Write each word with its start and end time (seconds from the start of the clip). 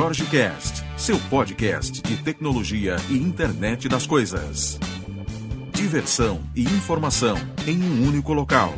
Jorge 0.00 0.24
Cast, 0.30 0.82
seu 0.96 1.18
podcast 1.28 2.00
de 2.00 2.16
tecnologia 2.24 2.96
e 3.10 3.18
internet 3.18 3.86
das 3.86 4.06
coisas. 4.06 4.80
Diversão 5.74 6.40
e 6.56 6.62
informação 6.62 7.36
em 7.66 7.82
um 7.82 8.08
único 8.08 8.32
local. 8.32 8.72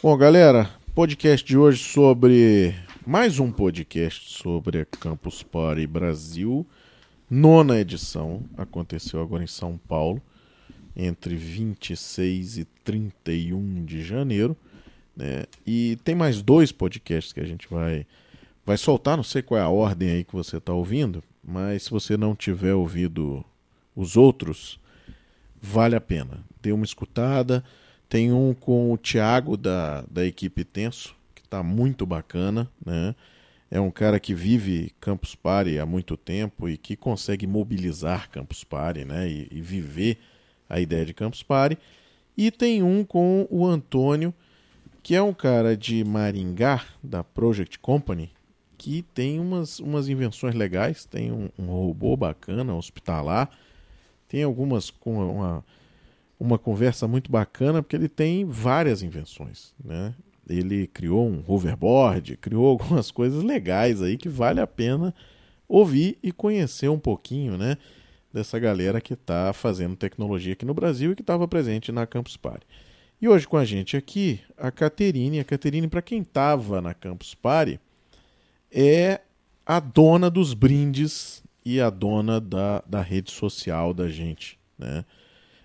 Bom, 0.00 0.16
galera, 0.16 0.70
podcast 0.94 1.44
de 1.44 1.58
hoje 1.58 1.82
sobre 1.82 2.72
mais 3.04 3.40
um 3.40 3.50
podcast 3.50 4.32
sobre 4.38 4.82
a 4.82 4.84
Campus 4.84 5.42
Party 5.42 5.84
Brasil. 5.84 6.64
Nona 7.28 7.80
edição 7.80 8.44
aconteceu 8.56 9.20
agora 9.20 9.42
em 9.42 9.48
São 9.48 9.76
Paulo, 9.76 10.22
entre 10.94 11.34
26 11.34 12.58
e 12.58 12.64
31 12.84 13.84
de 13.84 14.04
janeiro. 14.04 14.56
Né? 15.16 15.44
E 15.66 15.98
tem 16.04 16.14
mais 16.14 16.42
dois 16.42 16.72
podcasts 16.72 17.32
que 17.32 17.40
a 17.40 17.46
gente 17.46 17.68
vai, 17.68 18.06
vai 18.64 18.76
soltar, 18.76 19.16
não 19.16 19.24
sei 19.24 19.42
qual 19.42 19.60
é 19.60 19.62
a 19.62 19.68
ordem 19.68 20.10
aí 20.10 20.24
que 20.24 20.32
você 20.32 20.56
está 20.56 20.72
ouvindo, 20.72 21.22
mas 21.42 21.84
se 21.84 21.90
você 21.90 22.16
não 22.16 22.34
tiver 22.34 22.74
ouvido 22.74 23.44
os 23.94 24.16
outros, 24.16 24.78
vale 25.60 25.94
a 25.94 26.00
pena. 26.00 26.44
Dê 26.60 26.72
uma 26.72 26.84
escutada. 26.84 27.64
Tem 28.08 28.32
um 28.32 28.52
com 28.52 28.92
o 28.92 28.98
Thiago 28.98 29.56
da, 29.56 30.02
da 30.10 30.24
equipe 30.24 30.64
Tenso, 30.64 31.14
que 31.34 31.42
está 31.42 31.62
muito 31.62 32.04
bacana, 32.04 32.70
né? 32.84 33.14
É 33.70 33.80
um 33.80 33.90
cara 33.90 34.20
que 34.20 34.34
vive 34.34 34.92
Campus 35.00 35.34
Party 35.34 35.78
há 35.78 35.86
muito 35.86 36.14
tempo 36.14 36.68
e 36.68 36.76
que 36.76 36.94
consegue 36.94 37.46
mobilizar 37.46 38.28
Campus 38.28 38.64
Party, 38.64 39.06
né? 39.06 39.26
E, 39.26 39.48
e 39.50 39.62
viver 39.62 40.18
a 40.68 40.78
ideia 40.78 41.06
de 41.06 41.14
Campus 41.14 41.42
Party. 41.42 41.78
E 42.36 42.50
tem 42.50 42.82
um 42.82 43.02
com 43.02 43.46
o 43.50 43.66
Antônio, 43.66 44.34
que 45.02 45.14
é 45.14 45.22
um 45.22 45.34
cara 45.34 45.76
de 45.76 46.04
Maringá, 46.04 46.84
da 47.02 47.24
Project 47.24 47.78
Company, 47.78 48.30
que 48.78 49.02
tem 49.14 49.40
umas, 49.40 49.78
umas 49.80 50.08
invenções 50.08 50.54
legais. 50.54 51.04
Tem 51.04 51.32
um, 51.32 51.48
um 51.58 51.66
robô 51.66 52.16
bacana, 52.16 52.74
hospitalar. 52.74 53.50
Tem 54.28 54.42
algumas 54.42 54.90
com 54.90 55.30
uma 55.30 55.64
uma 56.42 56.58
conversa 56.58 57.06
muito 57.06 57.30
bacana, 57.30 57.82
porque 57.82 57.94
ele 57.94 58.08
tem 58.08 58.44
várias 58.44 59.00
invenções, 59.00 59.72
né? 59.82 60.12
Ele 60.48 60.88
criou 60.88 61.24
um 61.28 61.42
hoverboard, 61.46 62.36
criou 62.36 62.66
algumas 62.66 63.12
coisas 63.12 63.44
legais 63.44 64.02
aí 64.02 64.16
que 64.16 64.28
vale 64.28 64.60
a 64.60 64.66
pena 64.66 65.14
ouvir 65.68 66.18
e 66.20 66.32
conhecer 66.32 66.88
um 66.88 66.98
pouquinho, 66.98 67.56
né? 67.56 67.78
Dessa 68.32 68.58
galera 68.58 69.00
que 69.00 69.12
está 69.14 69.52
fazendo 69.52 69.94
tecnologia 69.94 70.54
aqui 70.54 70.64
no 70.64 70.74
Brasil 70.74 71.12
e 71.12 71.14
que 71.14 71.22
estava 71.22 71.46
presente 71.46 71.92
na 71.92 72.06
Campus 72.06 72.36
Party. 72.36 72.66
E 73.22 73.28
hoje 73.28 73.46
com 73.46 73.56
a 73.56 73.64
gente 73.64 73.96
aqui, 73.96 74.40
a 74.58 74.72
Caterine. 74.72 75.38
A 75.38 75.44
Caterine, 75.44 75.86
para 75.86 76.02
quem 76.02 76.22
estava 76.22 76.82
na 76.82 76.92
Campus 76.92 77.36
Party, 77.36 77.78
é 78.68 79.20
a 79.64 79.78
dona 79.78 80.28
dos 80.28 80.54
brindes 80.54 81.40
e 81.64 81.80
a 81.80 81.88
dona 81.88 82.40
da, 82.40 82.82
da 82.84 83.00
rede 83.00 83.30
social 83.30 83.94
da 83.94 84.08
gente, 84.08 84.58
né? 84.76 85.04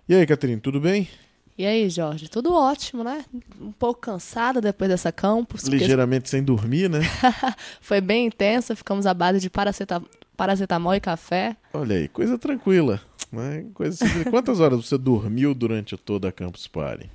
E 0.07 0.13
aí, 0.13 0.23
Caterine, 0.27 0.61
tudo 0.61 0.79
bem? 0.79 1.09
E 1.57 1.65
aí, 1.65 1.89
Jorge? 1.89 2.29
Tudo 2.29 2.53
ótimo, 2.53 3.03
né? 3.03 3.25
Um 3.59 3.71
pouco 3.71 4.01
cansada 4.01 4.61
depois 4.61 4.87
dessa 4.87 5.11
campus. 5.11 5.63
Ligeiramente 5.63 6.25
porque... 6.25 6.29
sem 6.29 6.43
dormir, 6.43 6.87
né? 6.87 6.99
Foi 7.81 7.99
bem 7.99 8.27
intensa, 8.27 8.75
ficamos 8.75 9.07
à 9.07 9.15
base 9.15 9.39
de 9.39 9.49
paraceta... 9.49 9.99
paracetamol 10.37 10.93
e 10.93 10.99
café. 10.99 11.57
Olha 11.73 11.95
aí, 11.95 12.07
coisa 12.07 12.37
tranquila. 12.37 13.01
Né? 13.31 13.65
Coisa 13.73 14.05
Quantas 14.29 14.59
horas 14.59 14.85
você 14.85 14.95
dormiu 14.95 15.55
durante 15.55 15.97
toda 15.97 16.29
a 16.29 16.31
Campus 16.31 16.67
Party? 16.67 17.09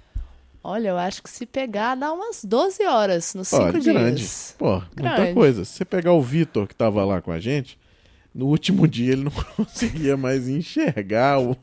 Olha, 0.65 0.91
eu 0.91 0.99
acho 0.99 1.23
que 1.23 1.31
se 1.31 1.45
pegar 1.45 1.95
dá 1.97 2.13
umas 2.13 2.45
12 2.45 2.85
horas 2.85 3.35
nos 3.35 3.49
5 3.49 3.73
dias. 3.81 3.85
Grande. 3.85 4.29
Pô, 4.57 4.83
grande. 4.95 5.21
muita 5.21 5.35
coisa. 5.35 5.65
Se 5.65 5.73
você 5.73 5.85
pegar 5.85 6.13
o 6.13 6.23
Vitor 6.23 6.67
que 6.67 6.75
estava 6.75 7.05
lá 7.05 7.21
com 7.21 7.33
a 7.33 7.41
gente, 7.41 7.79
no 8.35 8.47
último 8.47 8.87
dia 8.87 9.13
ele 9.13 9.25
não 9.25 9.33
conseguia 9.57 10.17
mais 10.17 10.49
enxergar 10.49 11.41
o 11.41 11.57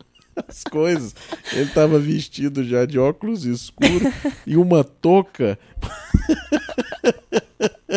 as 0.48 0.64
coisas. 0.64 1.16
Ele 1.52 1.64
estava 1.64 2.00
vestido 2.00 2.64
já 2.64 2.86
de 2.86 2.98
óculos 2.98 3.46
escuros 3.46 4.14
e 4.46 4.56
uma 4.56 4.84
touca. 4.84 5.60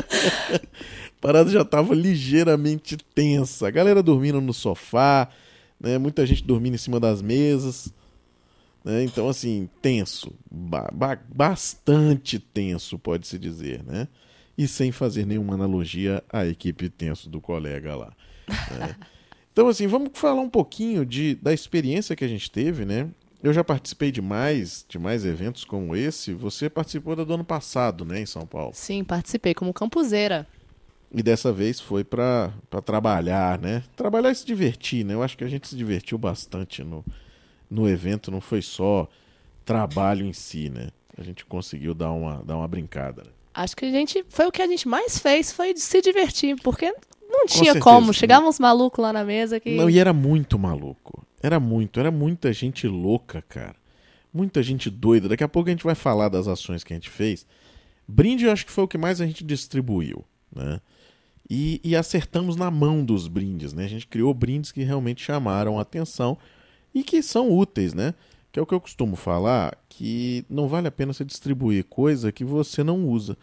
A 0.03 1.21
parada 1.21 1.51
já 1.51 1.63
estava 1.63 1.95
ligeiramente 1.95 2.97
tensa. 3.15 3.69
A 3.69 3.71
galera 3.71 4.03
dormindo 4.03 4.41
no 4.41 4.53
sofá, 4.53 5.29
né? 5.79 5.99
muita 5.99 6.27
gente 6.27 6.43
dormindo 6.43 6.75
em 6.75 6.79
cima 6.79 6.99
das 6.99 7.23
mesas. 7.23 7.93
Né? 8.85 9.05
Então, 9.05 9.29
assim, 9.29 9.69
tenso. 9.81 10.33
Ba 10.51 11.19
bastante 11.29 12.39
tenso, 12.39 12.99
pode-se 12.99 13.39
dizer. 13.39 13.83
Né? 13.85 14.09
E 14.57 14.67
sem 14.69 14.93
fazer 14.93 15.27
nenhuma 15.27 15.55
analogia 15.55 16.23
à 16.31 16.47
equipe 16.47 16.89
tenso 16.89 17.29
do 17.29 17.41
colega 17.41 17.95
lá. 17.97 18.13
Né? 18.49 18.97
Então, 19.53 19.69
assim, 19.69 19.87
vamos 19.87 20.13
falar 20.15 20.41
um 20.41 20.49
pouquinho 20.49 21.05
de, 21.05 21.35
da 21.35 21.53
experiência 21.53 22.17
que 22.17 22.25
a 22.25 22.29
gente 22.29 22.51
teve, 22.51 22.87
né? 22.87 23.11
Eu 23.43 23.53
já 23.53 23.63
participei 23.63 24.11
de 24.11 24.23
mais, 24.23 24.87
de 24.89 24.99
mais 24.99 25.27
eventos 25.27 25.63
como 25.63 25.95
esse. 25.95 26.33
Você 26.33 26.71
participou 26.71 27.15
do 27.15 27.35
ano 27.35 27.45
passado, 27.45 28.03
né, 28.03 28.21
em 28.21 28.25
São 28.25 28.47
Paulo? 28.47 28.71
Sim, 28.73 29.05
participei 29.05 29.53
como 29.53 29.75
campuseira. 29.75 30.47
E 31.15 31.23
dessa 31.23 31.53
vez 31.53 31.79
foi 31.79 32.03
para 32.03 32.51
trabalhar, 32.83 33.59
né? 33.59 33.83
Trabalhar 33.95 34.31
e 34.31 34.35
se 34.35 34.47
divertir, 34.47 35.05
né? 35.05 35.13
Eu 35.13 35.23
acho 35.23 35.37
que 35.37 35.45
a 35.45 35.49
gente 35.49 35.69
se 35.69 35.77
divertiu 35.77 36.17
bastante 36.17 36.83
no, 36.83 37.05
no 37.73 37.89
evento, 37.89 38.31
não 38.31 38.41
foi 38.41 38.61
só 38.61 39.09
trabalho 39.65 40.27
em 40.27 40.33
si, 40.33 40.69
né? 40.69 40.89
A 41.17 41.23
gente 41.23 41.45
conseguiu 41.45 41.95
dar 41.95 42.13
uma, 42.13 42.43
dar 42.45 42.57
uma 42.57 42.69
brincada. 42.69 43.23
Né? 43.25 43.31
Acho 43.55 43.77
que 43.77 43.85
a 43.85 43.91
gente 43.91 44.25
foi 44.29 44.47
o 44.47 44.53
que 44.53 44.63
a 44.63 44.67
gente 44.67 44.87
mais 44.87 45.19
fez, 45.19 45.53
foi 45.53 45.75
se 45.77 46.01
divertir, 46.01 46.57
porque 46.63 46.93
não 47.29 47.47
tinha 47.47 47.79
como. 47.81 48.13
Chegavam 48.13 48.49
uns 48.49 48.59
malucos 48.59 49.03
lá 49.03 49.13
na 49.13 49.25
mesa 49.25 49.59
que. 49.59 49.75
Não, 49.75 49.89
e 49.89 49.99
era 49.99 50.13
muito 50.13 50.59
maluco. 50.59 51.27
Era 51.43 51.59
muito, 51.59 51.99
era 51.99 52.11
muita 52.11 52.53
gente 52.53 52.87
louca, 52.87 53.43
cara. 53.43 53.77
Muita 54.33 54.63
gente 54.63 54.89
doida. 54.89 55.29
Daqui 55.29 55.45
a 55.45 55.49
pouco 55.49 55.69
a 55.69 55.73
gente 55.73 55.85
vai 55.85 55.95
falar 55.95 56.29
das 56.29 56.47
ações 56.47 56.85
que 56.85 56.93
a 56.93 56.97
gente 56.97 57.11
fez. 57.11 57.47
Brinde, 58.07 58.45
eu 58.45 58.53
acho 58.53 58.65
que 58.67 58.73
foi 58.73 58.85
o 58.85 58.89
que 58.89 58.99
mais 58.99 59.21
a 59.21 59.27
gente 59.27 59.45
distribuiu, 59.45 60.25
né? 60.55 60.81
E, 61.49 61.81
e 61.85 61.97
acertamos 61.97 62.57
na 62.57 62.71
mão 62.71 63.05
dos 63.05 63.29
brindes, 63.29 63.73
né? 63.73 63.85
A 63.85 63.89
gente 63.89 64.07
criou 64.07 64.33
brindes 64.33 64.73
que 64.73 64.83
realmente 64.83 65.23
chamaram 65.23 65.79
a 65.79 65.83
atenção 65.83 66.39
e 66.95 67.03
que 67.03 67.23
são 67.23 67.51
úteis, 67.51 67.95
né? 67.95 68.15
Que 68.51 68.59
é 68.59 68.63
o 68.63 68.67
que 68.67 68.75
eu 68.75 68.81
costumo 68.81 69.17
falar, 69.17 69.77
que 69.89 70.45
não 70.49 70.69
vale 70.69 70.89
a 70.89 70.91
pena 70.91 71.13
você 71.13 71.25
distribuir 71.25 71.85
coisa 71.85 72.33
que 72.33 72.45
você 72.45 72.85
não 72.85 73.07
usa. 73.07 73.37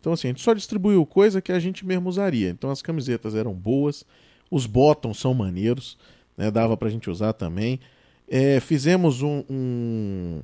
Então, 0.00 0.12
assim, 0.12 0.28
a 0.28 0.30
gente 0.30 0.42
só 0.42 0.52
distribuiu 0.52 1.04
coisa 1.06 1.40
que 1.40 1.52
a 1.52 1.58
gente 1.58 1.84
mesmo 1.84 2.08
usaria. 2.08 2.50
Então, 2.50 2.70
as 2.70 2.82
camisetas 2.82 3.34
eram 3.34 3.54
boas, 3.54 4.04
os 4.50 4.66
bottoms 4.66 5.18
são 5.18 5.32
maneiros, 5.34 5.96
né? 6.36 6.50
dava 6.50 6.76
pra 6.76 6.90
gente 6.90 7.08
usar 7.10 7.32
também. 7.32 7.80
É, 8.28 8.60
fizemos 8.60 9.22
um, 9.22 9.44
um, 9.48 10.42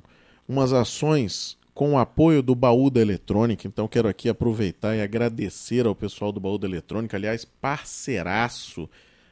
umas 0.48 0.72
ações 0.72 1.58
com 1.74 1.92
o 1.94 1.98
apoio 1.98 2.42
do 2.42 2.54
Baú 2.54 2.90
da 2.90 3.00
Eletrônica, 3.00 3.66
então 3.66 3.88
quero 3.88 4.08
aqui 4.08 4.28
aproveitar 4.28 4.96
e 4.96 5.00
agradecer 5.00 5.86
ao 5.86 5.94
pessoal 5.94 6.30
do 6.32 6.40
Baú 6.40 6.58
da 6.58 6.66
Eletrônica, 6.66 7.16
aliás, 7.16 7.44
parceiraço 7.44 8.88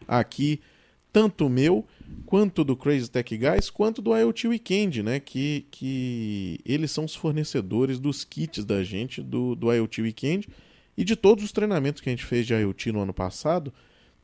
aqui, 0.06 0.60
tanto 1.18 1.48
meu 1.48 1.84
quanto 2.24 2.62
do 2.62 2.76
Crazy 2.76 3.10
Tech 3.10 3.36
Guys, 3.36 3.70
quanto 3.70 4.00
do 4.00 4.16
IoT 4.16 4.46
Weekend, 4.46 5.02
né? 5.02 5.18
Que, 5.18 5.66
que 5.68 6.60
eles 6.64 6.92
são 6.92 7.04
os 7.04 7.16
fornecedores 7.16 7.98
dos 7.98 8.22
kits 8.22 8.64
da 8.64 8.84
gente 8.84 9.20
do, 9.20 9.56
do 9.56 9.72
IoT 9.72 10.02
Weekend 10.02 10.48
e 10.96 11.02
de 11.02 11.16
todos 11.16 11.42
os 11.42 11.50
treinamentos 11.50 12.00
que 12.00 12.08
a 12.08 12.12
gente 12.12 12.24
fez 12.24 12.46
de 12.46 12.54
IoT 12.54 12.92
no 12.92 13.00
ano 13.00 13.12
passado. 13.12 13.74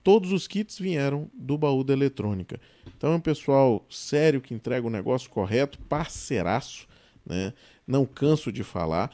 Todos 0.05 0.31
os 0.31 0.47
kits 0.47 0.79
vieram 0.79 1.29
do 1.35 1.59
baú 1.59 1.83
da 1.83 1.93
eletrônica. 1.93 2.61
Então 2.97 3.15
é 3.15 3.17
um 3.17 3.21
pessoal 3.21 3.85
sério 3.91 4.41
que 4.41 4.55
entrega 4.55 4.87
o 4.87 4.91
negócio 4.91 5.29
correto, 5.29 5.81
parceiraço, 5.89 6.87
né? 7.27 7.53
Não 7.85 8.07
canso 8.07 8.53
de 8.53 8.63
falar. 8.63 9.11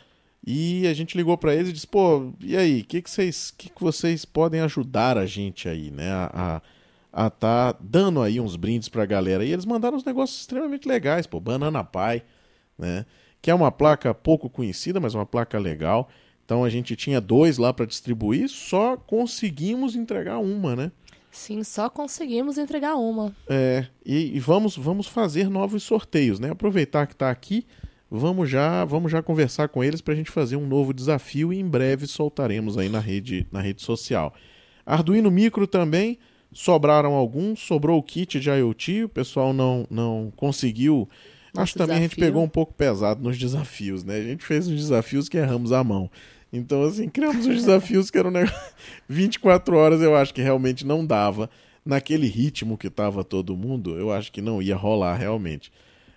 E 0.46 0.86
a 0.86 0.92
gente 0.92 1.16
ligou 1.16 1.38
para 1.38 1.54
eles 1.54 1.70
e 1.70 1.72
disse: 1.72 1.86
pô, 1.86 2.30
e 2.42 2.58
aí, 2.58 2.82
o 2.82 2.84
que, 2.84 3.00
que, 3.00 3.10
vocês, 3.10 3.50
que, 3.50 3.70
que 3.70 3.80
vocês 3.80 4.26
podem 4.26 4.60
ajudar 4.60 5.16
a 5.16 5.24
gente 5.24 5.66
aí, 5.66 5.90
né? 5.90 6.10
A, 6.10 6.30
a 6.34 6.62
a 7.12 7.28
tá 7.28 7.74
dando 7.80 8.20
aí 8.22 8.40
uns 8.40 8.56
brindes 8.56 8.88
pra 8.88 9.06
galera. 9.06 9.44
E 9.44 9.52
eles 9.52 9.64
mandaram 9.64 9.96
uns 9.96 10.04
negócios 10.04 10.40
extremamente 10.40 10.88
legais, 10.88 11.26
pô, 11.26 11.40
Banana 11.40 11.84
Pie, 11.84 12.22
né? 12.78 13.04
Que 13.42 13.50
é 13.50 13.54
uma 13.54 13.72
placa 13.72 14.12
pouco 14.12 14.50
conhecida, 14.50 15.00
mas 15.00 15.14
uma 15.14 15.26
placa 15.26 15.58
legal. 15.58 16.08
Então 16.44 16.64
a 16.64 16.68
gente 16.68 16.96
tinha 16.96 17.20
dois 17.20 17.58
lá 17.58 17.72
para 17.72 17.86
distribuir, 17.86 18.48
só 18.48 18.96
conseguimos 18.96 19.94
entregar 19.94 20.38
uma, 20.38 20.74
né? 20.74 20.92
Sim, 21.30 21.62
só 21.62 21.88
conseguimos 21.88 22.58
entregar 22.58 22.96
uma. 22.96 23.34
É, 23.48 23.86
e, 24.04 24.36
e 24.36 24.40
vamos, 24.40 24.76
vamos 24.76 25.06
fazer 25.06 25.48
novos 25.48 25.84
sorteios, 25.84 26.40
né? 26.40 26.50
Aproveitar 26.50 27.06
que 27.06 27.12
está 27.12 27.30
aqui, 27.30 27.64
vamos 28.10 28.50
já, 28.50 28.84
vamos 28.84 29.12
já 29.12 29.22
conversar 29.22 29.68
com 29.68 29.84
eles 29.84 30.00
para 30.00 30.12
a 30.12 30.16
gente 30.16 30.30
fazer 30.30 30.56
um 30.56 30.66
novo 30.66 30.92
desafio 30.92 31.52
e 31.52 31.60
em 31.60 31.68
breve 31.68 32.08
soltaremos 32.08 32.76
aí 32.76 32.88
na 32.88 32.98
rede, 32.98 33.46
na 33.52 33.60
rede 33.60 33.80
social. 33.80 34.34
Arduino 34.84 35.30
Micro 35.30 35.68
também, 35.68 36.18
sobraram 36.52 37.14
alguns, 37.14 37.60
sobrou 37.60 37.98
o 37.98 38.02
kit 38.02 38.40
de 38.40 38.50
IoT, 38.50 39.04
o 39.04 39.08
pessoal 39.08 39.52
não, 39.52 39.86
não 39.90 40.32
conseguiu. 40.36 41.08
Nosso 41.54 41.62
Acho 41.62 41.72
que 41.72 41.78
também 41.78 41.96
a 41.96 42.00
gente 42.00 42.16
pegou 42.16 42.42
um 42.42 42.48
pouco 42.48 42.72
pesado 42.74 43.22
nos 43.22 43.38
desafios, 43.38 44.04
né? 44.04 44.16
A 44.16 44.22
gente 44.22 44.44
fez 44.44 44.68
uns 44.68 44.76
desafios 44.76 45.28
que 45.28 45.36
erramos 45.36 45.72
a 45.72 45.82
mão. 45.82 46.10
Então, 46.52 46.82
assim, 46.84 47.08
criamos 47.08 47.46
os 47.46 47.54
desafios 47.66 48.10
que 48.10 48.18
eram 48.18 48.30
né, 48.30 48.44
24 49.08 49.74
horas, 49.76 50.00
eu 50.00 50.16
acho 50.16 50.34
que 50.34 50.42
realmente 50.42 50.86
não 50.86 51.04
dava. 51.04 51.50
Naquele 51.82 52.26
ritmo 52.26 52.76
que 52.76 52.90
tava 52.90 53.24
todo 53.24 53.56
mundo, 53.56 53.98
eu 53.98 54.12
acho 54.12 54.30
que 54.30 54.42
não 54.42 54.60
ia 54.60 54.76
rolar 54.76 55.16
realmente. 55.16 55.72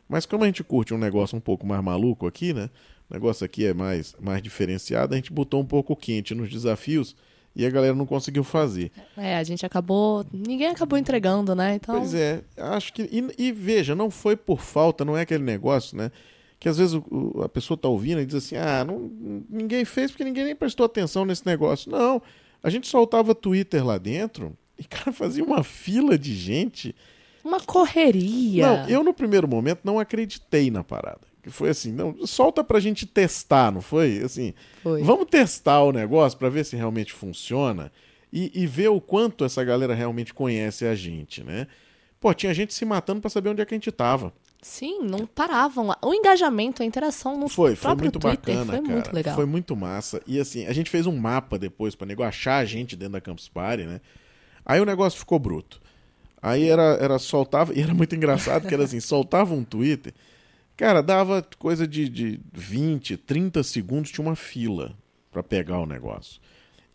Mas 0.09 0.25
como 0.25 0.43
a 0.43 0.47
gente 0.47 0.61
curte 0.61 0.93
um 0.93 0.97
negócio 0.97 1.37
um 1.37 1.41
pouco 1.41 1.65
mais 1.65 1.81
maluco 1.81 2.27
aqui, 2.27 2.53
né? 2.53 2.69
O 3.09 3.13
negócio 3.13 3.45
aqui 3.45 3.65
é 3.65 3.73
mais, 3.73 4.13
mais 4.19 4.41
diferenciado, 4.41 5.13
a 5.13 5.15
gente 5.15 5.31
botou 5.31 5.61
um 5.61 5.65
pouco 5.65 5.95
quente 5.95 6.35
nos 6.35 6.49
desafios 6.49 7.15
e 7.55 7.65
a 7.65 7.69
galera 7.69 7.95
não 7.95 8.05
conseguiu 8.05 8.43
fazer. 8.43 8.91
É, 9.15 9.37
a 9.37 9.43
gente 9.43 9.65
acabou. 9.65 10.25
Ninguém 10.31 10.67
acabou 10.67 10.97
entregando, 10.97 11.53
né? 11.53 11.75
Então... 11.75 11.99
Pois 11.99 12.13
é, 12.13 12.43
acho 12.57 12.91
que. 12.93 13.03
E, 13.03 13.47
e 13.47 13.51
veja, 13.51 13.93
não 13.95 14.09
foi 14.09 14.35
por 14.35 14.61
falta, 14.61 15.05
não 15.05 15.17
é 15.17 15.21
aquele 15.21 15.43
negócio, 15.43 15.95
né? 15.95 16.11
Que 16.59 16.69
às 16.69 16.77
vezes 16.77 16.95
o, 16.95 17.41
a 17.43 17.49
pessoa 17.49 17.77
tá 17.77 17.87
ouvindo 17.87 18.21
e 18.21 18.25
diz 18.25 18.35
assim: 18.35 18.55
ah, 18.55 18.83
não, 18.83 19.11
ninguém 19.49 19.85
fez 19.85 20.11
porque 20.11 20.23
ninguém 20.23 20.45
nem 20.45 20.55
prestou 20.55 20.85
atenção 20.85 21.25
nesse 21.25 21.45
negócio. 21.45 21.91
Não, 21.91 22.21
a 22.63 22.69
gente 22.69 22.87
soltava 22.87 23.35
Twitter 23.35 23.85
lá 23.85 23.97
dentro 23.97 24.57
e, 24.77 24.83
cara, 24.87 25.11
fazia 25.11 25.43
uma 25.43 25.63
fila 25.63 26.17
de 26.17 26.33
gente. 26.33 26.95
Uma 27.43 27.59
correria. 27.59 28.65
Não, 28.65 28.89
eu 28.89 29.03
no 29.03 29.13
primeiro 29.13 29.47
momento 29.47 29.81
não 29.83 29.99
acreditei 29.99 30.71
na 30.71 30.83
parada. 30.83 31.32
Que 31.43 31.49
foi 31.49 31.69
assim, 31.69 31.91
não, 31.91 32.25
solta 32.25 32.63
pra 32.63 32.79
gente 32.79 33.05
testar, 33.05 33.69
não 33.69 33.81
foi? 33.81 34.19
Assim, 34.23 34.53
Foi. 34.81 35.03
vamos 35.03 35.27
testar 35.29 35.83
o 35.83 35.91
negócio 35.91 36.39
pra 36.39 36.47
ver 36.47 36.63
se 36.63 36.77
realmente 36.77 37.11
funciona 37.11 37.91
e, 38.31 38.49
e 38.55 38.65
ver 38.65 38.87
o 38.87 39.01
quanto 39.01 39.43
essa 39.43 39.61
galera 39.61 39.93
realmente 39.93 40.33
conhece 40.33 40.85
a 40.85 40.95
gente, 40.95 41.43
né? 41.43 41.67
Pô, 42.17 42.33
tinha 42.33 42.53
gente 42.53 42.73
se 42.73 42.85
matando 42.85 43.19
pra 43.19 43.29
saber 43.29 43.49
onde 43.49 43.61
é 43.61 43.65
que 43.65 43.73
a 43.73 43.77
gente 43.77 43.91
tava. 43.91 44.33
Sim, 44.61 45.01
não 45.01 45.27
paravam 45.27 45.87
lá. 45.87 45.97
O 46.01 46.13
engajamento, 46.13 46.81
a 46.81 46.85
interação 46.85 47.37
no 47.37 47.49
Foi, 47.49 47.75
foi 47.75 47.93
muito 47.95 48.17
Twitter 48.17 48.55
bacana, 48.55 48.71
foi 48.71 48.81
cara. 48.81 48.93
muito 48.93 49.13
legal. 49.13 49.35
Foi 49.35 49.45
muito 49.45 49.75
massa. 49.75 50.21
E 50.25 50.39
assim, 50.39 50.65
a 50.65 50.71
gente 50.71 50.89
fez 50.89 51.05
um 51.05 51.17
mapa 51.17 51.59
depois 51.59 51.93
pra 51.95 52.07
nego 52.07 52.23
achar 52.23 52.59
a 52.59 52.65
gente 52.65 52.95
dentro 52.95 53.13
da 53.13 53.21
Campus 53.21 53.49
Party, 53.49 53.83
né? 53.83 53.99
Aí 54.65 54.79
o 54.79 54.85
negócio 54.85 55.19
ficou 55.19 55.37
bruto. 55.37 55.81
Aí 56.41 56.69
era, 56.69 56.97
era 57.01 57.19
soltava, 57.19 57.73
e 57.75 57.81
era 57.81 57.93
muito 57.93 58.15
engraçado 58.15 58.65
que 58.65 58.73
era 58.73 58.85
assim, 58.85 59.01
soltava 59.01 59.53
um 59.53 59.65
Twitter, 59.65 60.13
cara, 60.75 61.01
dava 61.01 61.45
coisa 61.57 61.87
de, 61.87 62.09
de 62.09 62.39
20, 62.53 63.17
30 63.17 63.63
segundos, 63.63 64.11
tinha 64.11 64.25
uma 64.25 64.35
fila 64.35 64.95
pra 65.31 65.43
pegar 65.43 65.79
o 65.79 65.85
negócio. 65.85 66.39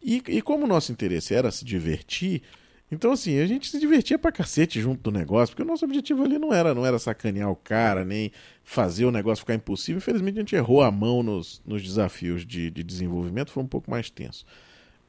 E, 0.02 0.22
e 0.28 0.42
como 0.42 0.64
o 0.64 0.68
nosso 0.68 0.92
interesse 0.92 1.34
era 1.34 1.50
se 1.50 1.64
divertir, 1.64 2.42
então 2.90 3.12
assim, 3.12 3.38
a 3.38 3.46
gente 3.46 3.68
se 3.68 3.78
divertia 3.78 4.18
pra 4.18 4.32
cacete 4.32 4.80
junto 4.80 5.02
do 5.02 5.10
negócio, 5.10 5.54
porque 5.54 5.62
o 5.62 5.70
nosso 5.70 5.84
objetivo 5.84 6.24
ali 6.24 6.38
não 6.38 6.52
era, 6.52 6.74
não 6.74 6.86
era 6.86 6.98
sacanear 6.98 7.50
o 7.50 7.56
cara, 7.56 8.04
nem 8.04 8.32
fazer 8.64 9.04
o 9.04 9.10
negócio 9.10 9.42
ficar 9.42 9.54
impossível. 9.54 9.98
Infelizmente 9.98 10.36
a 10.36 10.40
gente 10.40 10.56
errou 10.56 10.82
a 10.82 10.90
mão 10.90 11.22
nos, 11.22 11.60
nos 11.66 11.82
desafios 11.82 12.46
de, 12.46 12.70
de 12.70 12.82
desenvolvimento, 12.82 13.50
foi 13.50 13.62
um 13.62 13.68
pouco 13.68 13.90
mais 13.90 14.08
tenso. 14.08 14.46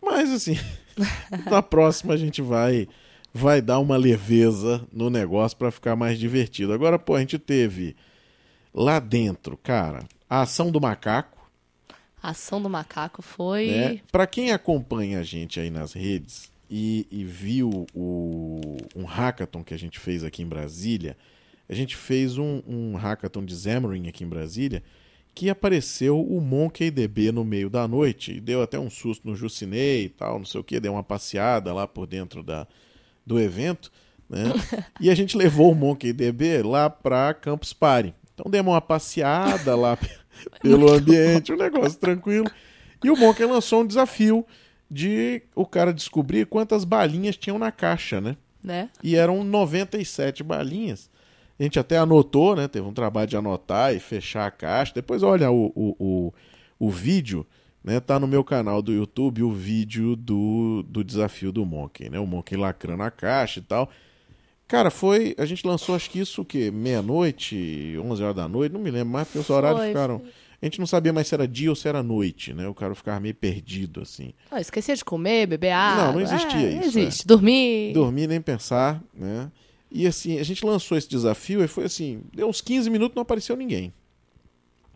Mas 0.02 0.32
assim, 0.32 0.58
na 1.50 1.62
próxima 1.62 2.14
a 2.14 2.18
gente 2.18 2.42
vai 2.42 2.88
vai 3.32 3.62
dar 3.62 3.78
uma 3.78 3.96
leveza 3.96 4.86
no 4.92 5.08
negócio 5.08 5.56
pra 5.56 5.70
ficar 5.70 5.96
mais 5.96 6.18
divertido. 6.18 6.74
Agora, 6.74 6.98
pô, 6.98 7.16
a 7.16 7.20
gente 7.20 7.38
teve 7.38 7.96
lá 8.74 9.00
dentro, 9.00 9.58
cara, 9.58 10.06
a 10.30 10.42
ação 10.42 10.72
do 10.72 10.80
macaco, 10.80 11.38
A 12.22 12.32
ação 12.32 12.62
do 12.62 12.70
macaco 12.70 13.22
foi. 13.22 13.68
né? 13.68 14.02
Para 14.12 14.28
quem 14.28 14.52
acompanha 14.52 15.20
a 15.20 15.24
gente 15.24 15.60
aí 15.60 15.70
nas 15.70 15.94
redes 15.94 16.52
e, 16.70 17.08
e 17.10 17.24
viu 17.24 17.88
o, 17.94 18.78
um 18.96 19.06
hackathon 19.06 19.64
que 19.64 19.74
a 19.74 19.80
gente 19.80 20.00
fez 20.00 20.24
aqui 20.24 20.44
em 20.44 20.48
Brasília, 20.48 21.18
a 21.68 21.74
gente 21.74 21.96
fez 21.96 22.38
um, 22.38 22.62
um 22.68 22.96
hackathon 22.96 23.46
de 23.46 23.56
Xamarin 23.56 24.08
aqui 24.08 24.24
em 24.24 24.28
Brasília 24.28 24.84
que 25.34 25.50
apareceu 25.50 26.20
o 26.20 26.42
MonkeyDB 26.42 27.32
no 27.32 27.46
meio 27.46 27.70
da 27.70 27.88
noite 27.88 28.34
e 28.34 28.42
deu 28.42 28.62
até 28.62 28.78
um 28.78 28.90
susto 28.90 29.26
no 29.26 29.36
Jucinei 29.36 30.06
e 30.06 30.10
tal, 30.10 30.40
não 30.40 30.46
sei 30.46 30.60
o 30.60 30.64
que, 30.64 30.80
deu 30.80 30.94
uma 30.94 31.04
passeada 31.04 31.74
lá 31.74 31.88
por 31.88 32.06
dentro 32.06 32.44
da, 32.44 32.68
do 33.26 33.40
evento, 33.40 33.90
né? 34.30 34.44
e 35.00 35.10
a 35.10 35.16
gente 35.16 35.38
levou 35.38 35.72
o 35.72 35.76
MonkeyDB 35.76 36.62
lá 36.64 36.90
para 36.90 37.34
Campus 37.34 37.72
Party. 37.72 38.14
Então 38.40 38.50
demos 38.50 38.74
uma 38.74 38.82
passeada 38.82 39.76
lá 39.76 39.98
pelo 40.64 40.92
ambiente, 40.92 41.52
um 41.52 41.58
negócio 41.58 42.00
tranquilo. 42.00 42.50
E 43.04 43.10
o 43.10 43.18
Monkey 43.18 43.46
lançou 43.46 43.82
um 43.82 43.88
desafio 43.88 44.46
de 44.90 45.42
o 45.54 45.66
cara 45.66 45.94
descobrir 45.94 46.46
quantas 46.46 46.86
balinhas 46.86 47.36
tinham 47.36 47.60
na 47.60 47.72
caixa, 47.72 48.22
né? 48.22 48.38
Né? 48.64 48.90
E 49.04 49.16
eram 49.16 49.44
97 49.44 50.44
balinhas. 50.44 51.10
A 51.60 51.64
gente 51.64 51.78
até 51.78 51.98
anotou, 51.98 52.56
né? 52.56 52.68
Teve 52.68 52.88
um 52.88 52.94
trabalho 52.94 53.28
de 53.28 53.36
anotar 53.36 53.94
e 53.94 54.00
fechar 54.00 54.48
a 54.48 54.52
caixa. 54.52 54.94
Depois 54.96 55.22
olha 55.22 55.52
o, 55.52 55.72
o, 55.76 55.96
o, 56.00 56.34
o 56.80 56.90
vídeo, 56.90 57.46
né? 57.84 58.00
Tá 58.00 58.20
no 58.20 58.28
meu 58.28 58.44
canal 58.44 58.82
do 58.82 58.94
YouTube 58.94 59.44
o 59.44 59.52
vídeo 59.52 60.16
do, 60.16 60.84
do 60.88 61.04
desafio 61.04 61.52
do 61.52 61.66
Monkey, 61.66 62.10
né? 62.10 62.20
O 62.20 62.26
Monkey 62.26 62.58
lacrando 62.58 63.04
a 63.04 63.12
caixa 63.12 63.60
e 63.60 63.64
tal. 63.64 63.90
Cara, 64.70 64.92
foi. 64.92 65.36
A 65.40 65.46
gente 65.48 65.66
lançou, 65.66 65.96
acho 65.96 66.12
que 66.12 66.20
isso 66.20 66.44
o 66.44 66.46
quê? 66.46 66.70
Meia-noite, 66.70 67.98
11 68.00 68.24
horas 68.24 68.36
da 68.36 68.48
noite, 68.48 68.72
não 68.72 68.80
me 68.80 68.92
lembro 68.92 69.12
mais, 69.12 69.28
porque 69.28 69.40
os 69.40 69.50
horários 69.50 69.80
Foi, 69.82 69.88
ficaram. 69.88 70.22
A 70.62 70.66
gente 70.66 70.78
não 70.78 70.86
sabia 70.86 71.12
mais 71.12 71.28
se 71.28 71.34
era 71.34 71.48
dia 71.48 71.72
ou 71.72 71.76
se 71.76 71.88
era 71.88 72.04
noite, 72.04 72.54
né? 72.54 72.68
O 72.68 72.74
cara 72.76 72.94
ficava 72.94 73.20
meio 73.20 73.34
perdido, 73.34 74.02
assim. 74.02 74.32
Ah, 74.52 74.62
esquecia 74.62 74.96
de 74.96 75.04
comer, 75.04 75.48
beber 75.48 75.72
água. 75.72 76.06
Não, 76.06 76.14
não 76.14 76.22
existia 76.22 76.60
É, 76.60 76.70
isso, 76.70 76.76
Não 76.76 76.84
existe. 76.84 77.26
Dormir. 77.28 77.94
Dormir 77.94 78.28
nem 78.28 78.40
pensar, 78.40 79.02
né? 79.12 79.52
E 79.92 80.06
assim, 80.06 80.38
a 80.38 80.44
gente 80.44 80.64
lançou 80.64 80.96
esse 80.96 81.10
desafio 81.10 81.64
e 81.64 81.68
foi 81.68 81.86
assim, 81.86 82.22
deu 82.32 82.48
uns 82.48 82.62
15 82.62 82.92
minutos 82.92 83.16
não 83.16 83.24
apareceu 83.24 83.56
ninguém. 83.56 83.92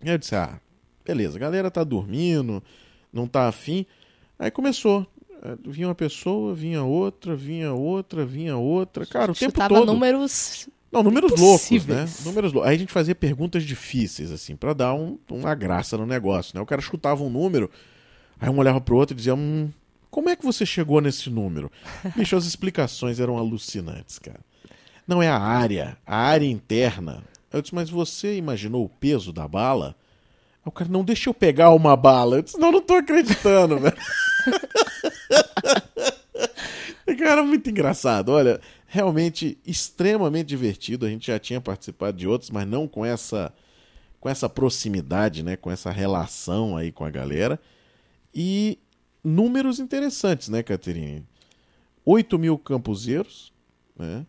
Aí 0.04 0.12
eu 0.12 0.18
disse, 0.20 0.36
ah, 0.36 0.60
beleza, 1.04 1.36
a 1.38 1.40
galera 1.40 1.72
tá 1.72 1.84
dormindo, 1.84 2.62
não 3.12 3.28
tá 3.28 3.48
afim. 3.48 3.88
Aí 4.38 4.52
começou. 4.52 5.08
Eh, 5.44 5.56
Vinha 5.66 5.88
uma 5.88 5.96
pessoa, 5.96 6.54
vinha 6.54 6.84
outra, 6.84 7.36
vinha 7.36 7.74
outra, 7.74 8.26
vinha 8.26 8.56
outra. 8.58 9.06
Cara, 9.06 9.32
o 9.32 9.36
tempo 9.36 9.60
todo. 9.68 9.86
números. 9.94 10.70
Não, 10.92 11.02
números 11.02 11.40
loucos, 11.40 11.86
né? 11.88 12.08
Números 12.24 12.54
loucos. 12.54 12.70
Aí 12.70 12.76
a 12.76 12.80
gente 12.80 12.92
fazia 12.94 13.16
perguntas 13.16 13.64
difíceis, 13.64 14.32
assim, 14.32 14.56
pra 14.56 14.74
dar 14.74 14.94
um- 14.94 15.18
uma 15.32 15.56
graça 15.56 15.98
no 15.98 16.06
negócio, 16.06 16.52
né? 16.56 16.62
O 16.62 16.66
cara 16.68 16.82
chutava 16.82 17.24
um 17.24 17.30
número, 17.32 17.70
aí 18.40 18.48
um 18.50 18.58
olhava 18.60 18.80
pro 18.80 18.96
outro 18.96 19.16
e 19.16 19.18
dizia, 19.18 19.34
hum, 19.34 19.72
como 20.12 20.30
é 20.30 20.36
que 20.36 20.46
você 20.46 20.66
chegou 20.68 21.02
nesse 21.02 21.32
número? 21.32 21.72
Bicho, 22.16 22.36
as 22.36 22.46
explicações 22.46 23.20
eram 23.20 23.38
alucinantes, 23.40 24.20
cara. 24.20 24.40
Não 25.08 25.22
é 25.22 25.28
a 25.28 25.38
área, 25.40 25.98
a 26.06 26.16
área 26.16 26.46
interna. 26.46 27.24
Eu 27.52 27.62
disse, 27.62 27.74
mas 27.76 27.90
você 27.90 28.38
imaginou 28.38 28.86
o 28.86 28.90
peso 28.90 29.34
da 29.34 29.48
bala? 29.48 29.96
Aí 30.64 30.70
o 30.70 30.72
cara, 30.72 30.90
não, 30.92 31.04
deixa 31.04 31.28
eu 31.30 31.34
pegar 31.34 31.72
uma 31.72 31.96
bala. 31.98 32.36
Eu 32.38 32.42
disse, 32.44 32.58
não, 32.60 32.72
não 32.72 32.82
tô 32.82 32.94
acreditando, 32.94 33.80
velho. 33.80 33.98
Cara, 37.18 37.44
muito 37.44 37.70
engraçado. 37.70 38.30
Olha, 38.30 38.60
realmente 38.88 39.58
extremamente 39.66 40.48
divertido. 40.48 41.06
A 41.06 41.10
gente 41.10 41.28
já 41.28 41.40
tinha 41.40 41.62
participado 41.62 42.18
de 42.18 42.28
outros, 42.28 42.50
mas 42.50 42.68
não 42.68 42.88
com 42.88 43.06
essa 43.06 43.54
com 44.20 44.30
essa 44.30 44.48
proximidade, 44.48 45.44
né, 45.44 45.58
com 45.58 45.70
essa 45.70 45.92
relação 45.92 46.78
aí 46.78 46.94
com 46.94 47.04
a 47.04 47.10
galera. 47.10 47.60
E 48.34 48.80
números 49.22 49.80
interessantes, 49.80 50.48
né, 50.48 50.64
Caterine? 50.64 51.26
8 52.06 52.40
mil 52.40 52.58
campuseiros, 52.58 53.52
né? 54.00 54.26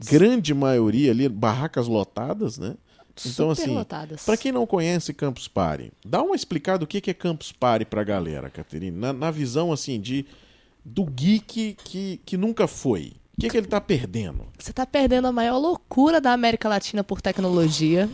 Grande 0.00 0.52
maioria 0.52 1.12
ali, 1.12 1.28
barracas 1.28 1.86
lotadas, 1.86 2.58
né? 2.58 2.76
Então, 3.24 3.50
assim. 3.50 3.76
Pra 4.24 4.36
quem 4.36 4.50
não 4.50 4.66
conhece 4.66 5.12
Campus 5.12 5.46
Party, 5.46 5.92
dá 6.04 6.22
uma 6.22 6.34
explicada 6.34 6.84
o 6.84 6.86
que 6.86 7.00
que 7.00 7.10
é 7.10 7.14
Campus 7.14 7.52
Party 7.52 7.84
pra 7.84 8.02
galera, 8.02 8.48
Caterine. 8.48 8.96
Na, 8.96 9.12
na 9.12 9.30
visão, 9.30 9.72
assim, 9.72 10.00
de 10.00 10.24
do 10.84 11.04
geek 11.04 11.76
que, 11.84 12.20
que 12.24 12.36
nunca 12.36 12.66
foi. 12.66 13.12
O 13.36 13.40
que, 13.40 13.48
que 13.48 13.56
ele 13.56 13.66
tá 13.66 13.80
perdendo? 13.80 14.46
Você 14.58 14.72
tá 14.72 14.84
perdendo 14.84 15.26
a 15.26 15.32
maior 15.32 15.56
loucura 15.56 16.20
da 16.20 16.32
América 16.32 16.68
Latina 16.68 17.02
por 17.02 17.22
tecnologia. 17.22 18.08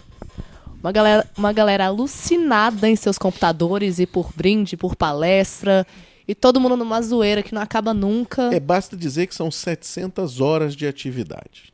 Uma 0.80 0.92
galera, 0.92 1.28
uma 1.36 1.52
galera 1.52 1.86
alucinada 1.86 2.88
em 2.88 2.94
seus 2.94 3.18
computadores 3.18 3.98
e 3.98 4.06
por 4.06 4.30
brinde, 4.36 4.76
por 4.76 4.94
palestra. 4.94 5.84
E 6.28 6.34
todo 6.34 6.60
mundo 6.60 6.76
numa 6.76 7.02
zoeira 7.02 7.42
que 7.42 7.54
não 7.54 7.60
acaba 7.60 7.92
nunca. 7.92 8.54
É, 8.54 8.60
basta 8.60 8.96
dizer 8.96 9.26
que 9.26 9.34
são 9.34 9.50
700 9.50 10.40
horas 10.40 10.76
de 10.76 10.86
atividade. 10.86 11.72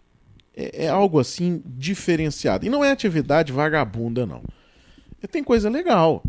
É, 0.57 0.87
é 0.87 0.89
algo 0.89 1.19
assim 1.19 1.63
diferenciado. 1.67 2.65
E 2.65 2.71
não 2.71 2.83
é 2.83 2.91
atividade 2.91 3.53
vagabunda, 3.53 4.25
não. 4.25 4.43
É, 5.23 5.27
tem 5.27 5.45
coisa 5.45 5.69
legal. 5.69 6.23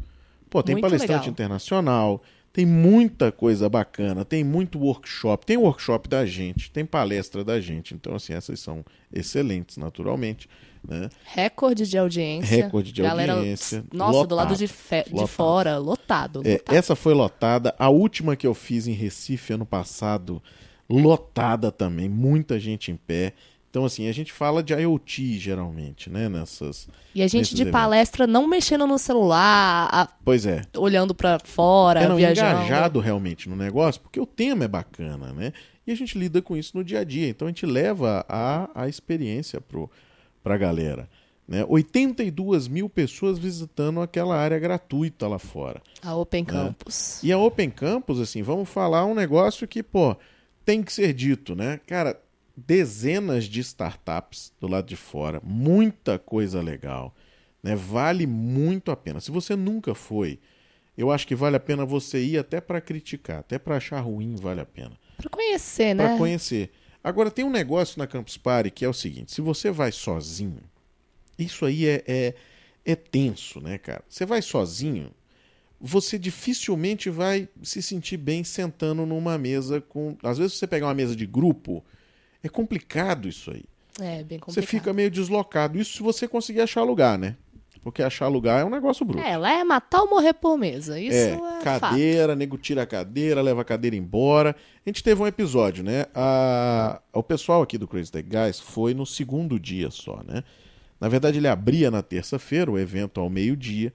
Pô, 0.49 0.61
tem 0.61 0.75
Muito 0.75 0.83
palestrante 0.83 1.13
legal. 1.13 1.31
internacional, 1.31 2.21
tem 2.53 2.67
muita 2.67 3.31
coisa 3.31 3.67
bacana, 3.67 4.23
tem 4.23 4.43
muito 4.43 4.77
workshop, 4.77 5.43
tem 5.43 5.57
workshop 5.57 6.07
da 6.07 6.23
gente, 6.23 6.69
tem 6.69 6.85
palestra 6.85 7.43
da 7.43 7.59
gente. 7.59 7.95
Então, 7.95 8.13
assim, 8.13 8.31
essas 8.33 8.59
são 8.59 8.85
excelentes, 9.11 9.75
naturalmente. 9.77 10.47
Né? 10.87 11.09
Recorde 11.25 11.87
de 11.87 11.97
audiência. 11.97 12.63
Recorde 12.65 12.91
de 12.91 13.01
Galera, 13.01 13.33
audiência, 13.33 13.83
Nossa, 13.91 14.27
do 14.27 14.35
lado 14.35 14.49
lotado, 14.49 14.57
de, 14.59 14.67
fe- 14.67 15.03
de 15.05 15.13
lotado. 15.13 15.27
fora, 15.27 15.77
lotado. 15.79 16.41
É, 16.45 16.51
lotado. 16.53 16.75
essa 16.75 16.95
foi 16.95 17.15
lotada. 17.15 17.73
A 17.79 17.89
última 17.89 18.35
que 18.35 18.45
eu 18.45 18.53
fiz 18.53 18.85
em 18.85 18.91
Recife 18.93 19.53
ano 19.53 19.65
passado, 19.65 20.39
lotada 20.87 21.71
também. 21.71 22.07
Muita 22.07 22.59
gente 22.59 22.91
em 22.91 22.95
pé. 22.95 23.33
Então, 23.73 23.85
assim, 23.85 24.07
a 24.07 24.11
gente 24.11 24.31
fala 24.31 24.61
de 24.61 24.71
IoT 24.71 25.39
geralmente, 25.39 26.07
né? 26.07 26.29
Nessas. 26.29 26.87
E 27.15 27.23
a 27.23 27.27
gente 27.27 27.55
de 27.55 27.63
eventos. 27.63 27.71
palestra 27.81 28.27
não 28.27 28.45
mexendo 28.47 28.85
no 28.85 28.99
celular, 28.99 29.89
a- 29.91 30.07
Pois 30.23 30.45
é. 30.45 30.61
olhando 30.77 31.15
pra 31.15 31.39
fora, 31.43 32.01
É, 32.03 32.07
não, 32.07 32.15
viajando. 32.17 32.51
engajado 32.61 32.99
realmente 32.99 33.49
no 33.49 33.55
negócio, 33.55 33.99
porque 33.99 34.19
o 34.19 34.27
tema 34.27 34.65
é 34.65 34.67
bacana, 34.67 35.33
né? 35.33 35.51
E 35.87 35.91
a 35.91 35.95
gente 35.95 36.15
lida 36.19 36.39
com 36.39 36.55
isso 36.55 36.77
no 36.77 36.83
dia 36.83 36.99
a 36.99 37.03
dia. 37.03 37.27
Então 37.27 37.47
a 37.47 37.49
gente 37.49 37.65
leva 37.65 38.23
a, 38.29 38.69
a 38.75 38.87
experiência 38.87 39.59
pro, 39.59 39.89
pra 40.43 40.55
galera. 40.55 41.09
Né? 41.47 41.65
82 41.67 42.67
mil 42.67 42.87
pessoas 42.87 43.39
visitando 43.39 44.01
aquela 44.01 44.37
área 44.37 44.59
gratuita 44.59 45.27
lá 45.27 45.39
fora. 45.39 45.81
A 46.03 46.13
Open 46.15 46.45
Campus. 46.45 47.23
E 47.23 47.31
a 47.31 47.39
Open 47.39 47.71
Campus, 47.71 48.19
assim, 48.19 48.43
vamos 48.43 48.69
falar 48.69 49.03
um 49.07 49.15
negócio 49.15 49.67
que, 49.67 49.81
pô, 49.81 50.15
tem 50.63 50.83
que 50.83 50.93
ser 50.93 51.11
dito, 51.11 51.55
né? 51.55 51.79
Cara, 51.87 52.17
dezenas 52.55 53.45
de 53.45 53.59
startups 53.61 54.53
do 54.59 54.67
lado 54.67 54.87
de 54.87 54.95
fora, 54.95 55.41
muita 55.43 56.19
coisa 56.19 56.61
legal, 56.61 57.15
né? 57.61 57.75
Vale 57.75 58.27
muito 58.27 58.91
a 58.91 58.95
pena. 58.95 59.19
Se 59.19 59.31
você 59.31 59.55
nunca 59.55 59.95
foi, 59.95 60.39
eu 60.97 61.11
acho 61.11 61.27
que 61.27 61.35
vale 61.35 61.55
a 61.55 61.59
pena 61.59 61.85
você 61.85 62.23
ir 62.23 62.37
até 62.37 62.61
para 62.61 62.79
criticar, 62.79 63.39
até 63.39 63.57
para 63.57 63.77
achar 63.77 63.99
ruim, 63.99 64.35
vale 64.35 64.61
a 64.61 64.65
pena. 64.65 64.91
Pra 65.17 65.29
conhecer, 65.29 65.95
né? 65.95 66.07
Para 66.07 66.17
conhecer. 66.17 66.71
Agora 67.03 67.31
tem 67.31 67.43
um 67.43 67.49
negócio 67.49 67.99
na 67.99 68.07
Campus 68.07 68.37
Party 68.37 68.69
que 68.69 68.85
é 68.85 68.89
o 68.89 68.93
seguinte: 68.93 69.33
se 69.33 69.41
você 69.41 69.71
vai 69.71 69.91
sozinho, 69.91 70.61
isso 71.37 71.65
aí 71.65 71.87
é, 71.87 72.03
é, 72.07 72.35
é 72.85 72.95
tenso, 72.95 73.59
né, 73.59 73.77
cara? 73.77 74.03
Você 74.07 74.25
vai 74.25 74.41
sozinho, 74.41 75.11
você 75.81 76.17
dificilmente 76.17 77.09
vai 77.09 77.49
se 77.61 77.81
sentir 77.81 78.17
bem 78.17 78.43
sentando 78.43 79.05
numa 79.05 79.37
mesa 79.37 79.81
com. 79.81 80.15
Às 80.23 80.37
vezes 80.37 80.53
você 80.53 80.67
pegar 80.67 80.87
uma 80.87 80.93
mesa 80.93 81.15
de 81.15 81.25
grupo, 81.25 81.83
é 82.43 82.49
complicado 82.49 83.27
isso 83.27 83.51
aí. 83.51 83.63
É, 83.99 84.23
bem 84.23 84.39
complicado. 84.39 84.53
Você 84.53 84.61
fica 84.63 84.91
meio 84.93 85.09
deslocado. 85.09 85.79
Isso 85.79 85.97
se 85.97 86.03
você 86.03 86.27
conseguir 86.27 86.61
achar 86.61 86.83
lugar, 86.83 87.17
né? 87.17 87.35
Porque 87.83 88.01
achar 88.01 88.27
lugar 88.29 88.61
é 88.61 88.65
um 88.65 88.69
negócio 88.69 89.05
bruto. 89.05 89.21
É, 89.23 89.37
lá 89.37 89.51
é 89.59 89.63
matar 89.63 90.01
ou 90.01 90.09
morrer 90.09 90.33
por 90.33 90.57
mesa. 90.57 90.97
Isso 90.99 91.15
é, 91.17 91.31
É, 91.31 91.37
fato. 91.37 91.63
cadeira, 91.63 92.33
nego 92.35 92.57
tira 92.57 92.83
a 92.83 92.85
cadeira, 92.85 93.41
leva 93.41 93.61
a 93.61 93.65
cadeira 93.65 93.93
embora. 93.95 94.55
A 94.85 94.89
gente 94.89 95.03
teve 95.03 95.21
um 95.21 95.27
episódio, 95.27 95.83
né? 95.83 96.05
A- 96.15 97.01
o 97.11 97.21
pessoal 97.21 97.61
aqui 97.61 97.77
do 97.77 97.87
Crazy 97.87 98.09
Tech 98.11 98.27
Guys 98.27 98.59
foi 98.59 98.93
no 98.93 99.05
segundo 99.05 99.59
dia 99.59 99.91
só, 99.91 100.21
né? 100.25 100.43
Na 100.99 101.09
verdade, 101.09 101.37
ele 101.39 101.47
abria 101.49 101.91
na 101.91 102.01
terça-feira, 102.01 102.71
o 102.71 102.79
evento 102.79 103.19
ao 103.19 103.29
meio-dia. 103.29 103.91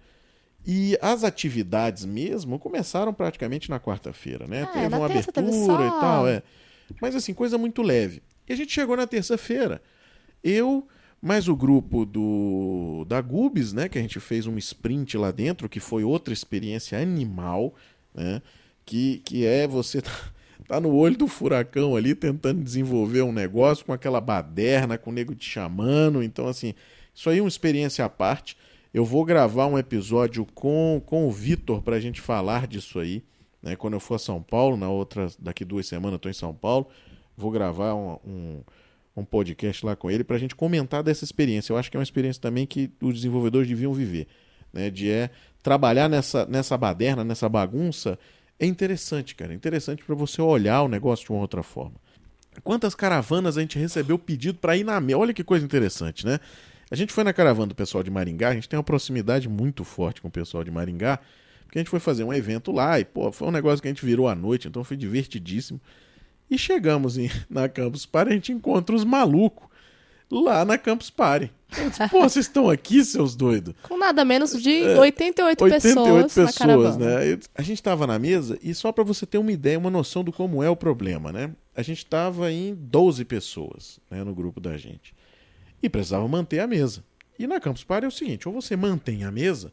E 0.66 0.98
as 1.00 1.24
atividades 1.24 2.04
mesmo 2.04 2.58
começaram 2.58 3.14
praticamente 3.14 3.70
na 3.70 3.80
quarta-feira, 3.80 4.46
né? 4.46 4.62
É, 4.62 4.66
teve 4.66 4.94
uma 4.96 5.06
abertura 5.06 5.50
só- 5.50 5.86
e 5.86 5.90
tal, 6.00 6.28
é. 6.28 6.42
Mas 7.00 7.16
assim, 7.16 7.32
coisa 7.32 7.56
muito 7.56 7.80
leve. 7.80 8.22
E 8.48 8.52
a 8.52 8.56
gente 8.56 8.72
chegou 8.72 8.96
na 8.96 9.06
terça-feira. 9.06 9.82
Eu, 10.42 10.86
mais 11.20 11.48
o 11.48 11.56
grupo 11.56 12.06
do 12.06 13.04
da 13.06 13.20
Gubis, 13.20 13.72
né? 13.72 13.88
Que 13.88 13.98
a 13.98 14.02
gente 14.02 14.18
fez 14.20 14.46
um 14.46 14.56
sprint 14.56 15.16
lá 15.16 15.30
dentro, 15.30 15.68
que 15.68 15.80
foi 15.80 16.04
outra 16.04 16.32
experiência 16.32 16.98
animal, 17.00 17.74
né? 18.14 18.40
Que, 18.86 19.18
que 19.24 19.44
é 19.44 19.66
você 19.66 20.00
tá, 20.02 20.12
tá 20.66 20.80
no 20.80 20.94
olho 20.94 21.16
do 21.16 21.28
furacão 21.28 21.96
ali, 21.96 22.14
tentando 22.14 22.62
desenvolver 22.62 23.22
um 23.22 23.32
negócio 23.32 23.84
com 23.84 23.92
aquela 23.92 24.20
baderna, 24.20 24.96
com 24.96 25.10
o 25.10 25.12
nego 25.12 25.34
te 25.34 25.48
chamando. 25.48 26.22
Então, 26.22 26.46
assim, 26.46 26.74
isso 27.14 27.28
aí 27.28 27.38
é 27.38 27.42
uma 27.42 27.48
experiência 27.48 28.04
à 28.04 28.08
parte. 28.08 28.56
Eu 28.92 29.04
vou 29.04 29.24
gravar 29.24 29.66
um 29.66 29.78
episódio 29.78 30.46
com, 30.54 31.02
com 31.04 31.28
o 31.28 31.30
Vitor 31.30 31.82
pra 31.82 32.00
gente 32.00 32.20
falar 32.20 32.66
disso 32.66 32.98
aí. 32.98 33.22
Né? 33.62 33.76
Quando 33.76 33.94
eu 33.94 34.00
for 34.00 34.14
a 34.14 34.18
São 34.18 34.42
Paulo, 34.42 34.76
na 34.76 34.88
outra, 34.88 35.28
daqui 35.38 35.64
duas 35.64 35.86
semanas 35.86 36.14
eu 36.14 36.18
tô 36.18 36.28
em 36.28 36.32
São 36.34 36.54
Paulo, 36.54 36.88
vou 37.38 37.52
gravar 37.52 37.94
um, 37.94 38.18
um, 38.26 38.62
um 39.16 39.24
podcast 39.24 39.86
lá 39.86 39.94
com 39.94 40.10
ele 40.10 40.24
pra 40.24 40.36
gente 40.36 40.56
comentar 40.56 41.02
dessa 41.04 41.24
experiência. 41.24 41.72
Eu 41.72 41.76
acho 41.76 41.88
que 41.88 41.96
é 41.96 42.00
uma 42.00 42.04
experiência 42.04 42.42
também 42.42 42.66
que 42.66 42.90
os 43.00 43.14
desenvolvedores 43.14 43.68
deviam 43.68 43.94
viver. 43.94 44.26
Né? 44.72 44.90
De 44.90 45.08
é 45.08 45.30
trabalhar 45.62 46.08
nessa, 46.08 46.44
nessa 46.46 46.76
baderna, 46.76 47.22
nessa 47.22 47.48
bagunça, 47.48 48.18
é 48.58 48.66
interessante, 48.66 49.36
cara. 49.36 49.52
É 49.52 49.56
interessante 49.56 50.04
pra 50.04 50.16
você 50.16 50.42
olhar 50.42 50.82
o 50.82 50.88
negócio 50.88 51.24
de 51.24 51.30
uma 51.30 51.40
outra 51.40 51.62
forma. 51.62 51.94
Quantas 52.64 52.94
caravanas 52.94 53.56
a 53.56 53.60
gente 53.60 53.78
recebeu 53.78 54.18
pedido 54.18 54.58
para 54.58 54.76
ir 54.76 54.82
na 54.82 55.00
mesa? 55.00 55.18
Olha 55.18 55.32
que 55.32 55.44
coisa 55.44 55.64
interessante, 55.64 56.26
né? 56.26 56.40
A 56.90 56.96
gente 56.96 57.12
foi 57.12 57.22
na 57.22 57.32
caravana 57.32 57.68
do 57.68 57.74
pessoal 57.74 58.02
de 58.02 58.10
Maringá, 58.10 58.48
a 58.48 58.54
gente 58.54 58.68
tem 58.68 58.76
uma 58.76 58.82
proximidade 58.82 59.48
muito 59.48 59.84
forte 59.84 60.20
com 60.20 60.28
o 60.28 60.30
pessoal 60.30 60.64
de 60.64 60.70
Maringá, 60.70 61.20
porque 61.64 61.78
a 61.78 61.82
gente 61.82 61.90
foi 61.90 62.00
fazer 62.00 62.24
um 62.24 62.32
evento 62.32 62.72
lá 62.72 62.98
e, 62.98 63.04
pô, 63.04 63.30
foi 63.30 63.46
um 63.46 63.50
negócio 63.50 63.80
que 63.80 63.88
a 63.88 63.90
gente 63.90 64.04
virou 64.04 64.26
à 64.26 64.34
noite, 64.34 64.66
então 64.66 64.82
foi 64.82 64.96
divertidíssimo. 64.96 65.78
E 66.50 66.56
chegamos 66.58 67.18
em- 67.18 67.30
na 67.48 67.68
Campus 67.68 68.06
Party, 68.06 68.30
a 68.32 68.34
gente 68.34 68.52
encontra 68.52 68.94
os 68.94 69.04
malucos 69.04 69.68
lá 70.30 70.64
na 70.64 70.76
Campus 70.78 71.10
Party. 71.10 71.50
Eu 71.76 71.90
disse, 71.90 72.08
pô, 72.08 72.20
vocês 72.22 72.46
estão 72.46 72.70
aqui, 72.70 73.04
seus 73.04 73.36
doidos? 73.36 73.74
Com 73.82 73.98
nada 73.98 74.24
menos 74.24 74.52
de 74.62 74.82
88, 74.98 75.62
88 75.64 75.68
pessoas, 75.82 76.06
na 76.06 76.22
pessoas, 76.46 76.54
caravana. 76.56 76.96
né? 77.20 77.32
Eu- 77.32 77.38
A 77.54 77.62
gente 77.62 77.76
estava 77.78 78.06
na 78.06 78.18
mesa 78.18 78.58
e 78.62 78.74
só 78.74 78.90
para 78.90 79.04
você 79.04 79.26
ter 79.26 79.36
uma 79.38 79.52
ideia, 79.52 79.78
uma 79.78 79.90
noção 79.90 80.24
do 80.24 80.32
como 80.32 80.62
é 80.62 80.70
o 80.70 80.76
problema, 80.76 81.30
né? 81.30 81.50
A 81.76 81.82
gente 81.82 81.98
estava 81.98 82.50
em 82.50 82.74
12 82.74 83.24
pessoas, 83.24 84.00
né, 84.10 84.24
no 84.24 84.34
grupo 84.34 84.60
da 84.60 84.76
gente. 84.78 85.14
E 85.82 85.88
precisava 85.90 86.26
manter 86.26 86.60
a 86.60 86.66
mesa. 86.66 87.04
E 87.38 87.46
na 87.46 87.60
Campus 87.60 87.84
Party 87.84 88.04
é 88.06 88.08
o 88.08 88.12
seguinte, 88.12 88.48
ou 88.48 88.54
você 88.54 88.74
mantém 88.74 89.24
a 89.24 89.30
mesa, 89.30 89.70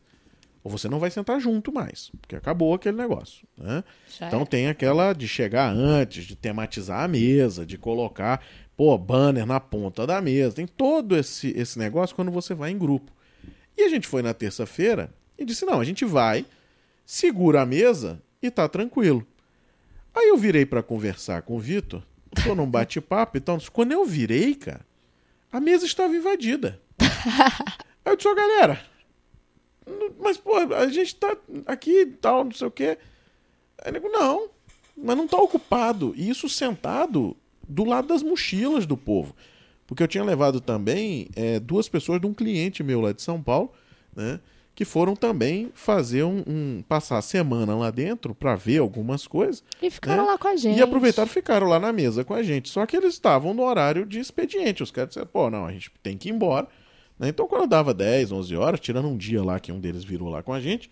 ou 0.66 0.72
você 0.72 0.90
não 0.90 0.98
vai 0.98 1.12
sentar 1.12 1.40
junto 1.40 1.72
mais, 1.72 2.10
porque 2.20 2.36
acabou 2.36 2.74
aquele 2.74 2.98
negócio, 2.98 3.48
né? 3.56 3.84
Então 4.28 4.44
tem 4.48 4.66
aquela 4.68 5.14
de 5.14 5.28
chegar 5.28 5.70
antes, 5.72 6.26
de 6.26 6.36
tematizar 6.36 7.04
a 7.04 7.08
mesa, 7.08 7.64
de 7.64 7.78
colocar, 7.78 8.44
pô, 8.76 8.98
banner 8.98 9.46
na 9.46 9.60
ponta 9.60 10.08
da 10.08 10.20
mesa. 10.20 10.56
Tem 10.56 10.66
todo 10.66 11.16
esse, 11.16 11.50
esse 11.56 11.78
negócio 11.78 12.16
quando 12.16 12.32
você 12.32 12.56
vai 12.56 12.72
em 12.72 12.80
grupo. 12.80 13.12
E 13.78 13.84
a 13.84 13.90
gente 13.90 14.08
foi 14.08 14.24
na 14.24 14.34
terça-feira 14.34 15.14
e 15.38 15.46
disse: 15.46 15.66
não, 15.68 15.80
a 15.80 15.84
gente 15.84 16.04
vai, 16.04 16.44
segura 17.06 17.62
a 17.62 17.66
mesa 17.66 18.20
e 18.42 18.50
tá 18.50 18.68
tranquilo. 18.68 19.24
Aí 20.16 20.30
eu 20.30 20.38
virei 20.38 20.66
pra 20.66 20.82
conversar 20.82 21.44
com 21.44 21.56
o 21.56 21.60
Vitor, 21.60 22.02
tô 22.44 22.56
num 22.56 22.66
bate-papo 22.66 23.38
e 23.38 23.40
tal. 23.40 23.60
Quando 23.72 23.92
eu 23.92 24.04
virei, 24.04 24.56
cara, 24.56 24.82
a 25.52 25.60
mesa 25.60 25.86
estava 25.86 26.16
invadida. 26.16 26.82
Aí 28.04 28.12
eu 28.14 28.16
disse: 28.16 28.28
ô 28.28 28.34
galera, 28.34 28.74
n- 28.74 28.80
mas 30.20 30.38
pô, 30.38 30.56
a 30.58 30.88
gente 30.88 31.16
tá 31.16 31.36
aqui 31.66 32.02
e 32.02 32.06
tal, 32.06 32.44
não 32.44 32.52
sei 32.52 32.68
o 32.68 32.72
quê. 32.72 32.98
Aí 33.84 33.92
nego, 33.92 34.10
não, 34.10 34.50
mas 34.98 35.16
não 35.18 35.28
tá 35.28 35.38
ocupado. 35.38 36.14
E 36.16 36.30
isso 36.30 36.48
sentado 36.50 37.36
do 37.68 37.84
lado 37.84 38.08
das 38.08 38.24
mochilas 38.24 38.86
do 38.86 38.98
povo. 38.98 39.36
Porque 39.88 40.02
eu 40.02 40.08
tinha 40.08 40.24
levado 40.24 40.60
também 40.60 41.28
é, 41.36 41.60
duas 41.60 41.88
pessoas 41.88 42.20
de 42.20 42.26
um 42.28 42.34
cliente 42.34 42.84
meu 42.84 43.02
lá 43.02 43.12
de 43.12 43.22
São 43.22 43.42
Paulo, 43.42 43.72
né? 44.16 44.40
Que 44.74 44.84
foram 44.84 45.16
também 45.16 45.72
fazer 45.74 46.24
um, 46.24 46.44
um- 46.46 46.84
passar 46.90 47.18
a 47.18 47.22
semana 47.22 47.76
lá 47.78 47.90
dentro 47.92 48.36
para 48.36 48.56
ver 48.58 48.80
algumas 48.80 49.26
coisas. 49.26 49.64
E 49.82 49.90
ficaram 49.90 50.24
né? 50.26 50.32
lá 50.32 50.38
com 50.38 50.48
a 50.50 50.56
gente. 50.58 50.78
E 50.78 50.82
aproveitaram 50.82 51.28
e 51.30 51.32
ficaram 51.32 51.68
lá 51.68 51.80
na 51.80 51.94
mesa 51.94 52.26
com 52.26 52.34
a 52.34 52.44
gente. 52.44 52.68
Só 52.70 52.86
que 52.86 52.98
eles 52.98 53.14
estavam 53.14 53.54
no 53.54 53.64
horário 53.64 54.06
de 54.06 54.20
expediente. 54.20 54.84
Os 54.84 54.92
caras 54.92 55.10
disseram, 55.12 55.28
pô, 55.28 55.50
não, 55.50 55.66
a 55.66 55.72
gente 55.72 55.90
tem 56.04 56.18
que 56.18 56.28
ir 56.28 56.34
embora. 56.34 56.68
Né? 57.20 57.30
Então, 57.30 57.48
quando 57.48 57.68
dava 57.68 57.94
10, 57.94 58.32
11 58.32 58.56
horas, 58.56 58.80
tirando 58.80 59.08
um 59.08 59.18
dia 59.18 59.44
lá 59.44 59.60
que 59.60 59.72
um 59.72 59.80
deles 59.80 60.04
virou 60.04 60.30
lá 60.30 60.44
com 60.44 60.54
a 60.54 60.60
gente, 60.60 60.90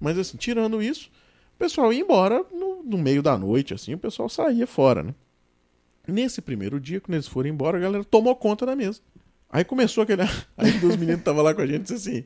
mas 0.00 0.18
assim, 0.18 0.36
tirando 0.36 0.82
isso, 0.82 1.10
o 1.54 1.58
pessoal 1.58 1.92
ia 1.92 2.00
embora 2.00 2.44
no, 2.52 2.82
no 2.82 2.98
meio 2.98 3.22
da 3.22 3.36
noite, 3.38 3.74
assim, 3.74 3.94
o 3.94 3.98
pessoal 3.98 4.28
saía 4.28 4.66
fora, 4.66 5.02
né? 5.02 5.14
Nesse 6.06 6.42
primeiro 6.42 6.80
dia, 6.80 7.00
quando 7.00 7.14
eles 7.14 7.28
foram 7.28 7.48
embora, 7.48 7.78
a 7.78 7.80
galera 7.80 8.04
tomou 8.04 8.34
conta 8.34 8.66
da 8.66 8.74
mesa. 8.74 9.00
Aí 9.50 9.64
começou 9.64 10.02
aquele. 10.02 10.22
Aí 10.56 10.72
dos 10.72 10.96
meninos 10.96 11.16
que 11.16 11.20
estavam 11.20 11.42
lá 11.42 11.54
com 11.54 11.60
a 11.60 11.66
gente 11.66 11.82
disse 11.82 11.94
assim: 11.94 12.24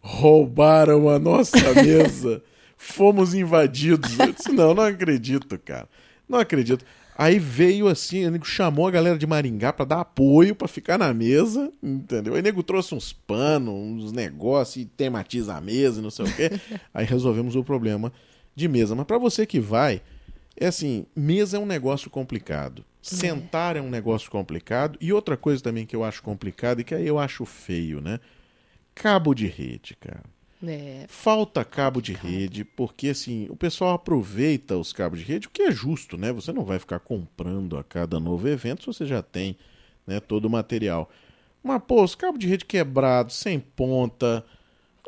roubaram 0.00 1.08
a 1.08 1.18
nossa 1.18 1.56
mesa, 1.74 2.42
fomos 2.76 3.34
invadidos. 3.34 4.18
Eu 4.18 4.32
disse: 4.32 4.52
não, 4.52 4.74
não 4.74 4.84
acredito, 4.84 5.58
cara. 5.58 5.88
Não 6.28 6.38
acredito. 6.38 6.84
Aí 7.20 7.40
veio 7.40 7.88
assim, 7.88 8.24
o 8.26 8.30
nego 8.30 8.44
chamou 8.44 8.86
a 8.86 8.92
galera 8.92 9.18
de 9.18 9.26
Maringá 9.26 9.72
pra 9.72 9.84
dar 9.84 10.02
apoio, 10.02 10.54
pra 10.54 10.68
ficar 10.68 10.96
na 10.96 11.12
mesa, 11.12 11.72
entendeu? 11.82 12.34
Aí 12.34 12.40
o 12.40 12.42
nego 12.44 12.62
trouxe 12.62 12.94
uns 12.94 13.12
panos, 13.12 13.74
uns 13.74 14.12
negócios, 14.12 14.84
e 14.84 14.86
tematiza 14.86 15.56
a 15.56 15.60
mesa 15.60 15.98
e 15.98 16.02
não 16.02 16.10
sei 16.10 16.26
o 16.26 16.36
quê. 16.36 16.50
Aí 16.94 17.04
resolvemos 17.04 17.56
o 17.56 17.64
problema 17.64 18.12
de 18.54 18.68
mesa. 18.68 18.94
Mas 18.94 19.04
pra 19.04 19.18
você 19.18 19.44
que 19.44 19.58
vai, 19.58 20.00
é 20.56 20.68
assim, 20.68 21.06
mesa 21.16 21.56
é 21.56 21.60
um 21.60 21.66
negócio 21.66 22.08
complicado. 22.08 22.84
Sentar 23.02 23.74
é 23.74 23.80
um 23.80 23.90
negócio 23.90 24.30
complicado. 24.30 24.96
E 25.00 25.12
outra 25.12 25.36
coisa 25.36 25.60
também 25.60 25.84
que 25.84 25.96
eu 25.96 26.04
acho 26.04 26.22
complicado 26.22 26.80
e 26.80 26.84
que 26.84 26.94
aí 26.94 27.06
eu 27.06 27.18
acho 27.18 27.44
feio, 27.44 28.00
né? 28.00 28.20
Cabo 28.94 29.34
de 29.34 29.48
rede, 29.48 29.96
cara. 29.98 30.22
É, 30.66 31.04
Falta 31.08 31.64
cabo 31.64 32.00
de 32.00 32.12
rede, 32.12 32.64
porque 32.64 33.08
assim, 33.10 33.46
o 33.48 33.54
pessoal 33.56 33.94
aproveita 33.94 34.76
os 34.76 34.92
cabos 34.92 35.20
de 35.20 35.24
rede, 35.24 35.46
o 35.46 35.50
que 35.50 35.62
é 35.62 35.70
justo, 35.70 36.16
né? 36.16 36.32
Você 36.32 36.52
não 36.52 36.64
vai 36.64 36.78
ficar 36.78 36.98
comprando 36.98 37.76
a 37.78 37.84
cada 37.84 38.18
novo 38.18 38.48
evento 38.48 38.80
se 38.82 38.86
você 38.86 39.06
já 39.06 39.22
tem 39.22 39.56
né, 40.06 40.18
todo 40.20 40.46
o 40.46 40.50
material. 40.50 41.08
Mas, 41.62 41.80
pô, 41.86 42.02
os 42.02 42.14
cabos 42.14 42.40
de 42.40 42.46
rede 42.48 42.64
quebrados, 42.64 43.36
sem 43.36 43.58
ponta. 43.60 44.44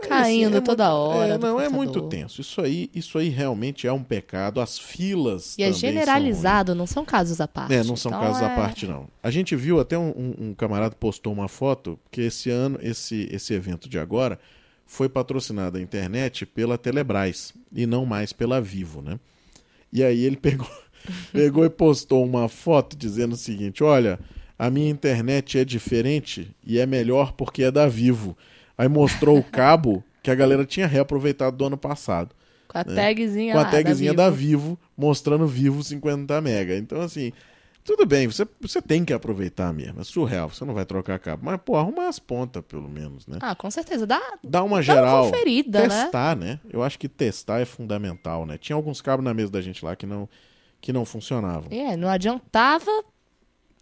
Caindo 0.09 0.57
é 0.57 0.61
toda 0.63 0.85
muito- 0.89 0.99
hora. 1.19 1.35
é, 1.35 1.39
não, 1.39 1.61
é 1.61 1.69
muito 1.69 2.01
tenso. 2.09 2.41
Isso 2.41 2.61
aí, 2.63 2.89
isso 2.95 3.19
aí 3.19 3.29
realmente 3.29 3.87
é 3.87 3.93
um 3.93 4.03
pecado. 4.03 4.59
As 4.61 4.79
filas. 4.79 5.59
E 5.59 5.63
é 5.63 5.67
também 5.67 5.73
são 5.81 5.81
generalizado, 5.91 6.75
não 6.75 6.87
são 6.87 7.05
casos 7.05 7.39
à 7.41 7.47
parte. 7.47 7.75
É, 7.75 7.85
não 7.85 7.97
são 7.97 8.11
Então, 8.11 8.23
casos 8.23 8.43
à 8.43 8.51
é- 8.53 8.57
parte, 8.57 8.87
não. 8.87 9.09
A 9.23 9.31
gente 9.31 9.55
viu 9.55 9.79
até 9.79 9.99
um, 9.99 10.09
um- 10.11 10.35
um 10.49 10.55
camarada 10.55 10.95
postou 10.95 11.33
uma 11.33 11.49
foto 11.49 11.99
que 12.11 12.23
esse 12.23 12.49
ano, 12.49 12.79
esse, 12.83 13.29
esse 13.31 13.53
evento 13.53 13.91
de 13.91 13.99
agora, 13.99 14.39
foi 14.93 15.09
patrocinado 15.09 15.79
na 15.79 15.85
internet 15.85 16.45
pela 16.45 16.77
Telebrás 16.77 17.55
e 17.73 17.87
não 17.87 18.05
mais 18.05 18.33
pela 18.33 18.61
Vivo, 18.61 19.01
né? 19.01 19.21
E 19.93 20.03
aí 20.03 20.25
ele 20.25 20.35
pegou, 20.43 20.69
pegou 21.33 21.65
e 21.65 21.71
postou 21.71 22.25
uma 22.25 22.49
foto 22.49 22.97
dizendo 22.97 23.35
o 23.35 23.39
seguinte: 23.39 23.85
olha, 23.85 24.19
a 24.59 24.69
minha 24.69 24.91
internet 24.91 25.57
é 25.57 25.65
diferente 25.65 26.51
e 26.67 26.81
é 26.81 26.87
melhor 26.87 27.33
porque 27.35 27.63
é 27.63 27.71
da 27.71 27.87
Vivo. 27.87 28.37
Aí 28.77 28.89
mostrou 28.89 29.39
o 29.39 29.45
cabo 29.45 30.03
que 30.25 30.31
a 30.31 30.35
galera 30.35 30.65
tinha 30.67 30.89
reaproveitado 30.89 31.57
do 31.57 31.65
ano 31.65 31.77
passado 31.77 32.35
Com 32.67 32.77
a 32.79 32.83
tagzinha 32.85 33.53
É. 33.53 33.55
com 33.55 33.61
a 33.61 33.65
tagzinha 33.65 34.13
da 34.13 34.25
da 34.25 34.31
Vivo. 34.31 34.61
Vivo, 34.71 34.79
mostrando 34.97 35.47
Vivo 35.47 35.85
50 35.85 36.41
mega. 36.41 36.77
Então, 36.77 37.01
assim, 37.01 37.33
tudo 37.85 38.05
bem, 38.07 38.27
você, 38.27 38.47
você 38.61 38.81
tem 38.81 39.05
que 39.05 39.13
aproveitar 39.13 39.73
mesmo. 39.73 40.01
É 40.01 40.05
surreal, 40.05 40.49
você 40.49 40.65
não 40.65 40.75
vai 40.75 40.85
trocar 40.85 41.19
cabo. 41.19 41.45
Mas, 41.45 41.59
pô, 41.65 41.77
arruma 41.77 42.09
as 42.09 42.19
pontas, 42.19 42.63
pelo 42.63 42.89
menos, 42.89 43.27
né? 43.27 43.39
Ah, 43.41 43.55
com 43.55 43.71
certeza. 43.71 44.07
Dá, 44.07 44.19
Dá 44.19 44.29
uma 44.29 44.41
dá 44.45 44.65
uma 44.65 44.83
geral. 44.83 45.25
conferida, 45.25 45.89
né? 45.89 46.03
testar, 46.03 46.37
né? 46.37 46.61
Eu 46.71 46.83
acho 46.83 46.99
que 46.99 47.09
testar 47.09 47.61
é 47.61 47.65
fundamental, 47.65 48.45
né? 48.47 48.59
Tinha 48.59 48.77
alguns 48.77 49.01
cabos 49.01 49.25
na 49.25 49.33
mesa 49.33 49.51
da 49.51 49.61
gente 49.61 49.85
lá 49.85 49.97
que 49.97 50.07
não, 50.07 50.29
que 50.81 50.93
não 50.93 51.05
funcionavam. 51.05 51.69
É, 51.71 51.97
não 51.97 52.09
adiantava. 52.09 52.91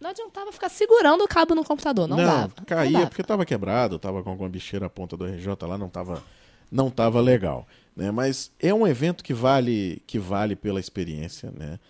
Não 0.00 0.10
adiantava 0.10 0.52
ficar 0.52 0.68
segurando 0.68 1.24
o 1.24 1.28
cabo 1.28 1.56
no 1.56 1.64
computador. 1.64 2.06
Não, 2.06 2.16
dava. 2.16 2.52
não 2.56 2.64
caía 2.64 2.92
dava. 2.92 3.06
porque 3.08 3.22
tava 3.24 3.44
quebrado, 3.44 3.98
tava 3.98 4.22
com 4.22 4.30
alguma 4.30 4.48
bicheira 4.48 4.86
a 4.86 4.90
ponta 4.90 5.16
do 5.16 5.26
RJ 5.26 5.56
lá, 5.66 5.76
não 5.76 5.88
tava, 5.88 6.22
não 6.70 6.88
tava 6.88 7.20
legal, 7.20 7.66
né? 7.96 8.12
Mas 8.12 8.52
é 8.60 8.72
um 8.72 8.86
evento 8.86 9.24
que 9.24 9.34
vale, 9.34 10.00
que 10.06 10.16
vale 10.16 10.54
pela 10.54 10.78
experiência, 10.78 11.50
né? 11.50 11.80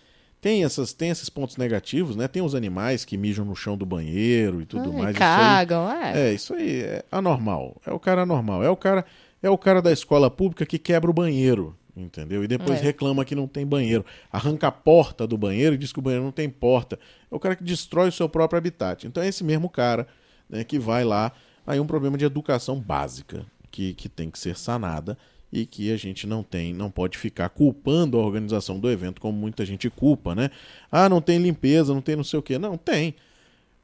Tem, 0.41 0.63
essas, 0.63 0.93
tem 0.93 1.09
esses 1.09 1.29
pontos 1.29 1.57
negativos, 1.57 2.15
né? 2.15 2.27
Tem 2.27 2.41
os 2.41 2.55
animais 2.55 3.03
que 3.03 3.17
mijam 3.17 3.43
no 3.43 3.55
chão 3.55 3.77
do 3.77 3.85
banheiro 3.85 4.61
e 4.61 4.65
tudo 4.65 4.91
Ai, 4.91 4.97
mais. 4.97 5.15
Isso 5.15 5.23
aí- 5.23 5.37
cagam, 5.37 5.91
é. 5.91 6.29
é, 6.29 6.33
isso 6.33 6.53
aí 6.53 6.81
é 6.81 7.03
anormal. 7.11 7.75
É 7.85 7.91
o 7.91 7.99
cara 7.99 8.21
anormal. 8.21 8.63
É 8.63 8.69
o 8.69 8.75
cara, 8.77 9.03
é 9.43 9.49
o 9.49 9.57
cara 9.57 9.81
da 9.81 9.91
escola 9.91 10.31
pública 10.31 10.65
que 10.65 10.79
quebra 10.79 11.09
o 11.11 11.13
banheiro, 11.13 11.75
entendeu? 11.95 12.41
E 12.41 12.47
depois 12.47 12.79
É. 12.79 12.83
reclama 12.83 13.25
que 13.25 13.35
não 13.35 13.47
tem 13.47 13.65
banheiro. 13.65 14.05
Arranca 14.31 14.67
a 14.67 14.71
porta 14.71 15.27
do 15.27 15.37
banheiro 15.37 15.75
e 15.75 15.77
diz 15.77 15.91
que 15.91 15.99
o 15.99 16.01
banheiro 16.01 16.23
não 16.23 16.31
tem 16.31 16.49
porta. 16.49 16.97
É 17.29 17.35
o 17.35 17.39
cara 17.39 17.55
que 17.57 17.63
destrói 17.63 18.07
o 18.07 18.11
seu 18.13 18.29
próprio 18.29 18.57
habitat. 18.57 19.05
Então 19.05 19.21
é 19.21 19.27
esse 19.27 19.43
mesmo 19.43 19.69
cara 19.69 20.07
né, 20.49 20.63
que 20.63 20.79
vai 20.79 21.03
lá. 21.03 21.33
Aí 21.67 21.81
um 21.81 21.85
problema 21.85 22.17
de 22.17 22.23
educação 22.23 22.79
básica 22.79 23.45
que, 23.69 23.93
que 23.93 24.07
tem 24.07 24.29
que 24.31 24.39
ser 24.39 24.55
sanada 24.57 25.17
e 25.51 25.65
que 25.65 25.91
a 25.91 25.97
gente 25.97 26.27
não 26.27 26.43
tem, 26.43 26.73
não 26.73 26.91
pode 26.91 27.17
ficar 27.17 27.49
culpando 27.49 28.17
a 28.19 28.23
organização 28.23 28.79
do 28.79 28.89
evento 28.89 29.19
como 29.19 29.37
muita 29.37 29.65
gente 29.65 29.89
culpa, 29.89 30.35
né? 30.35 30.49
Ah, 30.91 31.09
não 31.09 31.21
tem 31.21 31.39
limpeza, 31.39 31.93
não 31.93 32.01
tem 32.01 32.15
não 32.15 32.23
sei 32.23 32.39
o 32.39 32.43
quê. 32.43 32.57
Não, 32.59 32.77
tem. 32.77 33.15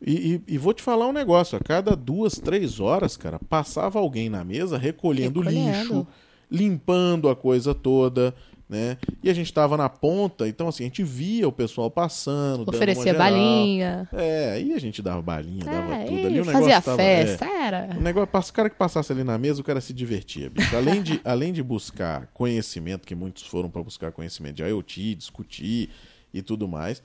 E, 0.05 0.35
e- 0.47 0.53
e 0.53 0.57
vou 0.57 0.73
te 0.73 0.83
falar 0.83 1.07
um 1.07 1.11
negócio: 1.13 1.57
a 1.57 1.59
cada 1.59 1.95
duas, 1.95 2.35
três 2.37 2.79
horas, 2.79 3.17
cara, 3.17 3.39
passava 3.49 3.97
alguém 3.97 4.29
na 4.29 4.43
mesa 4.43 4.77
recolhendo, 4.77 5.39
Recolhendo. 5.41 5.79
lixo, 5.79 6.07
limpando 6.51 7.29
a 7.29 7.35
coisa 7.35 7.73
toda, 7.73 8.35
né? 8.67 8.97
E 9.21 9.29
a 9.29 9.33
gente 9.33 9.53
tava 9.53 9.77
na 9.77 9.87
ponta, 9.87 10.47
então 10.47 10.67
assim, 10.67 10.83
a 10.83 10.87
gente 10.87 11.03
via 11.03 11.47
o 11.47 11.51
pessoal 11.51 11.89
passando, 11.91 12.67
Oferecia 12.67 13.13
balinha. 13.13 14.09
É, 14.11 14.53
aí 14.53 14.73
a 14.73 14.79
gente 14.79 15.01
dava 15.01 15.21
balinha, 15.21 15.63
dava 15.63 15.95
É, 15.95 16.05
tudo 16.05 16.17
e 16.17 16.25
ali. 16.25 16.41
O 16.41 16.45
negócio 16.45 16.53
fazia 16.53 16.81
tava, 16.81 17.01
é, 17.01 17.25
festa, 17.25 17.45
era. 17.45 17.95
o 17.95 18.01
negócio, 18.01 18.51
o 18.51 18.53
cara 18.53 18.69
que 18.69 18.75
passasse 18.75 19.11
ali 19.11 19.23
na 19.23 19.37
mesa, 19.37 19.61
o 19.61 19.63
cara 19.63 19.79
se 19.79 19.93
divertia, 19.93 20.49
bicho. 20.49 20.75
Além 20.75 21.03
de, 21.03 21.21
além 21.25 21.53
de 21.53 21.61
buscar 21.61 22.27
conhecimento, 22.33 23.07
que 23.07 23.13
muitos 23.13 23.43
foram 23.43 23.69
para 23.69 23.83
buscar 23.83 24.11
conhecimento 24.11 24.55
de 24.55 24.63
IoT, 24.63 25.15
discutir 25.15 25.89
e 26.33 26.41
tudo 26.41 26.67
mais, 26.67 27.03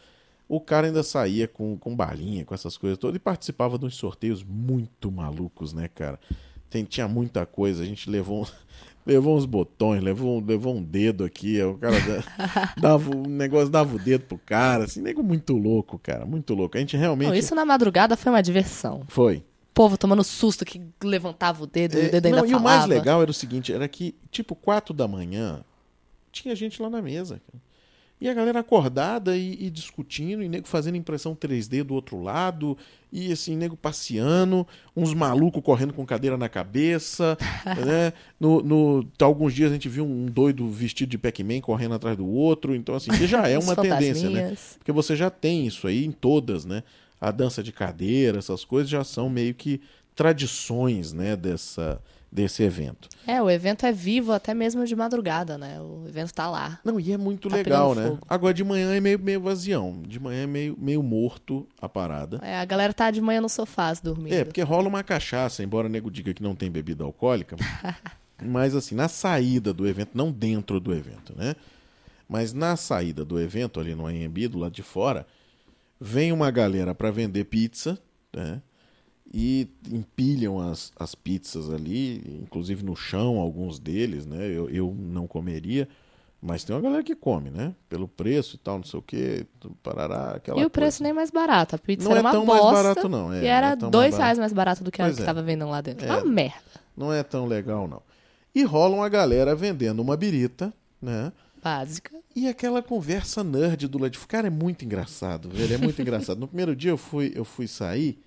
o 0.48 0.60
cara 0.60 0.86
ainda 0.86 1.02
saía 1.02 1.46
com, 1.46 1.76
com 1.78 1.94
balinha, 1.94 2.44
com 2.44 2.54
essas 2.54 2.76
coisas 2.76 2.98
todas, 2.98 3.16
e 3.16 3.20
participava 3.20 3.78
de 3.78 3.84
uns 3.84 3.96
sorteios 3.96 4.42
muito 4.42 5.12
malucos, 5.12 5.72
né, 5.72 5.88
cara? 5.94 6.18
Tem, 6.68 6.84
tinha 6.84 7.06
muita 7.06 7.44
coisa, 7.44 7.82
a 7.82 7.86
gente 7.86 8.08
levou, 8.08 8.48
levou 9.06 9.36
uns 9.36 9.46
botões, 9.46 10.02
levou, 10.02 10.40
levou 10.44 10.74
um 10.76 10.82
dedo 10.82 11.24
aqui, 11.24 11.60
o 11.62 11.76
cara 11.78 11.96
da- 12.00 12.74
dava 12.80 13.14
um 13.16 13.22
negócio, 13.22 13.68
dava 13.68 13.96
o 13.96 13.98
dedo 13.98 14.24
pro 14.24 14.38
cara, 14.38 14.84
assim, 14.84 15.00
nego 15.00 15.22
muito 15.22 15.54
louco, 15.56 15.98
cara, 15.98 16.24
muito 16.26 16.54
louco. 16.54 16.76
A 16.76 16.80
gente 16.80 16.96
realmente. 16.96 17.28
Não, 17.28 17.34
isso 17.34 17.54
na 17.54 17.64
madrugada 17.64 18.16
foi 18.16 18.30
uma 18.32 18.42
diversão. 18.42 19.02
Foi. 19.08 19.36
O 19.38 19.72
povo 19.74 19.96
tomando 19.96 20.22
susto 20.24 20.64
que 20.64 20.80
levantava 21.02 21.62
o 21.62 21.66
dedo 21.66 21.94
e 21.96 22.00
o 22.00 22.04
É, 22.06 22.08
dedo 22.08 22.26
ainda 22.26 22.38
não, 22.40 22.46
e 22.46 22.50
falava. 22.50 22.58
o 22.60 22.62
mais 22.78 22.86
legal 22.86 23.22
era 23.22 23.30
o 23.30 23.34
seguinte, 23.34 23.72
era 23.72 23.86
que, 23.88 24.14
tipo, 24.30 24.54
quatro 24.54 24.92
da 24.92 25.06
manhã, 25.08 25.64
tinha 26.32 26.54
gente 26.54 26.82
lá 26.82 26.90
na 26.90 27.00
mesa. 27.00 27.40
cara. 27.50 27.62
E 28.20 28.28
a 28.28 28.34
galera 28.34 28.60
acordada 28.60 29.36
e, 29.36 29.56
e 29.58 29.70
discutindo, 29.70 30.42
e 30.42 30.48
nego 30.48 30.68
fazendo 30.68 30.96
impressão 30.96 31.34
3D 31.34 31.82
do 31.82 31.94
outro 31.94 32.20
lado, 32.22 32.76
e 33.10 33.32
assim, 33.32 33.56
nego 33.56 33.76
passeando, 33.76 34.66
uns 34.94 35.14
malucos 35.14 35.62
correndo 35.62 35.94
com 35.94 36.04
cadeira 36.04 36.36
na 36.36 36.48
cabeça, 36.48 37.38
né? 37.64 38.12
No, 38.38 38.62
no, 38.62 39.08
alguns 39.20 39.54
dias 39.54 39.70
a 39.70 39.74
gente 39.74 39.88
viu 39.88 40.04
um 40.04 40.26
doido 40.26 40.68
vestido 40.68 41.08
de 41.08 41.16
Pac-Man 41.18 41.60
correndo 41.60 41.94
atrás 41.94 42.16
do 42.16 42.26
outro, 42.26 42.74
então 42.74 42.94
assim, 42.94 43.10
que 43.10 43.26
já 43.26 43.48
é 43.48 43.56
uma 43.58 43.74
tendência, 43.74 44.28
né? 44.28 44.54
Porque 44.78 44.92
você 44.92 45.16
já 45.16 45.30
tem 45.30 45.66
isso 45.66 45.86
aí 45.86 46.04
em 46.04 46.12
todas, 46.12 46.66
né? 46.66 46.82
A 47.18 47.30
dança 47.30 47.62
de 47.62 47.72
cadeira, 47.72 48.38
essas 48.38 48.64
coisas 48.64 48.90
já 48.90 49.02
são 49.02 49.30
meio 49.30 49.54
que 49.54 49.80
tradições, 50.14 51.14
né, 51.14 51.34
dessa, 51.34 51.98
desse 52.32 52.62
evento. 52.62 53.08
É, 53.26 53.42
o 53.42 53.50
evento 53.50 53.84
é 53.84 53.92
vivo 53.92 54.32
até 54.32 54.54
mesmo 54.54 54.84
de 54.86 54.94
madrugada, 54.94 55.58
né? 55.58 55.80
O 55.80 56.04
evento 56.06 56.32
tá 56.32 56.48
lá. 56.48 56.78
Não, 56.84 57.00
e 57.00 57.12
é 57.12 57.18
muito 57.18 57.48
Tá 57.48 57.56
legal, 57.56 57.94
né? 57.94 58.08
fogo. 58.08 58.20
Agora 58.28 58.54
de 58.54 58.62
manhã 58.62 58.94
é 58.94 59.00
meio, 59.00 59.18
meio 59.18 59.40
vazião. 59.40 60.00
De 60.06 60.20
manhã 60.20 60.44
é 60.44 60.46
meio, 60.46 60.76
meio 60.78 61.02
morto 61.02 61.66
a 61.80 61.88
parada. 61.88 62.38
É, 62.42 62.56
a 62.58 62.64
galera 62.64 62.94
tá 62.94 63.10
de 63.10 63.20
manhã 63.20 63.40
no 63.40 63.48
sofá 63.48 63.92
dormindo. 63.94 64.32
É, 64.32 64.44
porque 64.44 64.62
rola 64.62 64.88
uma 64.88 65.02
cachaça, 65.02 65.62
embora 65.62 65.88
o 65.88 65.90
nego 65.90 66.10
diga 66.10 66.32
que 66.32 66.42
não 66.42 66.54
tem 66.54 66.70
bebida 66.70 67.02
alcoólica. 67.02 67.56
mas 68.42 68.74
assim, 68.76 68.94
na 68.94 69.08
saída 69.08 69.72
do 69.72 69.86
evento, 69.86 70.10
não 70.14 70.30
dentro 70.30 70.78
do 70.78 70.94
evento, 70.94 71.34
né? 71.36 71.56
Mas 72.28 72.52
na 72.52 72.76
saída 72.76 73.24
do 73.24 73.40
evento, 73.40 73.80
ali 73.80 73.92
no 73.92 74.06
AMB, 74.06 74.46
do 74.48 74.58
lado 74.60 74.72
de 74.72 74.84
fora, 74.84 75.26
vem 76.00 76.30
uma 76.30 76.48
galera 76.52 76.94
para 76.94 77.10
vender 77.10 77.44
pizza, 77.44 77.98
né? 78.32 78.62
E 79.32 79.68
empilham 79.90 80.58
as, 80.58 80.92
as 80.96 81.14
pizzas 81.14 81.70
ali, 81.70 82.40
inclusive 82.42 82.84
no 82.84 82.96
chão, 82.96 83.38
alguns 83.38 83.78
deles, 83.78 84.26
né? 84.26 84.44
Eu, 84.46 84.68
eu 84.68 84.92
não 84.98 85.26
comeria, 85.26 85.88
mas 86.42 86.64
tem 86.64 86.74
uma 86.74 86.82
galera 86.82 87.02
que 87.04 87.14
come, 87.14 87.48
né? 87.48 87.72
Pelo 87.88 88.08
preço 88.08 88.56
e 88.56 88.58
tal, 88.58 88.78
não 88.78 88.84
sei 88.84 88.98
o 88.98 89.02
que, 89.02 89.46
parará, 89.84 90.32
aquela 90.32 90.58
E 90.60 90.64
o 90.64 90.70
preço 90.70 90.98
coisa. 90.98 91.04
nem 91.04 91.12
mais 91.12 91.30
barato. 91.30 91.76
A 91.76 91.78
pizza 91.78 92.08
Não 92.08 92.12
era 92.12 92.20
é 92.20 92.22
uma 92.22 92.32
tão 92.32 92.44
mais 92.44 92.60
bosta. 92.60 92.74
barato, 92.82 93.08
não, 93.08 93.32
é, 93.32 93.38
e 93.38 93.40
não 93.42 93.48
era 93.48 93.66
é 93.68 93.76
tão 93.76 93.82
mais 93.82 93.92
dois 93.92 94.16
reais 94.16 94.38
mais 94.38 94.52
barato 94.52 94.82
do 94.82 94.90
que 94.90 95.00
a 95.00 95.12
que 95.12 95.22
é. 95.22 95.24
tava 95.24 95.42
vendendo 95.42 95.70
lá 95.70 95.80
dentro. 95.80 96.06
É. 96.06 96.10
Uma 96.10 96.24
merda. 96.24 96.80
Não 96.96 97.12
é 97.12 97.22
tão 97.22 97.46
legal, 97.46 97.86
não. 97.86 98.02
E 98.52 98.64
rola 98.64 98.96
uma 98.96 99.08
galera 99.08 99.54
vendendo 99.54 100.00
uma 100.00 100.16
birita, 100.16 100.72
né? 101.00 101.30
Básica. 101.62 102.16
E 102.34 102.48
aquela 102.48 102.82
conversa 102.82 103.44
nerd 103.44 103.86
do 103.86 103.98
lado 103.98 104.10
de 104.10 104.18
Cara, 104.20 104.48
é 104.48 104.50
muito 104.50 104.84
engraçado, 104.84 105.48
velho. 105.50 105.74
É 105.74 105.78
muito 105.78 106.00
engraçado. 106.02 106.38
No 106.40 106.48
primeiro 106.48 106.74
dia 106.74 106.90
eu 106.90 106.96
fui, 106.96 107.32
eu 107.34 107.44
fui 107.44 107.68
sair 107.68 108.18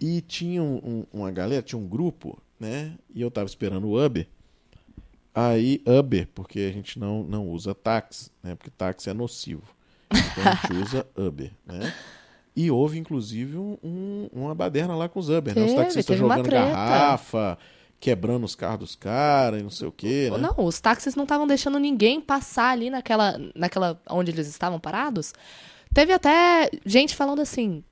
e 0.00 0.20
tinha 0.20 0.62
um- 0.62 0.76
um- 0.84 1.04
uma 1.20 1.30
galera, 1.30 1.62
tinha 1.62 1.78
um 1.78 1.86
grupo, 1.86 2.40
né? 2.58 2.92
E 3.14 3.20
eu 3.20 3.30
tava 3.30 3.46
esperando 3.46 3.86
o 3.88 4.04
Uber. 4.04 4.26
Aí, 5.34 5.80
Uber, 5.86 6.28
porque 6.34 6.60
a 6.60 6.72
gente 6.72 6.98
não, 6.98 7.22
não 7.22 7.48
usa 7.48 7.74
táxi, 7.74 8.30
né? 8.42 8.54
Porque 8.56 8.70
táxi 8.70 9.08
é 9.08 9.14
nocivo. 9.14 9.62
Então 10.10 10.44
a 10.44 10.54
gente 10.54 10.72
usa 10.82 11.06
Uber, 11.16 11.52
né? 11.66 11.92
E 12.56 12.70
houve, 12.70 12.98
inclusive, 12.98 13.56
um- 13.56 13.78
um- 13.84 14.28
uma 14.32 14.54
baderna 14.54 14.96
lá 14.96 15.08
com 15.08 15.20
os 15.20 15.28
Uber, 15.28 15.54
né? 15.54 15.60
Os 15.62 15.66
Teve, 15.70 15.76
taxistas 15.82 16.06
teve 16.06 16.18
jogando 16.18 16.48
garrafa, 16.50 17.56
quebrando 18.00 18.44
os 18.44 18.56
carros 18.56 18.78
dos 18.80 18.96
caras 18.96 19.60
e 19.60 19.62
não 19.62 19.70
sei 19.70 19.86
o 19.86 19.92
quê, 19.92 20.28
né? 20.32 20.38
Não, 20.38 20.54
os 20.64 20.80
táxis 20.80 21.14
não 21.14 21.22
estavam 21.24 21.46
deixando 21.46 21.78
ninguém 21.78 22.20
passar 22.20 22.70
ali 22.70 22.90
naquela, 22.90 23.38
naquela 23.54 24.00
onde 24.10 24.32
eles 24.32 24.48
estavam 24.48 24.80
parados. 24.80 25.32
Teve 25.94 26.12
até 26.12 26.68
gente 26.84 27.14
falando 27.14 27.40
assim. 27.40 27.84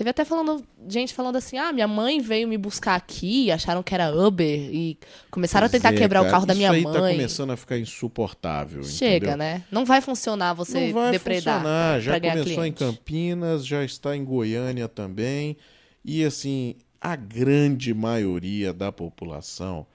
Teve 0.00 0.08
até 0.08 0.24
falando, 0.24 0.64
gente 0.88 1.12
falando 1.12 1.36
assim: 1.36 1.58
ah, 1.58 1.74
minha 1.74 1.86
mãe 1.86 2.22
veio 2.22 2.48
me 2.48 2.56
buscar 2.56 2.94
aqui, 2.94 3.50
acharam 3.50 3.82
que 3.82 3.94
era 3.94 4.10
Uber 4.10 4.48
e 4.74 4.96
começaram 5.30 5.66
a 5.66 5.68
Pois 5.68 5.82
tentar 5.82 5.94
é, 5.94 5.98
quebrar 5.98 6.20
o 6.20 6.24
cara, 6.24 6.32
carro 6.32 6.46
da 6.46 6.54
minha 6.54 6.68
Isso 6.68 6.88
aí 6.88 6.94
tá 6.94 7.00
mãe. 7.02 7.16
começando 7.16 7.50
a 7.50 7.56
ficar 7.58 7.78
insuportável. 7.78 8.82
Chega, 8.82 9.16
entendeu? 9.16 9.36
né? 9.36 9.62
Não 9.70 9.84
vai 9.84 10.00
funcionar 10.00 10.54
você 10.54 10.86
Não 10.86 10.94
vai 10.94 11.10
depredar 11.10 11.56
funcionar. 11.58 11.90
pra 11.92 12.00
Já 12.00 12.18
ganhar 12.18 12.32
começou 12.38 12.64
em 12.64 12.72
cliente. 12.72 12.96
Campinas, 12.96 13.66
já 13.66 13.84
está 13.84 14.16
em 14.16 14.24
Goiânia 14.24 14.88
também. 14.88 15.54
E 16.02 16.24
assim, 16.24 16.76
a 16.98 17.14
grande 17.14 17.92
maioria 17.92 18.72
da 18.72 18.90
população 18.90 19.86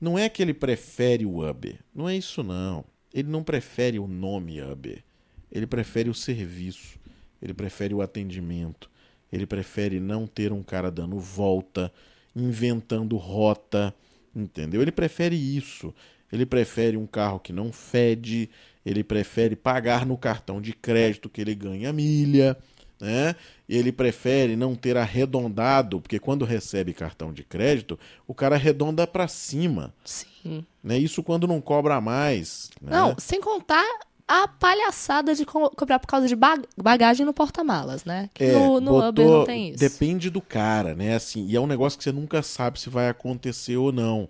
não 0.00 0.18
é 0.18 0.28
que 0.28 0.42
ele 0.42 0.54
prefere 0.54 1.24
o 1.24 1.48
Uber. 1.48 1.78
Não 1.94 2.08
é 2.08 2.16
isso, 2.16 2.42
não. 2.42 2.84
Ele 3.14 3.28
não 3.28 3.44
prefere 3.44 4.00
o 4.00 4.08
nome 4.08 4.60
Uber. 4.60 5.04
Ele 5.52 5.68
prefere 5.68 6.10
o 6.10 6.14
serviço. 6.14 6.98
Ele 7.40 7.54
prefere 7.54 7.94
o 7.94 8.02
atendimento. 8.02 8.90
Ele 9.32 9.46
prefere 9.46 9.98
não 9.98 10.26
ter 10.26 10.52
um 10.52 10.62
cara 10.62 10.90
dando 10.90 11.18
volta, 11.18 11.92
inventando 12.36 13.16
rota, 13.16 13.94
Entendeu? 14.34 14.80
Ele 14.80 14.92
prefere 14.92 15.36
isso. 15.36 15.94
Ele 16.32 16.46
prefere 16.46 16.96
um 16.96 17.06
carro 17.06 17.38
que 17.38 17.52
não 17.52 17.70
fede, 17.70 18.48
ele 18.84 19.04
prefere 19.04 19.54
pagar 19.54 20.06
no 20.06 20.16
cartão 20.16 20.60
de 20.62 20.72
crédito 20.72 21.28
que 21.28 21.42
ele 21.42 21.54
ganha 21.54 21.92
milha, 21.92 22.56
né? 22.98 23.36
Ele 23.68 23.92
prefere 23.92 24.56
não 24.56 24.74
ter 24.74 24.96
arredondado, 24.96 26.00
porque 26.00 26.18
quando 26.18 26.46
recebe 26.46 26.94
cartão 26.94 27.34
de 27.34 27.44
crédito, 27.44 27.98
o 28.26 28.34
cara 28.34 28.54
arredonda 28.54 29.06
para 29.06 29.28
cima, 29.28 29.94
Sim. 30.06 30.64
né? 30.82 30.96
Isso 30.96 31.22
quando 31.22 31.46
não 31.46 31.60
cobra 31.60 32.00
mais, 32.00 32.70
né? 32.80 32.92
Não, 32.92 33.14
sem 33.18 33.38
contar 33.38 33.84
a 34.32 34.48
palhaçada 34.48 35.34
de 35.34 35.44
co- 35.44 35.70
cobrar 35.70 35.98
por 35.98 36.06
causa 36.06 36.26
de 36.26 36.34
ba- 36.34 36.62
bagagem 36.76 37.26
no 37.26 37.34
porta-malas, 37.34 38.04
né? 38.04 38.30
Que 38.32 38.44
É, 38.44 38.52
no, 38.52 38.80
no 38.80 39.08
Uber 39.08 39.28
não 39.28 39.44
tem 39.44 39.68
isso. 39.70 39.78
Depende 39.78 40.30
do 40.30 40.40
cara, 40.40 40.94
né? 40.94 41.14
Assim, 41.14 41.46
e 41.46 41.54
é 41.56 41.60
um 41.60 41.66
negócio 41.66 41.98
que 41.98 42.04
você 42.04 42.12
nunca 42.12 42.42
sabe 42.42 42.80
se 42.80 42.88
vai 42.88 43.08
acontecer 43.08 43.76
ou 43.76 43.92
não. 43.92 44.28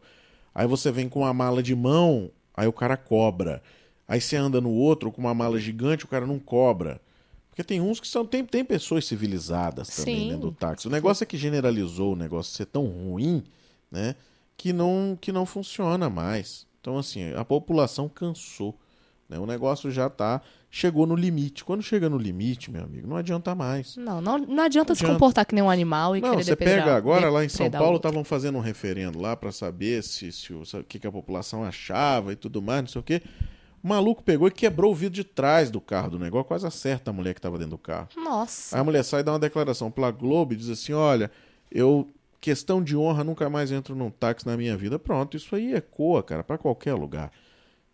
Aí 0.55 0.67
você 0.67 0.91
vem 0.91 1.09
com 1.09 1.21
uma 1.21 1.33
mala 1.33 1.63
de 1.63 1.75
mão, 1.75 2.31
aí 2.57 2.67
o 2.67 2.73
cara 2.73 2.97
cobra. 2.97 3.63
Aí 4.09 4.21
você 4.21 4.37
anda 4.37 4.61
no 4.61 4.71
outro 4.71 5.11
com 5.13 5.21
uma 5.21 5.33
mala 5.35 5.59
gigante, 5.59 6.05
o 6.05 6.09
cara 6.09 6.27
não 6.27 6.39
cobra. 6.39 7.01
Porque 7.49 7.63
tem 7.63 7.81
uns 7.81 8.01
que 8.01 8.09
são. 8.09 8.27
Tem, 8.27 8.45
tem 8.45 8.65
pessoas 8.65 9.05
civilizadas 9.07 9.89
também 9.89 10.15
dentro 10.31 10.51
do 10.51 10.53
táxi. 10.53 10.89
O 10.89 10.91
negócio 10.91 11.23
é 11.23 11.27
que 11.27 11.37
generalizou 11.37 12.15
o 12.15 12.17
negócio 12.17 12.53
ser 12.55 12.67
tão 12.67 12.87
ruim, 12.87 13.45
né? 13.91 14.17
Que 14.57 14.73
não, 14.73 15.17
que 15.21 15.31
não 15.33 15.47
funciona 15.47 16.09
mais. 16.11 16.67
Então, 16.81 16.99
assim, 16.99 17.33
a 17.35 17.45
população 17.45 18.09
cansou. 18.09 18.77
Né? 19.33 19.39
O 19.39 19.47
negócio 19.47 19.91
já 19.91 20.11
tá. 20.11 20.41
Chegou 20.71 21.07
no 21.07 21.15
limite. 21.15 21.65
Quando 21.65 21.83
chega 21.83 22.09
no 22.09 22.17
limite, 22.17 22.71
meu 22.71 22.85
amigo, 22.85 23.07
não 23.07 23.17
adianta 23.17 23.55
mais. 23.55 23.97
Não, 23.97 24.21
não, 24.21 24.39
não 24.39 24.63
adianta 24.63 24.95
se 24.95 25.03
adianta. 25.03 25.15
comportar 25.19 25.45
que 25.47 25.55
nem 25.55 25.63
um 25.65 25.69
animal 25.71 26.17
e 26.17 26.21
Não, 26.21 26.31
querer 26.31 26.45
você 26.45 26.51
depredar- 26.51 26.85
pega 26.85 26.97
agora 26.97 27.29
lá 27.31 27.45
em 27.45 27.49
São 27.49 27.71
Paulo, 27.71 27.97
estavam 27.97 28.25
fazendo 28.25 28.57
um 28.57 28.61
referendo 28.61 29.21
lá 29.21 29.37
para 29.37 29.53
saber 29.53 30.03
se, 30.03 30.31
se 30.33 30.53
o, 30.55 30.65
sabe 30.65 30.85
o 30.85 30.87
que, 30.87 30.99
que 30.99 31.07
a 31.07 31.13
população 31.13 31.63
achava 31.65 32.33
e 32.33 32.37
tudo 32.37 32.63
mais, 32.63 32.81
não 32.83 32.89
sei 32.89 33.01
o 33.01 33.05
quê. 33.05 33.21
O 33.85 33.89
maluco 33.89 34.23
pegou 34.23 34.47
e 34.49 34.51
quebrou 34.51 34.93
o 34.93 34.95
vidro 34.95 35.15
de 35.17 35.25
trás 35.25 35.71
do 35.71 35.81
carro 35.81 36.11
do 36.11 36.19
negócio, 36.19 36.45
quase 36.47 36.67
acerta 36.67 37.11
a 37.11 37.13
mulher 37.13 37.35
que 37.35 37.39
estava 37.41 37.59
dentro 37.59 37.73
do 37.73 37.79
carro. 37.79 38.09
Nossa. 38.17 38.77
Aí 38.77 38.81
a 38.81 38.85
mulher 38.85 39.03
sai 39.03 39.21
e 39.21 39.25
dá 39.25 39.33
uma 39.33 39.39
declaração 39.41 39.91
pela 39.91 40.11
Globo 40.11 40.53
e 40.55 40.57
diz 40.57 40.71
assim: 40.71 40.93
olha, 40.93 41.31
eu, 41.71 42.09
questão 42.41 42.83
de 42.83 42.97
honra, 42.97 43.25
nunca 43.25 43.51
mais 43.51 43.71
entro 43.73 43.95
num 43.95 44.09
táxi 44.09 44.47
na 44.47 44.57
minha 44.57 44.75
vida. 44.77 44.99
Pronto, 44.99 45.37
isso 45.37 45.55
aí 45.55 45.75
ecoa, 45.75 46.23
cara, 46.23 46.43
para 46.45 46.57
qualquer 46.57 46.95
lugar. 46.95 47.31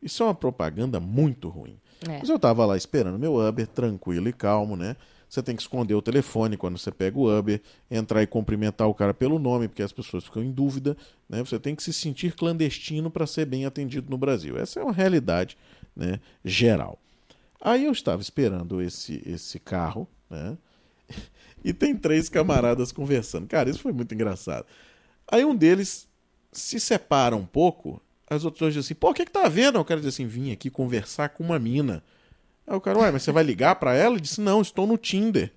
Isso 0.02 0.22
é 0.22 0.26
uma 0.26 0.34
propaganda 0.34 1.00
muito 1.00 1.48
ruim. 1.48 1.78
É. 2.08 2.18
Mas 2.18 2.28
eu 2.28 2.38
tava 2.38 2.64
lá 2.64 2.76
esperando 2.76 3.18
meu 3.18 3.36
Uber, 3.36 3.66
tranquilo 3.66 4.28
e 4.28 4.32
calmo, 4.32 4.76
né? 4.76 4.96
Você 5.28 5.42
tem 5.42 5.54
que 5.54 5.60
esconder 5.60 5.94
o 5.94 6.00
telefone 6.00 6.56
quando 6.56 6.78
você 6.78 6.90
pega 6.90 7.18
o 7.18 7.38
Uber, 7.38 7.60
entrar 7.90 8.22
e 8.22 8.26
cumprimentar 8.26 8.88
o 8.88 8.94
cara 8.94 9.12
pelo 9.12 9.38
nome, 9.38 9.68
porque 9.68 9.82
as 9.82 9.92
pessoas 9.92 10.24
ficam 10.24 10.42
em 10.42 10.50
dúvida, 10.50 10.96
né? 11.28 11.40
Você 11.40 11.58
tem 11.58 11.74
que 11.74 11.82
se 11.82 11.92
sentir 11.92 12.34
clandestino 12.34 13.10
para 13.10 13.26
ser 13.26 13.44
bem 13.44 13.66
atendido 13.66 14.08
no 14.10 14.16
Brasil. 14.16 14.56
Essa 14.56 14.80
é 14.80 14.82
uma 14.82 14.92
realidade, 14.92 15.58
né, 15.94 16.18
geral. 16.44 16.98
Aí 17.60 17.84
eu 17.84 17.92
estava 17.92 18.22
esperando 18.22 18.80
esse 18.80 19.22
esse 19.26 19.58
carro, 19.58 20.08
né? 20.30 20.56
E 21.64 21.72
tem 21.72 21.96
três 21.96 22.28
camaradas 22.28 22.92
conversando. 22.92 23.48
Cara, 23.48 23.68
isso 23.68 23.80
foi 23.80 23.92
muito 23.92 24.14
engraçado. 24.14 24.64
Aí 25.26 25.44
um 25.44 25.56
deles 25.56 26.06
se 26.52 26.78
separa 26.78 27.34
um 27.34 27.44
pouco, 27.44 28.00
as 28.28 28.44
outras 28.44 28.60
dois 28.60 28.74
dizem 28.74 28.86
assim, 28.86 28.94
pô, 28.94 29.10
o 29.10 29.14
que 29.14 29.24
que 29.24 29.32
tá 29.32 29.48
vendo? 29.48 29.78
O 29.78 29.84
cara 29.84 30.00
diz 30.00 30.08
assim, 30.14 30.26
vim 30.26 30.52
aqui 30.52 30.68
conversar 30.70 31.30
com 31.30 31.42
uma 31.42 31.58
mina. 31.58 32.02
Aí 32.66 32.76
o 32.76 32.80
cara, 32.80 32.98
ué, 32.98 33.10
mas 33.10 33.22
você 33.22 33.32
vai 33.32 33.42
ligar 33.42 33.76
pra 33.76 33.94
ela? 33.94 34.14
Ele 34.14 34.20
disse, 34.20 34.40
não, 34.40 34.60
estou 34.60 34.86
no 34.86 34.98
Tinder. 34.98 35.52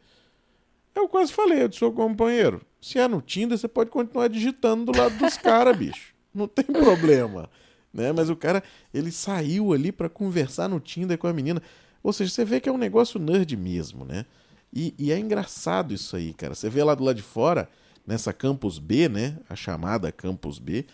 Eu 0.95 1.07
quase 1.07 1.31
falei, 1.31 1.63
eu 1.63 1.67
disse, 1.67 1.83
ô 1.83 1.91
companheiro, 1.91 2.61
se 2.81 2.97
é 2.97 3.07
no 3.07 3.21
Tinder, 3.21 3.57
você 3.57 3.67
pode 3.67 3.89
continuar 3.89 4.27
digitando 4.27 4.91
do 4.91 4.97
lado 4.97 5.17
dos 5.17 5.37
caras, 5.37 5.75
bicho. 5.77 6.13
Não 6.33 6.47
tem 6.47 6.65
problema. 6.65 7.49
Né? 7.93 8.09
Mas 8.13 8.29
o 8.29 8.37
cara, 8.37 8.63
ele 8.93 9.11
saiu 9.11 9.73
ali 9.73 9.91
pra 9.91 10.07
conversar 10.07 10.69
no 10.69 10.79
Tinder 10.79 11.17
com 11.17 11.27
a 11.27 11.33
menina. 11.33 11.61
Ou 12.01 12.13
seja, 12.13 12.31
você 12.31 12.45
vê 12.45 12.61
que 12.61 12.69
é 12.69 12.71
um 12.71 12.77
negócio 12.77 13.19
nerd 13.19 13.57
mesmo, 13.57 14.05
né? 14.05 14.25
E, 14.73 14.93
e 14.97 15.11
é 15.11 15.19
engraçado 15.19 15.93
isso 15.93 16.15
aí, 16.15 16.33
cara. 16.33 16.55
Você 16.55 16.69
vê 16.69 16.81
lá 16.85 16.95
do 16.95 17.03
lado 17.03 17.17
de 17.17 17.21
fora, 17.21 17.67
nessa 18.07 18.31
Campus 18.31 18.79
B, 18.79 19.09
né? 19.09 19.37
A 19.49 19.57
chamada 19.57 20.09
Campus 20.09 20.57
B, 20.57 20.85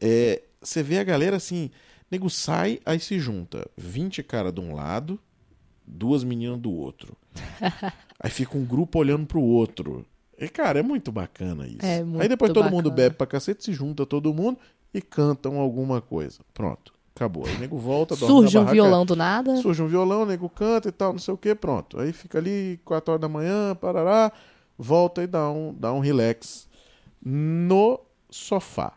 é, 0.00 0.42
você 0.66 0.82
vê 0.82 0.98
a 0.98 1.04
galera 1.04 1.36
assim, 1.36 1.70
nego 2.10 2.28
sai, 2.28 2.80
aí 2.84 2.98
se 3.00 3.18
junta 3.18 3.68
20 3.76 4.22
cara 4.22 4.52
de 4.52 4.60
um 4.60 4.74
lado, 4.74 5.18
duas 5.86 6.24
meninas 6.24 6.58
do 6.58 6.72
outro. 6.72 7.16
aí 8.20 8.30
fica 8.30 8.56
um 8.56 8.64
grupo 8.64 8.98
olhando 8.98 9.26
pro 9.26 9.40
outro. 9.40 10.04
E, 10.38 10.48
cara, 10.48 10.80
é 10.80 10.82
muito 10.82 11.10
bacana 11.10 11.66
isso. 11.66 11.78
É 11.84 11.96
aí 11.96 12.04
muito 12.04 12.28
depois 12.28 12.52
todo 12.52 12.70
mundo 12.70 12.90
bacana. 12.90 13.08
bebe 13.08 13.16
pra 13.16 13.26
cacete, 13.26 13.64
se 13.64 13.72
junta 13.72 14.04
todo 14.04 14.34
mundo 14.34 14.58
e 14.92 15.00
cantam 15.00 15.58
alguma 15.58 16.00
coisa. 16.00 16.40
Pronto, 16.52 16.92
acabou. 17.14 17.46
Aí 17.46 17.56
o 17.56 17.58
nego 17.58 17.78
volta, 17.78 18.14
dorme 18.14 18.34
Surge 18.34 18.58
um 18.58 18.60
barraca, 18.60 18.74
violão 18.74 19.06
do 19.06 19.16
nada. 19.16 19.56
Surge 19.56 19.82
um 19.82 19.86
violão, 19.86 20.22
o 20.22 20.26
nego 20.26 20.48
canta 20.48 20.88
e 20.88 20.92
tal, 20.92 21.12
não 21.12 21.18
sei 21.18 21.32
o 21.32 21.38
que, 21.38 21.54
pronto. 21.54 21.98
Aí 21.98 22.12
fica 22.12 22.38
ali, 22.38 22.78
4 22.84 23.12
horas 23.12 23.20
da 23.20 23.28
manhã, 23.28 23.74
parará, 23.74 24.30
volta 24.76 25.22
e 25.22 25.26
dá 25.26 25.48
um, 25.50 25.74
dá 25.74 25.92
um 25.92 26.00
relax 26.00 26.68
no 27.24 28.00
sofá. 28.28 28.95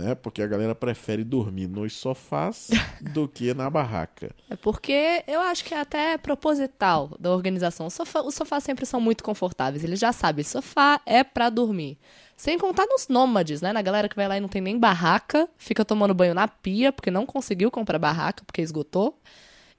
Né? 0.00 0.14
Porque 0.14 0.40
a 0.42 0.46
galera 0.46 0.74
prefere 0.74 1.22
dormir 1.22 1.66
nos 1.68 1.92
sofás 1.94 2.70
do 3.12 3.28
que 3.28 3.52
na 3.52 3.68
barraca. 3.68 4.34
É 4.48 4.56
porque 4.56 5.22
eu 5.26 5.40
acho 5.40 5.62
que 5.64 5.74
é 5.74 5.80
até 5.80 6.16
proposital 6.16 7.10
da 7.20 7.30
organização. 7.30 7.86
O 7.86 7.90
sofá- 7.90 8.22
os 8.22 8.34
sofás 8.34 8.64
sempre 8.64 8.86
são 8.86 9.00
muito 9.00 9.22
confortáveis. 9.22 9.84
Eles 9.84 9.98
já 10.00 10.10
sabem, 10.12 10.42
sofá 10.44 11.00
é 11.04 11.22
pra 11.22 11.50
dormir. 11.50 11.98
Sem 12.36 12.58
contar 12.58 12.86
nos 12.86 13.08
nômades, 13.08 13.60
né? 13.60 13.70
Na 13.72 13.82
galera 13.82 14.08
que 14.08 14.16
vai 14.16 14.26
lá 14.26 14.38
e 14.38 14.40
não 14.40 14.48
tem 14.48 14.62
nem 14.62 14.78
barraca, 14.78 15.46
fica 15.58 15.84
tomando 15.84 16.14
banho 16.14 16.32
na 16.32 16.48
pia, 16.48 16.90
porque 16.90 17.10
não 17.10 17.26
conseguiu 17.26 17.70
comprar 17.70 17.98
barraca, 17.98 18.42
porque 18.46 18.62
esgotou. 18.62 19.20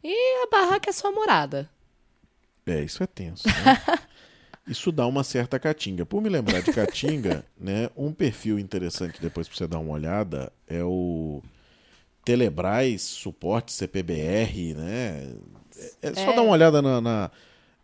E 0.03 0.43
a 0.43 0.47
barraca 0.51 0.89
é 0.89 0.93
sua 0.93 1.11
morada. 1.11 1.67
É, 2.67 2.83
isso 2.83 3.01
é 3.01 3.07
tenso. 3.07 3.47
Né? 3.47 3.53
isso 4.67 4.91
dá 4.91 5.05
uma 5.07 5.23
certa 5.23 5.59
catinga. 5.59 6.05
Por 6.05 6.21
me 6.21 6.29
lembrar 6.29 6.61
de 6.61 6.71
catinga, 6.71 7.43
né, 7.59 7.89
um 7.95 8.11
perfil 8.13 8.59
interessante 8.59 9.21
depois 9.21 9.47
pra 9.47 9.57
você 9.57 9.67
dar 9.67 9.79
uma 9.79 9.93
olhada 9.93 10.51
é 10.67 10.83
o 10.83 11.41
Telebrás 12.23 13.01
Suporte 13.01 13.71
CPBR, 13.73 14.73
né? 14.75 15.33
É, 16.01 16.09
é 16.09 16.13
só 16.13 16.31
É. 16.31 16.35
dar 16.35 16.41
uma 16.43 16.51
olhada 16.51 16.81
na, 16.81 17.01
na, 17.01 17.31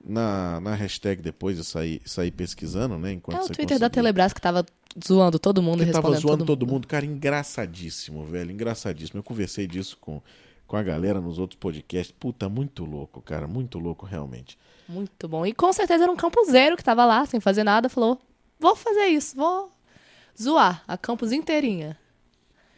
na, 0.04 0.60
na 0.62 0.76
hashtag 0.76 1.22
depois 1.22 1.58
e 1.58 1.64
sair, 1.64 2.02
sair 2.06 2.32
pesquisando, 2.32 2.98
né? 2.98 3.14
Enquanto 3.14 3.38
é 3.38 3.44
o 3.44 3.48
Twitter 3.48 3.66
da 3.80 3.88
conseguir. 3.88 3.90
Telebrás 3.90 4.34
que 4.34 4.42
tava 4.42 4.66
zoando 5.06 5.40
todo 5.40 5.62
mundo 5.62 5.82
e 5.84 5.88
Que 5.88 5.92
tava 5.92 6.10
respondendo 6.10 6.22
zoando 6.30 6.46
todo, 6.46 6.60
todo 6.60 6.72
mundo. 6.72 6.88
Cara, 6.88 7.06
engraçadíssimo, 7.06 8.24
velho. 8.26 8.52
Engraçadíssimo. 8.52 9.20
Eu 9.20 9.24
conversei 9.24 9.66
disso 9.68 9.98
com, 10.00 10.22
com 10.68 10.78
a 10.78 10.84
galera 10.84 11.20
nos 11.20 11.40
outros 11.40 11.60
podcasts. 11.60 12.16
Puta, 12.18 12.48
muito 12.48 12.86
louco, 12.86 13.22
cara. 13.22 13.48
Muito 13.48 13.80
louco, 13.80 14.06
realmente. 14.06 14.58
Muito 14.88 15.28
bom. 15.28 15.46
E 15.46 15.54
com 15.54 15.72
certeza 15.74 16.04
era 16.04 16.12
um 16.12 16.16
campuseiro 16.16 16.78
que 16.78 16.84
tava 16.84 17.06
lá, 17.06 17.26
sem 17.26 17.40
fazer 17.40 17.64
nada, 17.64 17.90
falou: 17.90 18.20
vou 18.60 18.76
fazer 18.76 19.08
isso, 19.08 19.36
vou 19.36 19.72
zoar 20.40 20.84
a 20.88 20.98
campus 20.98 21.32
inteirinha. 21.32 21.98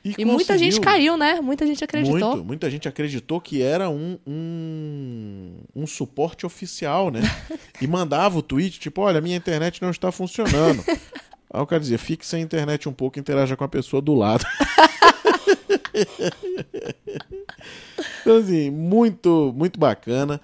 E 0.04 0.24
muita 0.24 0.58
gente 0.58 0.80
caiu, 0.80 1.18
né? 1.18 1.42
Muita 1.42 1.68
gente 1.68 1.84
acreditou. 1.84 2.32
Muito, 2.32 2.46
muita 2.46 2.70
gente 2.70 2.88
acreditou 2.88 3.42
que 3.42 3.62
era 3.62 3.90
um, 3.90 4.18
um, 4.26 5.58
um 5.76 5.86
suporte 5.86 6.46
oficial, 6.46 7.12
né? 7.12 7.20
e 7.82 7.88
mandava 7.88 8.38
o 8.38 8.42
tweet, 8.42 8.80
tipo, 8.80 9.02
olha, 9.02 9.20
minha 9.20 9.36
internet 9.36 9.82
não 9.82 9.92
está 9.92 10.10
funcionando. 10.12 10.84
Aí 11.52 11.62
o 11.62 11.66
cara 11.66 11.82
dizia, 11.82 11.98
fique 11.98 12.26
sem 12.26 12.42
internet 12.42 12.88
um 12.88 12.94
pouco 12.94 13.18
e 13.18 13.20
interaja 13.20 13.58
com 13.58 13.64
a 13.64 13.68
pessoa 13.68 14.02
do 14.02 14.14
lado. 14.14 14.46
então, 18.22 18.38
assim, 18.38 18.70
muito, 18.70 19.52
muito 19.56 19.80
bacana. 19.80 20.40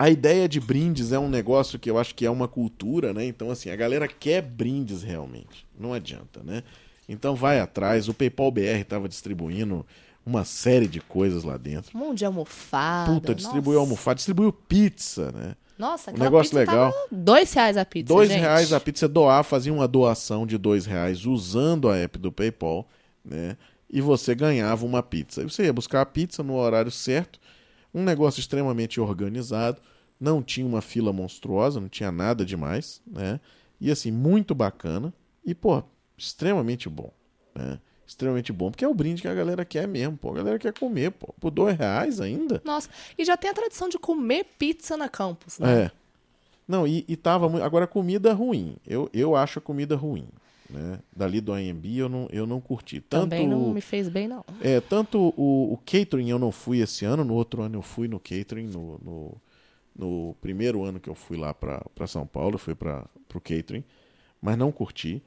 A 0.00 0.08
ideia 0.08 0.48
de 0.48 0.58
brindes 0.58 1.12
é 1.12 1.18
um 1.18 1.28
negócio 1.28 1.78
que 1.78 1.90
eu 1.90 1.98
acho 1.98 2.14
que 2.14 2.24
é 2.24 2.30
uma 2.30 2.48
cultura, 2.48 3.12
né? 3.12 3.22
Então, 3.26 3.50
assim, 3.50 3.68
a 3.68 3.76
galera 3.76 4.08
quer 4.08 4.40
brindes 4.40 5.02
realmente. 5.02 5.66
Não 5.78 5.92
adianta, 5.92 6.40
né? 6.42 6.62
Então 7.06 7.34
vai 7.34 7.60
atrás. 7.60 8.08
O 8.08 8.14
PayPal 8.14 8.50
BR 8.50 8.80
estava 8.80 9.06
distribuindo 9.06 9.84
uma 10.24 10.42
série 10.42 10.86
de 10.86 11.02
coisas 11.02 11.44
lá 11.44 11.58
dentro. 11.58 11.90
Um 11.94 12.00
monte 12.00 12.18
de 12.20 12.24
almofada. 12.24 13.12
Puta, 13.12 13.34
distribuiu 13.34 13.78
nossa. 13.78 13.90
almofada, 13.90 14.14
distribuiu 14.14 14.50
pizza, 14.52 15.30
né? 15.32 15.54
Nossa, 15.78 16.10
Um 16.12 16.16
negócio 16.18 16.56
legal. 16.56 16.94
dois 17.12 17.52
reais 17.52 17.76
a 17.76 17.84
pizza, 17.84 18.08
Dois 18.14 18.30
gente. 18.30 18.40
reais 18.40 18.72
a 18.72 18.80
pizza 18.80 19.06
doar, 19.06 19.44
fazia 19.44 19.72
uma 19.72 19.86
doação 19.86 20.46
de 20.46 20.56
dois 20.56 20.86
reais 20.86 21.26
usando 21.26 21.90
a 21.90 21.96
app 21.98 22.18
do 22.18 22.32
PayPal, 22.32 22.88
né? 23.22 23.54
E 23.90 24.00
você 24.00 24.34
ganhava 24.34 24.86
uma 24.86 25.02
pizza. 25.02 25.42
Você 25.42 25.64
ia 25.64 25.72
buscar 25.74 26.00
a 26.00 26.06
pizza 26.06 26.42
no 26.42 26.54
horário 26.56 26.90
certo, 26.90 27.38
um 27.92 28.02
negócio 28.02 28.40
extremamente 28.40 29.00
organizado, 29.00 29.80
não 30.18 30.42
tinha 30.42 30.66
uma 30.66 30.80
fila 30.80 31.12
monstruosa, 31.12 31.80
não 31.80 31.88
tinha 31.88 32.12
nada 32.12 32.44
demais, 32.44 33.00
né? 33.06 33.40
E 33.80 33.90
assim, 33.90 34.10
muito 34.10 34.54
bacana 34.54 35.12
e, 35.44 35.54
pô, 35.54 35.82
extremamente 36.16 36.88
bom, 36.88 37.10
né? 37.54 37.80
Extremamente 38.06 38.52
bom, 38.52 38.70
porque 38.70 38.84
é 38.84 38.88
o 38.88 38.94
brinde 38.94 39.22
que 39.22 39.28
a 39.28 39.34
galera 39.34 39.64
quer 39.64 39.86
mesmo, 39.86 40.16
pô. 40.16 40.32
A 40.32 40.34
galera 40.34 40.58
quer 40.58 40.72
comer, 40.72 41.12
pô. 41.12 41.32
Por 41.40 41.50
dois 41.50 41.78
reais 41.78 42.20
ainda. 42.20 42.60
Nossa, 42.64 42.90
e 43.16 43.24
já 43.24 43.36
tem 43.36 43.48
a 43.48 43.54
tradição 43.54 43.88
de 43.88 43.98
comer 43.98 44.44
pizza 44.58 44.96
na 44.96 45.08
campus, 45.08 45.60
né? 45.60 45.84
É. 45.84 45.90
Não, 46.66 46.86
e, 46.86 47.04
e 47.08 47.16
tava 47.16 47.48
muito. 47.48 47.62
Agora, 47.62 47.86
comida 47.86 48.32
ruim. 48.32 48.76
Eu, 48.86 49.08
eu 49.12 49.36
acho 49.36 49.60
a 49.60 49.62
comida 49.62 49.96
ruim. 49.96 50.26
Né? 50.72 50.98
Dali 51.14 51.40
do 51.40 51.56
IMB 51.58 51.96
eu 51.98 52.08
não, 52.08 52.28
eu 52.32 52.46
não 52.46 52.60
curti. 52.60 53.00
Tanto, 53.00 53.22
Também 53.30 53.46
não 53.48 53.72
me 53.72 53.80
fez 53.80 54.08
bem, 54.08 54.26
não. 54.28 54.44
é, 54.60 54.80
tanto 54.80 55.32
o, 55.36 55.72
o 55.72 55.78
catering 55.84 56.30
eu 56.30 56.38
não 56.38 56.52
fui 56.52 56.78
esse 56.80 57.04
ano, 57.04 57.24
no 57.24 57.34
outro 57.34 57.62
ano 57.62 57.76
eu 57.78 57.82
fui 57.82 58.08
no 58.08 58.18
catering, 58.20 58.66
no, 58.66 58.98
no, 59.04 59.40
no 59.96 60.34
primeiro 60.40 60.82
ano 60.84 61.00
que 61.00 61.08
eu 61.10 61.14
fui 61.14 61.36
lá 61.36 61.52
para 61.52 62.06
São 62.06 62.26
Paulo, 62.26 62.54
eu 62.54 62.58
fui 62.58 62.74
para 62.74 63.04
o 63.34 63.40
catering, 63.40 63.84
mas 64.40 64.56
não 64.56 64.72
curti. 64.72 65.22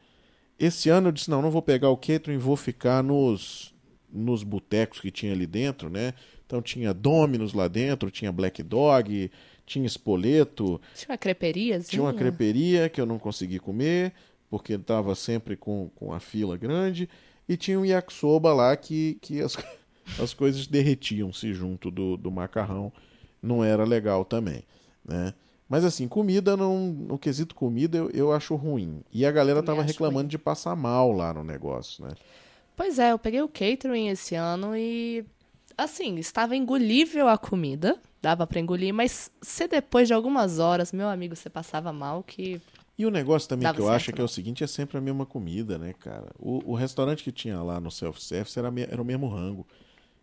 Esse 0.60 0.90
ano 0.90 1.08
eu 1.10 1.12
disse, 1.12 1.30
não, 1.30 1.42
não 1.42 1.52
vou 1.52 1.62
pegar 1.62 1.90
o 1.90 1.98
catering, 1.98 2.38
vou 2.38 2.56
ficar 2.56 3.04
nos, 3.04 3.74
nos 4.12 4.44
botecos 4.44 5.00
que 5.00 5.12
tinha 5.12 5.34
ali 5.34 5.46
dentro, 5.46 5.90
né? 5.90 6.14
Então 6.46 6.62
tinha 6.62 6.94
Dominos 6.94 7.54
lá 7.54 7.68
dentro, 7.68 8.12
tinha 8.12 8.32
Black 8.32 8.62
Dog, 8.62 9.32
tinha 9.66 9.86
Espoleto, 9.86 10.80
Tinha 10.94 11.10
uma 11.12 11.18
creperia? 11.18 11.80
tinha 11.80 12.02
uma 12.02 12.14
creperia 12.14 12.90
que 12.90 13.02
eu 13.02 13.06
não 13.06 13.18
consegui 13.18 13.60
comer, 13.60 14.14
porque 14.54 14.74
estava 14.74 15.16
sempre 15.16 15.58
com, 15.58 15.90
com 15.96 16.14
a 16.14 16.20
fila 16.20 16.56
grande, 16.56 17.10
e 17.50 17.58
tinha 17.58 17.80
um 17.80 17.84
yakisoba 17.84 18.54
lá 18.54 18.78
que, 18.78 19.18
que 19.20 19.42
as, 19.42 19.58
as 20.22 20.32
coisas 20.32 20.68
derretiam-se 20.68 21.52
junto 21.56 21.90
do, 21.90 22.16
do 22.16 22.30
macarrão. 22.30 22.94
Não 23.42 23.64
era 23.64 23.84
legal 23.84 24.24
também, 24.24 24.64
né? 25.04 25.34
Mas 25.68 25.84
assim, 25.84 26.08
comida, 26.08 26.56
não, 26.56 26.86
no 26.86 27.18
quesito 27.18 27.56
comida, 27.56 27.98
eu, 27.98 28.12
eu 28.12 28.32
acho 28.32 28.54
ruim. 28.56 29.02
E 29.12 29.26
a 29.26 29.32
galera 29.32 29.64
tava 29.64 29.82
reclamando 29.82 30.26
ruim. 30.26 30.28
de 30.28 30.38
passar 30.38 30.76
mal 30.76 31.12
lá 31.12 31.34
no 31.34 31.44
negócio, 31.44 32.06
né? 32.06 32.12
Pois 32.76 33.00
é, 33.00 33.12
eu 33.12 33.18
peguei 33.18 33.42
o 33.42 33.50
catering 33.50 34.10
esse 34.10 34.36
ano 34.36 34.78
e, 34.78 35.26
assim, 35.76 36.18
estava 36.20 36.56
engolível 36.56 37.28
a 37.28 37.40
comida, 37.40 38.00
dava 38.22 38.46
pra 38.46 38.60
engolir, 38.60 38.94
mas 38.94 39.32
se 39.42 39.68
depois 39.68 40.08
de 40.08 40.14
algumas 40.14 40.60
horas, 40.60 40.92
meu 40.92 41.10
amigo, 41.10 41.36
você 41.36 41.50
passava 41.50 41.92
mal, 41.92 42.22
que 42.22 42.62
E 42.98 43.06
o 43.06 43.10
negócio 43.10 43.50
também 43.50 43.64
Dava 43.64 43.76
que 43.76 43.82
eu 43.82 43.86
certo, 43.86 43.96
acho 43.96 44.10
é 44.12 44.14
que 44.14 44.22
é 44.22 44.24
o 44.24 44.28
seguinte, 44.28 44.64
é 44.64 44.68
sempre 44.68 44.98
a 44.98 45.02
mesma 45.02 45.26
comida, 45.26 45.78
né, 45.80 45.94
cara? 46.00 46.32
O, 46.38 46.72
o 46.72 46.76
restaurante 46.76 47.24
que 47.24 47.32
tinha 47.32 47.62
lá 47.62 47.80
no 47.80 47.90
self-service 47.90 48.58
era, 48.58 48.72
era 48.90 49.02
o 49.02 49.06
mesmo 49.06 49.28
rango. 49.28 49.66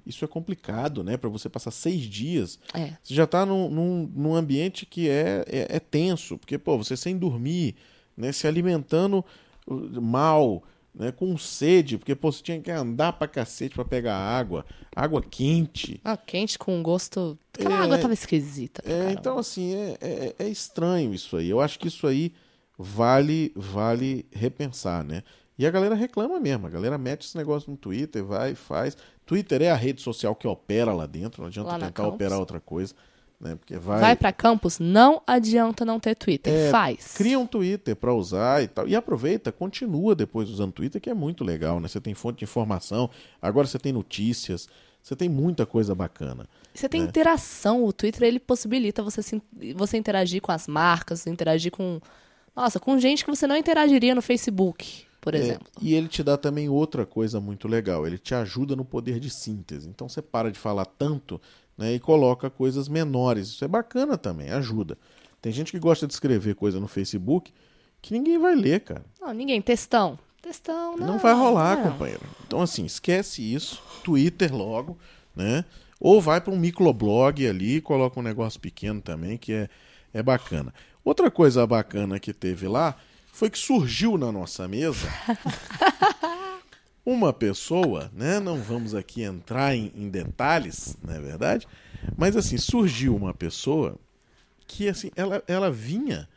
Isso 0.06 0.24
é 0.24 0.28
complicado, 0.28 1.02
né? 1.04 1.16
Pra 1.16 1.28
você 1.28 1.48
passar 1.48 1.70
seis 1.70 2.02
dias. 2.02 2.58
é. 2.72 2.92
Você 3.02 3.12
já 3.12 3.26
tá 3.26 3.44
num, 3.44 3.68
num, 3.68 4.10
num 4.14 4.34
ambiente 4.34 4.86
que 4.86 5.08
é, 5.08 5.44
é, 5.48 5.76
é 5.76 5.80
tenso. 5.80 6.38
Porque, 6.38 6.56
pô, 6.56 6.78
você 6.78 6.96
sem 6.96 7.18
dormir, 7.18 7.74
né? 8.16 8.32
Se 8.32 8.46
alimentando 8.46 9.24
uh, 9.66 10.00
mal, 10.00 10.62
né? 10.94 11.12
Com 11.12 11.36
sede. 11.36 11.98
Porque, 11.98 12.14
pô, 12.14 12.32
você 12.32 12.42
tinha 12.42 12.60
que 12.60 12.70
andar 12.70 13.12
pra 13.14 13.28
cacete 13.28 13.74
pra 13.74 13.84
pegar 13.84 14.16
água. 14.16 14.64
Água 14.96 15.20
quente. 15.22 16.00
Ah, 16.04 16.16
quente 16.16 16.58
com 16.58 16.82
gosto. 16.82 17.36
Aquela 17.52 17.74
É, 17.74 17.78
água 17.78 17.98
tava 17.98 18.14
esquisita. 18.14 18.82
É, 18.86 19.12
então, 19.12 19.38
assim, 19.38 19.74
é, 19.74 19.98
é, 20.00 20.34
é 20.38 20.48
estranho 20.48 21.12
isso 21.12 21.36
aí. 21.36 21.50
Eu 21.50 21.60
acho 21.60 21.78
que 21.78 21.88
isso 21.88 22.06
aí 22.06 22.32
vale, 22.82 23.52
vale 23.54 24.24
repensar, 24.32 25.04
né? 25.04 25.22
E 25.58 25.66
a 25.66 25.70
galera 25.70 25.94
reclama 25.94 26.40
mesmo. 26.40 26.66
A 26.66 26.70
galera 26.70 26.96
mete 26.96 27.26
esse 27.26 27.36
negócio 27.36 27.70
no 27.70 27.76
Twitter, 27.76 28.24
vai, 28.24 28.54
faz. 28.54 28.96
Twitter 29.26 29.60
é 29.60 29.70
a 29.70 29.74
rede 29.76 30.00
social 30.00 30.34
que 30.34 30.48
opera 30.48 30.92
lá 30.94 31.04
dentro. 31.06 31.42
Não 31.42 31.48
adianta 31.48 31.74
tentar 31.74 31.92
campus. 31.92 32.14
operar 32.14 32.38
outra 32.38 32.58
coisa, 32.60 32.94
né? 33.38 33.56
Porque 33.56 33.76
vai. 33.76 34.00
Vai 34.00 34.16
pra 34.16 34.32
campus, 34.32 34.78
não 34.78 35.22
adianta 35.26 35.84
não 35.84 36.00
ter 36.00 36.14
Twitter. 36.14 36.50
É, 36.52 36.70
Faz. 36.70 37.12
Cria 37.14 37.38
um 37.38 37.46
Twitter 37.46 37.94
pra 37.94 38.14
usar 38.14 38.62
e 38.62 38.68
tal. 38.68 38.88
E 38.88 38.96
aproveita, 38.96 39.52
continua 39.52 40.14
depois 40.14 40.48
usando 40.48 40.72
Twitter, 40.72 40.98
que 41.00 41.10
é 41.10 41.14
muito 41.14 41.44
legal, 41.44 41.78
né? 41.78 41.88
Você 41.88 42.00
tem 42.00 42.14
fonte 42.14 42.38
de 42.38 42.44
informação, 42.44 43.10
agora 43.42 43.66
você 43.66 43.78
tem 43.78 43.92
notícias, 43.92 44.66
você 45.02 45.14
tem 45.14 45.28
muita 45.28 45.66
coisa 45.66 45.94
bacana. 45.94 46.48
Você 46.72 46.88
tem 46.88 47.02
interação. 47.02 47.84
O 47.84 47.92
Twitter 47.92 48.22
ele 48.26 48.40
possibilita 48.40 49.02
você, 49.02 49.22
se- 49.22 49.42
você 49.76 49.98
interagir 49.98 50.40
com 50.40 50.52
as 50.52 50.66
marcas, 50.66 51.26
interagir 51.26 51.70
com. 51.70 52.00
Nossa, 52.54 52.78
com 52.80 52.98
gente 52.98 53.24
que 53.24 53.30
você 53.30 53.46
não 53.46 53.56
interagiria 53.56 54.14
no 54.14 54.22
Facebook, 54.22 55.04
por 55.20 55.34
É, 55.34 55.38
exemplo. 55.38 55.66
e 55.80 55.94
ele 55.94 56.08
te 56.08 56.22
dá 56.22 56.36
também 56.36 56.68
outra 56.68 57.06
coisa 57.06 57.40
muito 57.40 57.68
legal. 57.68 58.06
Ele 58.06 58.18
te 58.18 58.34
ajuda 58.34 58.74
no 58.76 58.84
poder 58.84 59.18
de 59.20 59.30
síntese. 59.30 59.88
Então 59.88 60.08
você 60.08 60.20
para 60.20 60.50
de 60.50 60.58
falar 60.58 60.84
tanto 60.84 61.40
né, 61.78 61.94
e 61.94 62.00
coloca 62.00 62.50
coisas 62.50 62.88
menores. 62.88 63.48
Isso 63.48 63.64
é 63.64 63.68
bacana 63.68 64.18
também, 64.18 64.50
ajuda. 64.50 64.98
Tem 65.40 65.50
gente 65.52 65.72
que 65.72 65.78
gosta 65.78 66.06
de 66.06 66.12
escrever 66.12 66.54
coisa 66.54 66.78
no 66.78 66.86
Facebook 66.88 67.52
que 68.02 68.12
ninguém 68.12 68.38
vai 68.38 68.54
ler, 68.54 68.80
cara. 68.80 69.04
Não, 69.20 69.32
ninguém. 69.32 69.60
Textão. 69.62 70.18
Textão, 70.42 70.96
não. 70.96 71.06
Não, 71.06 71.18
vai 71.18 71.34
rolar, 71.34 71.76
não. 71.76 71.92
companheiro. 71.92 72.22
Então, 72.46 72.62
assim, 72.62 72.84
esquece 72.86 73.42
isso. 73.42 73.82
Twitter 74.02 74.54
logo, 74.54 74.96
né? 75.36 75.64
Ou 76.00 76.18
vai 76.18 76.40
para 76.40 76.52
um 76.52 76.58
microblog 76.58 77.46
ali 77.46 77.76
e 77.76 77.80
coloca 77.82 78.18
um 78.18 78.22
negócio 78.22 78.58
pequeno 78.58 79.02
também, 79.02 79.36
que 79.36 79.52
é, 79.52 79.68
é 80.14 80.22
bacana. 80.22 80.72
Outra 81.04 81.30
coisa 81.30 81.66
bacana 81.66 82.18
que 82.20 82.32
teve 82.32 82.68
lá 82.68 82.96
foi 83.32 83.48
que 83.48 83.58
surgiu 83.58 84.18
na 84.18 84.30
nossa 84.30 84.68
mesa 84.68 85.08
uma 87.04 87.32
pessoa, 87.32 88.10
né? 88.12 88.38
Não 88.38 88.60
vamos 88.60 88.94
aqui 88.94 89.22
entrar 89.22 89.74
em, 89.74 89.90
em 89.94 90.08
detalhes, 90.08 90.96
não 91.02 91.14
é 91.14 91.20
verdade? 91.20 91.66
Mas 92.16 92.36
assim, 92.36 92.58
surgiu 92.58 93.16
uma 93.16 93.32
pessoa 93.32 93.98
que 94.66 94.88
assim, 94.88 95.10
ela, 95.16 95.42
ela 95.46 95.70
vinha 95.70 96.28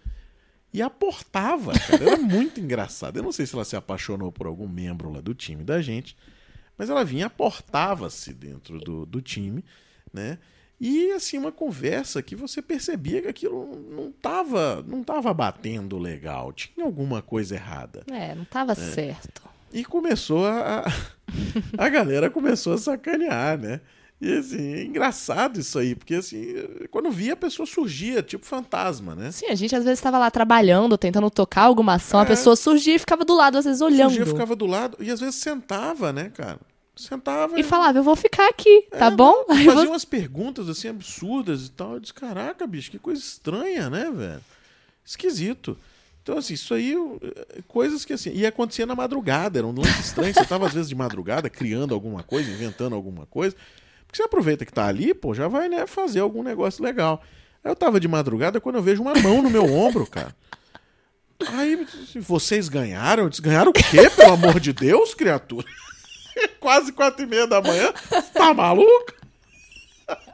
e 0.73 0.81
aportava, 0.81 1.73
cara. 1.73 2.03
Era 2.03 2.17
muito 2.17 2.59
engraçado. 2.59 3.17
Eu 3.17 3.23
não 3.23 3.31
sei 3.31 3.45
se 3.45 3.53
ela 3.53 3.63
se 3.63 3.75
apaixonou 3.75 4.31
por 4.31 4.47
algum 4.47 4.67
membro 4.67 5.11
lá 5.11 5.21
do 5.21 5.35
time 5.35 5.63
da 5.63 5.81
gente, 5.81 6.17
mas 6.77 6.89
ela 6.89 7.05
vinha 7.05 7.21
e 7.21 7.25
aportava-se 7.25 8.33
dentro 8.33 8.79
do, 8.79 9.05
do 9.05 9.21
time, 9.21 9.63
né? 10.11 10.39
E 10.85 11.11
assim, 11.13 11.37
uma 11.37 11.51
conversa 11.51 12.21
que 12.21 12.35
você 12.35 12.61
percebia 12.61 13.21
que 13.21 13.27
aquilo 13.29 13.69
não 13.89 14.11
tava, 14.11 14.83
não 14.85 15.01
tava 15.01 15.33
batendo 15.33 15.97
legal, 15.97 16.51
tinha 16.51 16.85
alguma 16.85 17.21
coisa 17.21 17.55
errada. 17.55 18.03
É, 18.11 18.35
não 18.35 18.43
tava 18.43 18.75
certo. 18.75 19.41
E 19.71 19.85
começou 19.85 20.45
a. 20.45 20.79
a- 20.79 20.91
A 21.77 21.87
galera 21.89 22.29
começou 22.29 22.73
a 22.73 22.77
sacanear, 22.77 23.57
né? 23.57 23.79
E 24.21 24.31
assim, 24.37 24.73
é 24.73 24.83
engraçado 24.83 25.59
isso 25.59 25.79
aí, 25.79 25.95
porque 25.95 26.15
assim, 26.15 26.53
quando 26.91 27.09
via 27.09 27.33
a 27.33 27.37
pessoa 27.37 27.65
surgia, 27.65 28.21
tipo 28.21 28.45
fantasma, 28.45 29.15
né? 29.15 29.31
Sim, 29.31 29.47
a 29.47 29.55
gente 29.55 29.73
às 29.75 29.83
vezes 29.85 29.99
estava 29.99 30.17
lá 30.19 30.29
trabalhando, 30.29 30.97
tentando 30.97 31.29
tocar 31.29 31.63
alguma 31.63 31.95
ação, 31.95 32.19
É. 32.19 32.23
a 32.23 32.25
pessoa 32.25 32.55
surgia 32.55 32.95
e 32.95 32.99
ficava 32.99 33.23
do 33.25 33.33
lado, 33.33 33.57
às 33.57 33.65
vezes 33.65 33.81
olhando. 33.81 34.09
Surgia, 34.13 34.25
ficava 34.25 34.55
do 34.55 34.65
lado 34.65 34.97
e 34.99 35.09
às 35.09 35.19
vezes 35.21 35.35
sentava, 35.35 36.11
né, 36.13 36.29
cara? 36.33 36.59
Sentava 36.95 37.59
E 37.59 37.63
falava, 37.63 37.97
eu 37.97 38.03
vou 38.03 38.15
ficar 38.15 38.47
aqui, 38.49 38.87
tá 38.91 39.09
bom? 39.09 39.45
Aí 39.49 39.65
Fazia 39.65 39.89
umas 39.89 40.05
perguntas 40.05 40.69
assim 40.69 40.87
absurdas 40.87 41.65
e 41.65 41.71
tal. 41.71 41.93
Eu 41.93 41.99
disse, 41.99 42.13
caraca, 42.13 42.67
bicho, 42.67 42.91
que 42.91 42.99
coisa 42.99 43.19
estranha, 43.19 43.89
né, 43.89 44.11
velho? 44.11 44.41
Esquisito. 45.03 45.77
Então, 46.21 46.37
assim, 46.37 46.53
isso 46.53 46.73
aí, 46.73 46.95
eh, 46.95 47.61
coisas 47.67 48.05
que 48.05 48.13
assim. 48.13 48.31
E 48.33 48.45
acontecia 48.45 48.85
na 48.85 48.95
madrugada, 48.95 49.59
era 49.59 49.67
um 49.67 49.73
lance 49.75 49.99
estranho. 49.99 50.33
Você 50.33 50.45
tava, 50.45 50.67
às 50.67 50.73
vezes, 50.73 50.87
de 50.87 50.95
madrugada, 50.95 51.49
criando 51.49 51.93
alguma 51.93 52.23
coisa, 52.23 52.49
inventando 52.49 52.95
alguma 52.95 53.25
coisa. 53.25 53.55
Porque 54.05 54.17
você 54.17 54.23
aproveita 54.23 54.63
que 54.65 54.71
tá 54.71 54.85
ali, 54.85 55.13
pô, 55.13 55.33
já 55.33 55.47
vai, 55.47 55.67
né, 55.67 55.85
fazer 55.85 56.21
algum 56.21 56.43
negócio 56.43 56.83
legal. 56.83 57.21
Aí 57.63 57.71
eu 57.71 57.75
tava 57.75 57.99
de 57.99 58.07
madrugada 58.07 58.61
quando 58.61 58.75
eu 58.75 58.83
vejo 58.83 59.01
uma 59.01 59.15
mão 59.15 59.41
no 59.41 59.49
meu 59.49 59.65
ombro, 59.65 60.05
cara. 60.07 60.33
Aí, 61.49 61.85
vocês 62.21 62.69
ganharam? 62.69 63.23
Eu 63.23 63.29
disse, 63.29 63.41
ganharam 63.41 63.71
o 63.71 63.73
quê, 63.73 64.09
pelo 64.15 64.33
amor 64.33 64.59
de 64.61 64.71
Deus, 64.71 65.13
criatura? 65.13 65.67
Quase 66.59 66.91
quatro 66.91 67.23
e 67.23 67.25
meia 67.25 67.47
da 67.47 67.61
manhã. 67.61 67.91
Tá 68.33 68.53
maluco? 68.53 69.13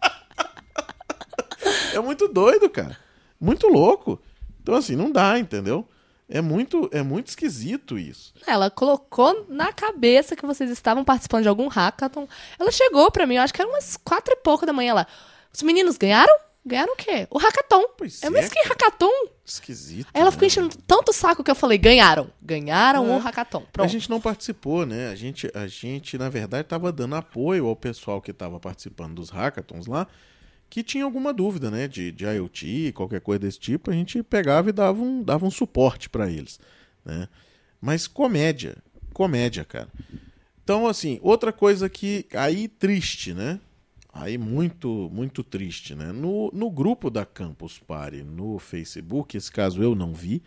É 1.93 1.99
muito 1.99 2.27
doido, 2.27 2.69
cara. 2.69 2.97
Muito 3.39 3.67
louco. 3.67 4.19
Então, 4.61 4.75
assim, 4.75 4.95
não 4.95 5.11
dá, 5.11 5.37
entendeu? 5.37 5.87
É 6.29 6.41
muito, 6.41 6.89
é 6.93 7.01
muito 7.01 7.27
esquisito 7.27 7.97
isso. 7.97 8.33
Ela 8.45 8.69
colocou 8.69 9.45
na 9.49 9.73
cabeça 9.73 10.35
que 10.35 10.45
vocês 10.45 10.69
estavam 10.69 11.03
participando 11.03 11.43
de 11.43 11.49
algum 11.49 11.67
hackathon. 11.67 12.27
Ela 12.59 12.71
chegou 12.71 13.09
pra 13.11 13.25
mim, 13.25 13.35
eu 13.35 13.41
acho 13.41 13.53
que 13.53 13.61
era 13.61 13.69
umas 13.69 13.97
quatro 13.97 14.33
e 14.33 14.37
pouco 14.37 14.65
da 14.65 14.71
manhã 14.71 14.93
lá. 14.93 15.07
Os 15.51 15.63
meninos 15.63 15.97
ganharam? 15.97 16.33
Ganharam 16.69 16.93
o 16.93 16.95
quê? 16.95 17.27
O 17.31 17.37
hackathon. 17.39 17.83
Pois 17.97 18.21
eu, 18.21 18.27
é, 18.27 18.29
mas 18.29 18.47
que 18.49 18.55
cara. 18.55 18.69
hackathon? 18.69 19.29
Esquisito. 19.43 20.07
Aí 20.13 20.21
ela 20.21 20.31
ficou 20.31 20.43
né? 20.43 20.47
enchendo 20.47 20.69
tanto 20.85 21.11
saco 21.11 21.43
que 21.43 21.49
eu 21.49 21.55
falei, 21.55 21.77
ganharam. 21.77 22.29
Ganharam 22.41 23.11
É. 23.11 23.15
o 23.15 23.17
hackathon. 23.17 23.63
A 23.67 23.71
Pronto. 23.71 23.89
gente 23.89 24.09
não 24.09 24.21
participou, 24.21 24.85
né? 24.85 25.09
A 25.09 25.15
gente, 25.15 25.51
a 25.55 25.65
gente 25.67 26.17
na 26.17 26.29
verdade, 26.29 26.63
estava 26.63 26.91
dando 26.91 27.15
apoio 27.15 27.65
ao 27.65 27.75
pessoal 27.75 28.21
que 28.21 28.29
estava 28.31 28.59
participando 28.59 29.15
dos 29.15 29.29
hackathons 29.31 29.87
lá, 29.87 30.07
que 30.69 30.83
tinha 30.83 31.03
alguma 31.03 31.33
dúvida, 31.33 31.71
né? 31.71 31.87
De, 31.87 32.11
de 32.11 32.25
IoT, 32.25 32.91
qualquer 32.93 33.21
coisa 33.21 33.39
desse 33.39 33.59
tipo, 33.59 33.89
a 33.89 33.93
gente 33.93 34.21
pegava 34.21 34.69
e 34.69 34.71
dava 34.71 35.01
um, 35.01 35.23
dava 35.23 35.45
um 35.45 35.51
suporte 35.51 36.07
para 36.09 36.29
eles, 36.29 36.59
né? 37.03 37.27
Mas 37.81 38.05
comédia, 38.07 38.77
comédia, 39.13 39.65
cara. 39.65 39.87
Então, 40.63 40.85
assim, 40.87 41.19
outra 41.23 41.51
coisa 41.51 41.89
que 41.89 42.27
aí 42.33 42.67
triste, 42.67 43.33
né? 43.33 43.59
Aí 44.11 44.37
muito, 44.37 45.09
muito 45.13 45.43
triste, 45.43 45.93
né? 45.95 46.11
No, 46.11 46.49
no 46.51 46.69
grupo 46.69 47.09
da 47.09 47.25
Campus 47.25 47.77
Party 47.77 48.23
no 48.23 48.57
Facebook, 48.57 49.37
esse 49.37 49.51
caso 49.51 49.81
eu 49.83 49.93
não 49.93 50.13
vi, 50.13 50.41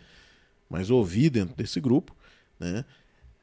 mas 0.69 0.89
ouvi 0.89 1.29
dentro 1.29 1.55
desse 1.55 1.79
grupo, 1.79 2.15
né? 2.59 2.83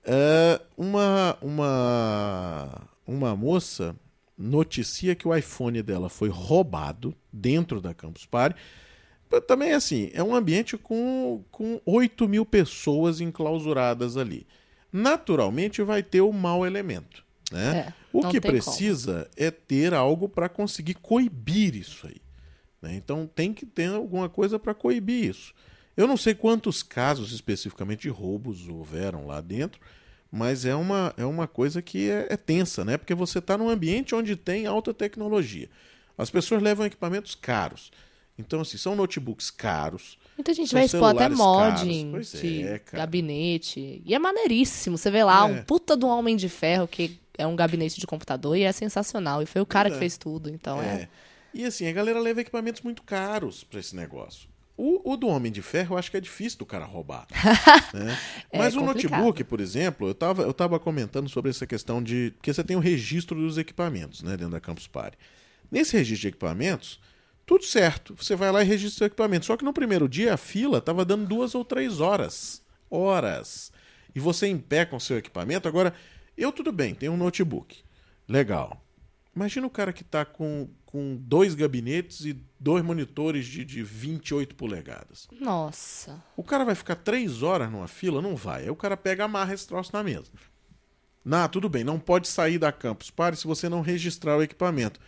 É, 0.04 0.61
uma, 0.76 1.37
uma, 1.40 2.88
uma 3.06 3.37
moça 3.37 3.94
noticia 4.37 5.14
que 5.14 5.28
o 5.28 5.35
iPhone 5.35 5.83
dela 5.83 6.09
foi 6.09 6.28
roubado 6.28 7.14
dentro 7.33 7.80
da 7.80 7.92
Campus 7.92 8.24
Party 8.24 8.59
também 9.40 9.72
assim, 9.72 10.11
é 10.12 10.22
um 10.24 10.35
ambiente 10.35 10.76
com, 10.76 11.44
com 11.52 11.80
8 11.85 12.26
mil 12.26 12.44
pessoas 12.44 13.20
enclausuradas 13.20 14.16
ali. 14.16 14.46
Naturalmente 14.92 15.83
vai 15.83 16.02
ter 16.02 16.22
o 16.22 16.33
mau 16.33 16.66
elemento. 16.66 17.24
Né? 17.51 17.79
É, 17.89 17.93
o 18.13 18.29
que 18.29 18.41
precisa 18.41 19.29
é 19.37 19.51
ter 19.51 19.93
algo 19.93 20.29
para 20.29 20.49
conseguir 20.49 20.95
coibir 20.95 21.75
isso 21.75 22.07
aí. 22.07 22.17
né? 22.81 22.95
Então 22.95 23.27
tem 23.27 23.53
que 23.53 23.67
ter 23.67 23.91
alguma 23.91 24.29
coisa 24.29 24.59
para 24.59 24.73
coibir 24.75 25.25
isso. 25.31 25.53
Eu 25.97 26.07
não 26.07 26.17
sei 26.17 26.35
quantos 26.35 26.83
casos 26.83 27.33
especificamente 27.33 28.03
de 28.03 28.09
roubos 28.09 28.69
houveram 28.69 29.27
lá 29.27 29.41
dentro, 29.41 29.81
mas 30.31 30.65
é 30.65 30.75
uma, 30.75 31.13
é 31.17 31.25
uma 31.25 31.49
coisa 31.49 31.83
que 31.83 32.09
é, 32.09 32.29
é 32.31 32.37
tensa, 32.37 32.85
né? 32.85 32.97
Porque 32.97 33.15
você 33.15 33.41
está 33.41 33.59
num 33.59 33.69
ambiente 33.69 34.15
onde 34.15 34.37
tem 34.37 34.67
alta 34.67 34.95
tecnologia. 34.95 35.69
As 36.17 36.31
pessoas 36.31 36.63
levam 36.63 36.87
equipamentos 36.87 37.35
caros. 37.35 37.91
Então, 38.39 38.61
assim, 38.61 38.79
são 38.79 38.95
notebooks 38.97 39.51
caros. 39.51 40.17
Muita 40.39 40.55
gente 40.55 40.73
vai 40.73 40.85
expor 40.85 41.11
até 41.11 41.29
modding 41.29 42.13
de 42.21 42.63
é, 42.63 42.81
gabinete. 42.93 44.01
E 44.05 44.15
é 44.15 44.19
maneiríssimo. 44.19 44.97
Você 44.97 45.11
vê 45.11 45.23
lá 45.25 45.41
É. 45.41 45.53
um 45.53 45.63
puta 45.65 45.97
de 45.97 46.05
um 46.05 46.09
homem 46.09 46.37
de 46.37 46.49
ferro 46.49 46.89
que 46.89 47.19
é 47.40 47.46
um 47.46 47.57
gabinete 47.57 47.98
de 47.98 48.07
computador 48.07 48.57
e 48.57 48.62
é 48.62 48.72
sensacional. 48.72 49.42
E 49.42 49.46
foi 49.46 49.61
o 49.61 49.66
cara 49.66 49.88
Pois 49.88 49.98
que 49.98 49.98
é. 49.98 50.00
fez 50.00 50.18
tudo. 50.18 50.50
Então 50.50 50.81
é. 50.81 51.03
É. 51.03 51.09
E 51.53 51.64
assim, 51.64 51.88
a 51.88 51.92
galera 51.92 52.20
leva 52.20 52.40
equipamentos 52.40 52.83
muito 52.83 53.03
caros 53.03 53.64
para 53.64 53.81
esse 53.81 53.94
negócio. 53.96 54.48
O, 54.76 55.12
o 55.12 55.16
do 55.16 55.26
Homem 55.26 55.53
de 55.53 55.61
Ferro 55.61 55.94
eu 55.94 55.98
acho 55.98 56.11
que 56.11 56.16
é 56.16 56.20
difícil 56.20 56.59
do 56.59 56.64
cara 56.64 56.87
roubar. 56.87 57.26
né? 57.92 58.18
É 58.50 58.59
Mas 58.59 58.74
o 58.74 58.81
complicado. 58.81 59.11
notebook, 59.18 59.44
por 59.44 59.61
exemplo, 59.61 60.07
eu 60.07 60.12
estava 60.12 60.42
eu 60.42 60.55
tava 60.55 60.79
comentando 60.79 61.29
sobre 61.29 61.50
essa 61.50 61.66
questão 61.66 62.03
de. 62.03 62.33
Porque 62.37 62.53
você 62.53 62.64
tem 62.64 62.76
o 62.76 62.81
registro 62.81 63.38
dos 63.38 63.59
equipamentos 63.59 64.22
né, 64.22 64.37
dentro 64.37 64.53
da 64.53 64.61
Campus 64.61 64.87
Party. 64.87 65.18
Nesse 65.70 65.96
registro 65.96 66.22
de 66.22 66.29
equipamentos, 66.29 66.98
tudo 67.44 67.64
certo. 67.64 68.14
Você 68.16 68.35
vai 68.35 68.50
lá 68.50 68.62
e 68.62 68.64
registra 68.64 69.05
o 69.05 69.07
equipamento. 69.09 69.44
Só 69.44 69.57
que 69.57 69.64
no 69.64 69.72
primeiro 69.72 70.09
dia 70.09 70.33
a 70.33 70.37
fila 70.37 70.79
estava 70.79 71.05
dando 71.05 71.26
duas 71.26 71.55
ou 71.55 71.64
três 71.64 72.00
horas. 72.00 72.62
Horas. 72.90 73.70
E 74.14 74.20
você 74.20 74.46
em 74.46 74.57
pé 74.57 74.85
com 74.85 74.96
o 74.96 75.00
seu 75.00 75.18
equipamento. 75.18 75.68
Agora, 75.68 75.92
eu 76.37 76.53
tudo 76.53 76.73
bem, 76.73 76.95
tenho 76.95 77.12
um 77.12 77.16
notebook. 77.16 77.83
Legal. 78.29 78.83
Imagina 79.35 79.66
o 79.66 79.71
cara 79.71 79.93
que 79.93 80.03
está 80.03 80.25
com, 80.25 80.69
com 80.85 81.16
dois 81.16 81.55
gabinetes 81.55 82.25
e 82.25 82.37
dois 82.59 82.83
monitores 82.83 83.47
de, 83.47 83.64
de 83.64 83.83
28 83.83 84.55
polegadas. 84.55 85.29
Nossa. 85.40 86.23
O 86.37 86.43
cara 86.43 86.64
vai 86.64 86.75
ficar 86.75 86.97
três 86.97 87.43
horas 87.43 87.71
numa 87.71 87.88
fila? 87.88 88.21
Não 88.21 88.35
vai. 88.35 88.64
Aí 88.64 88.71
o 88.71 88.77
cara 88.77 88.97
pega 88.97 89.23
e 89.23 89.27
amarra 89.27 89.55
esse 89.55 89.66
troço 89.66 89.90
na 89.93 90.03
mesa. 90.03 90.31
Não, 91.25 91.49
tudo 91.49 91.69
bem, 91.69 91.85
não 91.85 91.99
pode 91.99 92.29
sair 92.29 92.59
da 92.59 92.73
campus 92.73 93.11
pare 93.11 93.37
se 93.37 93.47
você 93.47 93.69
não 93.69 93.83
registrar 93.83 94.37
o 94.37 94.43
equipamento. 94.43 94.99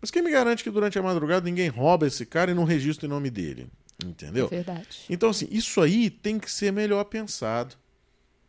Mas 0.00 0.10
quem 0.10 0.22
me 0.22 0.30
garante 0.30 0.62
que 0.62 0.70
durante 0.70 0.98
a 0.98 1.02
madrugada 1.02 1.44
ninguém 1.44 1.68
rouba 1.68 2.06
esse 2.06 2.24
cara 2.24 2.50
e 2.50 2.54
não 2.54 2.64
registra 2.64 3.06
em 3.06 3.10
nome 3.10 3.30
dele? 3.30 3.68
Entendeu? 4.04 4.46
É 4.46 4.48
verdade. 4.48 5.04
Então, 5.08 5.30
assim, 5.30 5.48
isso 5.50 5.80
aí 5.80 6.10
tem 6.10 6.38
que 6.38 6.50
ser 6.50 6.72
melhor 6.72 7.04
pensado. 7.04 7.74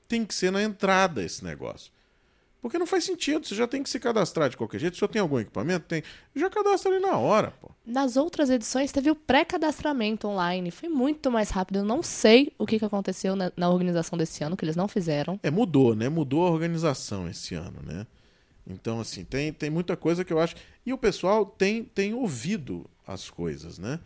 Tem 0.07 0.25
que 0.25 0.33
ser 0.33 0.51
na 0.51 0.61
entrada 0.61 1.23
esse 1.23 1.43
negócio. 1.43 1.91
Porque 2.67 2.77
não 2.77 2.85
faz 2.85 3.05
sentido, 3.05 3.47
você 3.47 3.55
já 3.55 3.65
tem 3.65 3.81
que 3.81 3.89
se 3.89 3.97
cadastrar 3.97 4.49
de 4.49 4.57
qualquer 4.57 4.77
jeito. 4.77 4.97
Se 4.97 5.01
eu 5.01 5.07
tenho 5.07 5.23
algum 5.23 5.39
equipamento, 5.39 5.85
tem. 5.85 6.03
Já 6.35 6.49
cadastra 6.49 6.91
ali 6.91 6.99
na 6.99 7.15
hora, 7.15 7.51
pô. 7.61 7.71
Nas 7.85 8.17
outras 8.17 8.49
edições 8.49 8.91
teve 8.91 9.09
o 9.09 9.15
pré-cadastramento 9.15 10.27
online. 10.27 10.69
Foi 10.69 10.89
muito 10.89 11.31
mais 11.31 11.49
rápido. 11.49 11.79
Eu 11.79 11.85
não 11.85 12.03
sei 12.03 12.51
o 12.57 12.65
que, 12.65 12.77
que 12.77 12.83
aconteceu 12.83 13.37
na, 13.37 13.53
na 13.55 13.69
organização 13.69 14.17
desse 14.17 14.43
ano, 14.43 14.57
que 14.57 14.65
eles 14.65 14.75
não 14.75 14.85
fizeram. 14.85 15.39
É, 15.43 15.49
mudou, 15.49 15.95
né? 15.95 16.09
Mudou 16.09 16.45
a 16.45 16.51
organização 16.51 17.29
esse 17.29 17.55
ano, 17.55 17.79
né? 17.81 18.05
Então, 18.69 18.99
assim, 18.99 19.23
tem, 19.23 19.53
tem 19.53 19.69
muita 19.69 19.95
coisa 19.95 20.25
que 20.25 20.33
eu 20.33 20.39
acho. 20.39 20.57
E 20.85 20.91
o 20.91 20.97
pessoal 20.97 21.45
tem, 21.45 21.85
tem 21.85 22.13
ouvido 22.13 22.85
as 23.07 23.29
coisas, 23.29 23.79
né? 23.79 23.97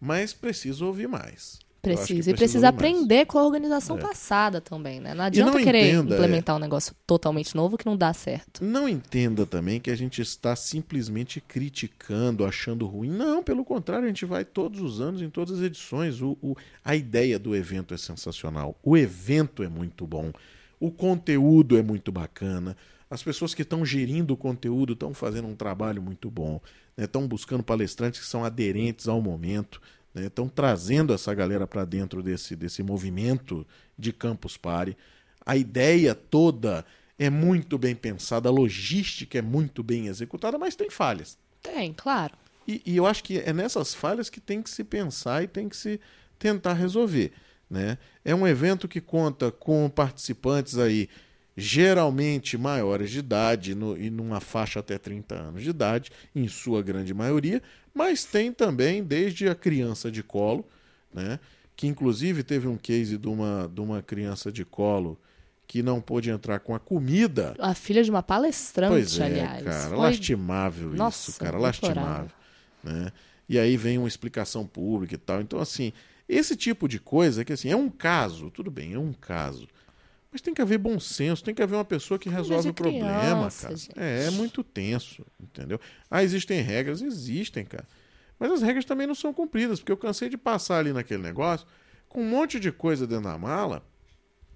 Mas 0.00 0.32
precisa 0.32 0.84
ouvir 0.84 1.06
mais. 1.06 1.60
Precisa. 1.82 2.30
E 2.30 2.34
precisa 2.34 2.66
mais. 2.66 2.74
aprender 2.74 3.24
com 3.26 3.38
a 3.38 3.44
organização 3.44 3.96
É. 3.96 4.00
passada 4.00 4.60
também, 4.60 5.00
né? 5.00 5.14
Não 5.14 5.24
adianta 5.24 5.52
não 5.56 5.62
querer 5.64 5.92
entenda, 5.94 6.14
implementar 6.14 6.56
um 6.56 6.58
negócio 6.58 6.94
totalmente 7.06 7.54
novo 7.56 7.78
que 7.78 7.86
não 7.86 7.96
dá 7.96 8.12
certo. 8.12 8.62
Não 8.64 8.88
entenda 8.88 9.46
também 9.46 9.80
que 9.80 9.90
a 9.90 9.96
gente 9.96 10.20
está 10.20 10.54
simplesmente 10.54 11.40
criticando, 11.40 12.44
achando 12.44 12.86
ruim. 12.86 13.08
Não, 13.10 13.42
pelo 13.42 13.64
contrário, 13.64 14.04
a 14.04 14.08
gente 14.08 14.24
vai 14.26 14.44
todos 14.44 14.80
os 14.80 15.00
anos, 15.00 15.22
em 15.22 15.30
todas 15.30 15.58
as 15.58 15.64
edições. 15.64 16.20
O, 16.20 16.36
o- 16.42 16.56
a 16.84 16.94
ideia 16.94 17.38
do 17.38 17.54
evento 17.56 17.94
é 17.94 17.96
sensacional. 17.96 18.76
O 18.82 18.96
evento 18.96 19.62
é 19.62 19.68
muito 19.68 20.06
bom. 20.06 20.32
O 20.78 20.90
conteúdo 20.90 21.76
é 21.78 21.82
muito 21.82 22.10
bacana. 22.12 22.76
As 23.10 23.22
pessoas 23.22 23.54
que 23.54 23.62
estão 23.62 23.84
gerindo 23.84 24.34
o 24.34 24.36
conteúdo 24.36 24.92
estão 24.92 25.12
fazendo 25.12 25.48
um 25.48 25.54
trabalho 25.56 26.00
muito 26.02 26.30
bom. 26.30 26.60
né? 26.96 27.04
Estão 27.04 27.26
buscando 27.26 27.62
palestrantes 27.62 28.20
que 28.20 28.26
são 28.26 28.44
aderentes 28.44 29.08
ao 29.08 29.20
momento. 29.20 29.80
Né? 30.20 30.26
Estão 30.26 30.48
trazendo 30.48 31.12
essa 31.12 31.32
galera 31.34 31.66
para 31.66 31.84
dentro 31.84 32.22
desse, 32.22 32.54
desse 32.54 32.82
movimento 32.82 33.66
de 33.98 34.12
Campus 34.12 34.56
Party. 34.56 34.96
A 35.44 35.56
ideia 35.56 36.14
toda 36.14 36.84
é 37.18 37.30
muito 37.30 37.78
bem 37.78 37.94
pensada, 37.94 38.48
a 38.48 38.52
logística 38.52 39.38
é 39.38 39.42
muito 39.42 39.82
bem 39.82 40.06
executada, 40.06 40.58
mas 40.58 40.76
tem 40.76 40.90
falhas. 40.90 41.38
Tem, 41.62 41.92
claro. 41.92 42.34
E, 42.66 42.82
e 42.84 42.96
eu 42.96 43.06
acho 43.06 43.24
que 43.24 43.38
é 43.38 43.52
nessas 43.52 43.94
falhas 43.94 44.30
que 44.30 44.40
tem 44.40 44.62
que 44.62 44.70
se 44.70 44.84
pensar 44.84 45.42
e 45.42 45.48
tem 45.48 45.68
que 45.68 45.76
se 45.76 46.00
tentar 46.38 46.74
resolver. 46.74 47.32
Né? 47.68 47.98
É 48.24 48.34
um 48.34 48.46
evento 48.46 48.88
que 48.88 49.00
conta 49.00 49.50
com 49.50 49.88
participantes 49.88 50.78
aí 50.78 51.08
geralmente 51.60 52.56
maiores 52.58 53.10
de 53.10 53.18
idade 53.20 53.74
no- 53.74 53.96
e 53.96 54.10
numa 54.10 54.40
faixa 54.40 54.80
até 54.80 54.98
30 54.98 55.34
anos 55.34 55.62
de 55.62 55.70
idade, 55.70 56.10
em 56.34 56.48
sua 56.48 56.82
grande 56.82 57.12
maioria, 57.14 57.62
mas 57.94 58.24
tem 58.24 58.52
também 58.52 59.02
desde 59.04 59.48
a 59.48 59.54
criança 59.54 60.10
de 60.10 60.22
colo, 60.22 60.64
né? 61.12 61.38
que 61.76 61.86
inclusive 61.86 62.42
teve 62.42 62.66
um 62.68 62.76
case 62.76 63.16
de 63.16 63.28
uma, 63.28 63.70
de 63.72 63.80
uma 63.80 64.02
criança 64.02 64.50
de 64.52 64.64
colo 64.64 65.18
que 65.66 65.82
não 65.82 66.00
pôde 66.00 66.28
entrar 66.30 66.58
com 66.60 66.74
a 66.74 66.80
comida 66.80 67.54
A 67.58 67.74
filha 67.74 68.02
de 68.02 68.10
uma 68.10 68.22
palestrante, 68.22 68.90
Pois 68.92 69.18
é, 69.18 69.24
aliás. 69.24 69.64
cara, 69.64 69.88
Foi- 69.88 69.98
lastimável 69.98 70.88
Nossa, 70.90 71.30
isso, 71.30 71.38
cara, 71.38 71.56
lastimável. 71.58 72.30
Né? 72.82 73.12
E 73.48 73.58
aí 73.58 73.76
vem 73.76 73.96
uma 73.98 74.08
explicação 74.08 74.66
pública 74.66 75.14
e 75.14 75.18
tal. 75.18 75.40
Então, 75.40 75.58
assim, 75.60 75.92
esse 76.28 76.56
tipo 76.56 76.88
de 76.88 76.98
coisa 76.98 77.44
que 77.44 77.52
assim, 77.52 77.70
é 77.70 77.76
um 77.76 77.88
caso, 77.88 78.50
tudo 78.50 78.70
bem, 78.70 78.94
é 78.94 78.98
um 78.98 79.12
caso. 79.12 79.66
Mas 80.32 80.40
tem 80.40 80.54
que 80.54 80.62
haver 80.62 80.78
bom 80.78 81.00
senso, 81.00 81.42
tem 81.42 81.54
que 81.54 81.62
haver 81.62 81.74
uma 81.74 81.84
pessoa 81.84 82.18
que 82.18 82.28
resolve 82.28 82.68
o 82.68 82.74
problema, 82.74 83.18
criança, 83.50 83.68
cara. 83.68 84.06
É, 84.06 84.26
é 84.26 84.30
muito 84.30 84.62
tenso, 84.62 85.26
entendeu? 85.40 85.80
Ah, 86.08 86.22
existem 86.22 86.60
regras? 86.60 87.02
Existem, 87.02 87.64
cara. 87.64 87.86
Mas 88.38 88.52
as 88.52 88.62
regras 88.62 88.84
também 88.84 89.06
não 89.06 89.14
são 89.14 89.34
cumpridas, 89.34 89.80
porque 89.80 89.92
eu 89.92 89.96
cansei 89.96 90.28
de 90.28 90.36
passar 90.38 90.78
ali 90.78 90.92
naquele 90.92 91.22
negócio 91.22 91.66
com 92.08 92.22
um 92.22 92.28
monte 92.28 92.60
de 92.60 92.70
coisa 92.70 93.06
dentro 93.06 93.24
da 93.24 93.38
mala. 93.38 93.84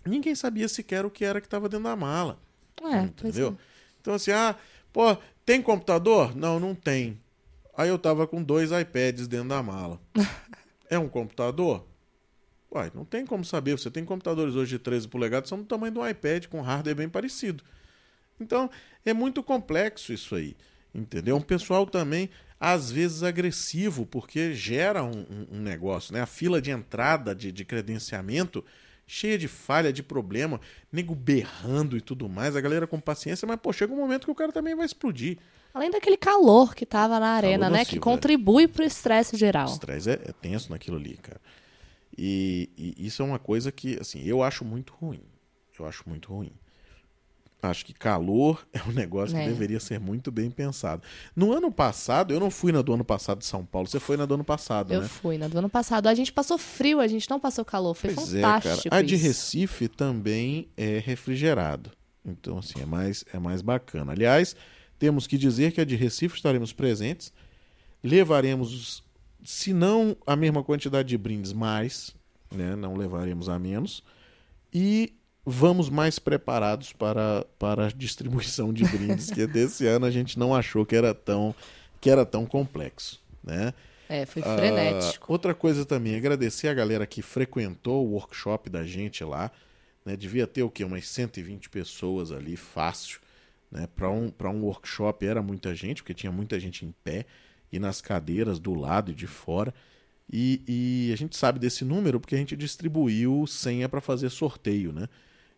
Ninguém 0.07 0.35
sabia 0.35 0.69
sequer 0.69 1.05
o 1.05 1.11
que 1.11 1.25
era 1.25 1.41
que 1.41 1.47
estava 1.47 1.69
dentro 1.69 1.85
da 1.85 1.97
mala. 1.97 2.39
É, 2.83 3.03
Entendeu? 3.03 3.57
é. 3.59 3.65
Então, 4.01 4.15
assim, 4.15 4.33
ah, 4.33 4.57
pô, 4.93 5.17
tem 5.45 5.61
computador? 5.61 6.37
Não, 6.37 6.61
não 6.61 6.75
tem. 6.75 7.21
Aí 7.77 7.89
eu 7.89 7.99
tava 7.99 8.27
com 8.27 8.43
dois 8.43 8.71
iPads 8.71 9.27
dentro 9.27 9.49
da 9.49 9.63
mala. 9.63 10.01
é 10.89 10.99
um 10.99 11.09
computador? 11.09 11.87
Uai, 12.75 12.91
não 12.95 13.05
tem 13.05 13.25
como 13.25 13.45
saber. 13.45 13.79
Você 13.79 13.91
tem 13.91 14.05
computadores 14.05 14.55
hoje 14.55 14.73
de 14.73 14.79
13 14.81 15.07
polegadas, 15.09 15.49
são 15.49 15.59
do 15.59 15.65
tamanho 15.65 15.93
de 15.93 15.99
um 15.99 16.07
iPad, 16.09 16.47
com 16.47 16.61
hardware 16.61 16.97
bem 16.97 17.09
parecido. 17.09 17.63
Então, 18.41 18.69
é 19.05 19.13
muito 19.13 19.43
complexo 19.43 20.13
isso 20.13 20.35
aí. 20.35 20.57
Entendeu? 20.95 21.37
Um 21.37 21.41
pessoal 21.41 21.87
também, 21.87 22.31
às 22.59 22.91
vezes, 22.91 23.23
agressivo, 23.23 24.07
porque 24.07 24.55
gera 24.55 25.03
um, 25.05 25.25
um- 25.53 25.61
negócio, 25.61 26.13
né? 26.13 26.21
A 26.21 26.27
fila 26.27 26.61
de 26.63 26.71
entrada 26.71 27.35
de, 27.35 27.51
de 27.53 27.65
credenciamento 27.65 28.65
cheia 29.07 29.37
de 29.37 29.47
falha, 29.49 29.93
de 29.93 30.03
problema, 30.03 30.61
nego 30.91 31.15
berrando 31.15 31.97
e 31.97 32.01
tudo 32.01 32.29
mais, 32.29 32.57
a 32.57 32.61
galera 32.61 32.87
com 32.87 32.99
paciência, 32.99 33.47
mas 33.47 33.59
pô, 33.61 33.71
chega 33.73 33.93
um 33.93 33.97
momento 33.97 34.25
que 34.25 34.31
o 34.31 34.35
cara 34.35 34.51
também 34.51 34.75
vai 34.75 34.87
explodir. 34.87 35.37
Além 35.75 35.91
daquele 35.91 36.17
calor 36.17 36.75
que 36.75 36.87
tava 36.87 37.21
na 37.21 37.29
arena, 37.35 37.69
né? 37.69 37.79
nocivo, 37.79 37.91
Que 37.91 37.97
é. 37.99 38.01
contribui 38.01 38.67
pro 38.67 38.83
estresse 38.85 39.35
O 39.35 39.39
geral. 39.39 39.67
estresse 39.67 40.09
é, 40.11 40.13
é 40.15 40.33
tenso 40.33 40.71
naquilo 40.71 40.97
ali, 40.97 41.19
cara. 41.21 41.41
E, 42.17 42.71
e 42.77 43.07
isso 43.07 43.23
é 43.23 43.25
uma 43.25 43.39
coisa 43.39 43.71
que, 43.73 43.99
assim, 44.01 44.23
eu 44.25 44.43
acho 44.43 44.65
muito 44.65 44.93
ruim. 44.95 45.21
Eu 45.79 45.87
acho 45.87 46.09
muito 46.09 46.33
ruim. 46.33 46.53
Acho 47.63 47.87
que 47.87 47.95
calor 47.95 48.65
é 48.75 48.83
um 48.89 48.93
negócio 48.93 49.35
É. 49.37 49.43
que 49.43 49.49
deveria 49.49 49.81
ser 49.81 49.99
muito 49.99 50.31
bem 50.31 50.51
pensado. 50.51 51.03
No 51.35 51.53
ano 51.53 51.73
passado, 51.73 52.33
eu 52.33 52.39
não 52.39 52.51
fui 52.51 52.71
na 52.73 52.83
do 52.83 52.93
ano 52.93 53.05
passado 53.05 53.39
de 53.39 53.47
São 53.47 53.65
Paulo, 53.65 53.89
você 53.89 53.99
foi 53.99 54.17
na 54.19 54.27
do 54.27 54.35
ano 54.35 54.45
passado, 54.45 54.93
Eu 54.93 55.01
né? 55.01 55.09
fui 55.09 55.39
na 55.39 55.49
do 55.49 55.59
ano 55.59 55.69
passado. 55.71 56.07
A 56.07 56.15
gente 56.15 56.31
passou 56.33 56.59
frio, 56.59 57.01
a 57.01 57.07
gente 57.09 57.29
não 57.31 57.41
passou 57.41 57.65
calor. 57.65 57.95
Foi 57.95 58.13
Pois 58.15 58.35
é, 58.35 58.41
cara. 58.43 58.61
fantástico. 58.61 58.95
A 58.95 59.01
de 59.03 59.15
isso. 59.15 59.25
Recife 59.25 59.89
também 59.89 60.69
é 60.77 60.99
refrigerado. 60.99 61.91
Então, 62.25 62.59
assim, 62.59 62.81
é 62.81 62.87
mais, 62.87 63.25
é 63.33 63.39
mais 63.39 63.63
bacana. 63.63 64.13
Aliás, 64.13 64.55
temos 64.99 65.27
que 65.27 65.37
dizer 65.39 65.73
que 65.73 65.81
a 65.81 65.85
de 65.85 65.97
Recife 65.97 66.37
estaremos 66.37 66.73
presentes. 66.73 67.33
Levaremos, 68.03 69.03
se 69.45 69.73
não 69.73 70.17
a 70.27 70.35
mesma 70.35 70.65
quantidade 70.65 71.09
de 71.09 71.19
brindes, 71.19 71.53
mais, 71.53 72.15
né? 72.51 72.75
Não 72.75 72.97
levaremos 72.97 73.49
a 73.49 73.59
menos. 73.59 74.03
E 74.73 75.13
vamos 75.47 75.91
mais 75.91 76.19
preparados 76.19 76.93
para, 76.93 77.47
para 77.59 77.87
a 77.87 77.91
distribuição 77.91 78.73
de 78.73 78.85
brindes, 78.85 79.31
que 79.31 79.47
desse 79.47 79.87
ano 79.87 80.07
a 80.07 80.11
gente 80.11 80.39
não 80.39 80.55
achou 80.55 80.87
que 80.87 80.97
era 80.97 81.15
tão, 81.15 81.55
que 82.01 82.09
era 82.11 82.25
tão 82.25 82.47
complexo, 82.47 83.23
né? 83.43 83.75
É, 84.09 84.27
foi 84.27 84.43
Ah, 84.45 84.57
frenético. 84.57 85.33
outra 85.33 85.55
coisa 85.55 85.85
também, 85.85 86.17
agradecer 86.17 86.69
a 86.69 86.75
galera 86.75 87.07
que 87.07 87.23
frequentou 87.23 88.07
o 88.07 88.13
workshop 88.13 88.69
da 88.71 88.85
gente 88.85 89.23
lá. 89.25 89.51
Né? 90.05 90.17
Devia 90.17 90.47
ter 90.47 90.63
o 90.63 90.71
quê? 90.71 90.85
Umas 90.85 91.07
120 91.09 91.71
pessoas 91.71 92.31
ali, 92.31 92.57
fácil. 92.57 93.21
Né? 93.71 93.89
Para 93.95 94.11
um, 94.11 94.31
pra 94.31 94.51
um 94.51 94.63
workshop 94.63 95.25
era 95.27 95.43
muita 95.43 95.75
gente, 95.75 96.03
porque 96.03 96.13
tinha 96.15 96.31
muita 96.31 96.61
gente 96.61 96.85
em 96.85 96.95
pé 97.03 97.25
e 97.75 97.79
nas 97.81 98.01
cadeiras 98.01 98.61
do 98.61 98.73
lado 98.73 99.11
e 99.11 99.15
de 99.15 99.27
fora. 99.27 99.75
E, 100.33 100.63
e 100.67 101.13
a 101.13 101.17
gente 101.17 101.37
sabe 101.37 101.59
desse 101.59 101.85
número 101.85 102.21
porque 102.21 102.37
a 102.37 102.39
gente 102.39 102.57
distribuiu 102.57 103.47
senha 103.47 103.89
para 103.89 104.01
fazer 104.01 104.31
sorteio, 104.31 104.93
né? 104.93 105.09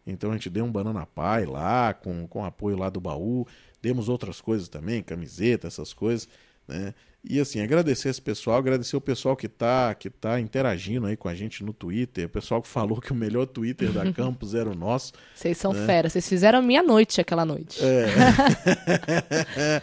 Então 0.07 0.31
a 0.31 0.33
gente 0.35 0.49
deu 0.49 0.64
um 0.64 0.73
Banana 0.73 1.07
Pie 1.07 1.47
lá, 1.47 1.93
com, 1.93 2.27
com 2.27 2.45
apoio 2.45 2.77
lá 2.77 2.89
do 2.89 3.01
baú. 3.01 3.47
Demos 3.83 4.09
outras 4.09 4.41
coisas 4.41 4.69
também, 4.69 5.03
camiseta, 5.03 5.67
essas 5.67 5.93
coisas, 5.93 6.27
né? 6.67 6.95
E 7.29 7.41
assim, 7.41 7.61
agradecer 7.61 8.09
esse 8.09 8.23
pessoal, 8.23 8.57
agradecer 8.57 8.97
o 8.97 9.01
pessoal 9.01 9.37
que 9.37 9.49
tá, 9.49 9.93
que 9.95 10.09
tá 10.09 10.41
interagindo 10.41 11.07
aí 11.07 11.17
com 11.17 11.29
a 11.29 11.35
gente 11.35 11.64
no 11.64 11.73
Twitter, 11.73 12.27
o 12.27 12.29
pessoal 12.29 12.62
que 12.62 12.69
falou 12.69 13.01
que 13.01 13.11
o 13.11 13.17
melhor 13.17 13.47
Twitter 13.47 13.91
da 13.91 14.11
Campus 14.14 14.55
era 14.55 14.71
o 14.71 14.77
nosso. 14.77 15.12
Vocês 15.35 15.59
são 15.59 15.73
né? 15.73 15.85
fera. 15.85 16.09
Vocês 16.09 16.29
fizeram 16.29 16.62
minha 16.62 16.85
noite 16.85 17.21
aquela 17.21 17.45
noite. 17.45 17.81
É. 17.85 18.07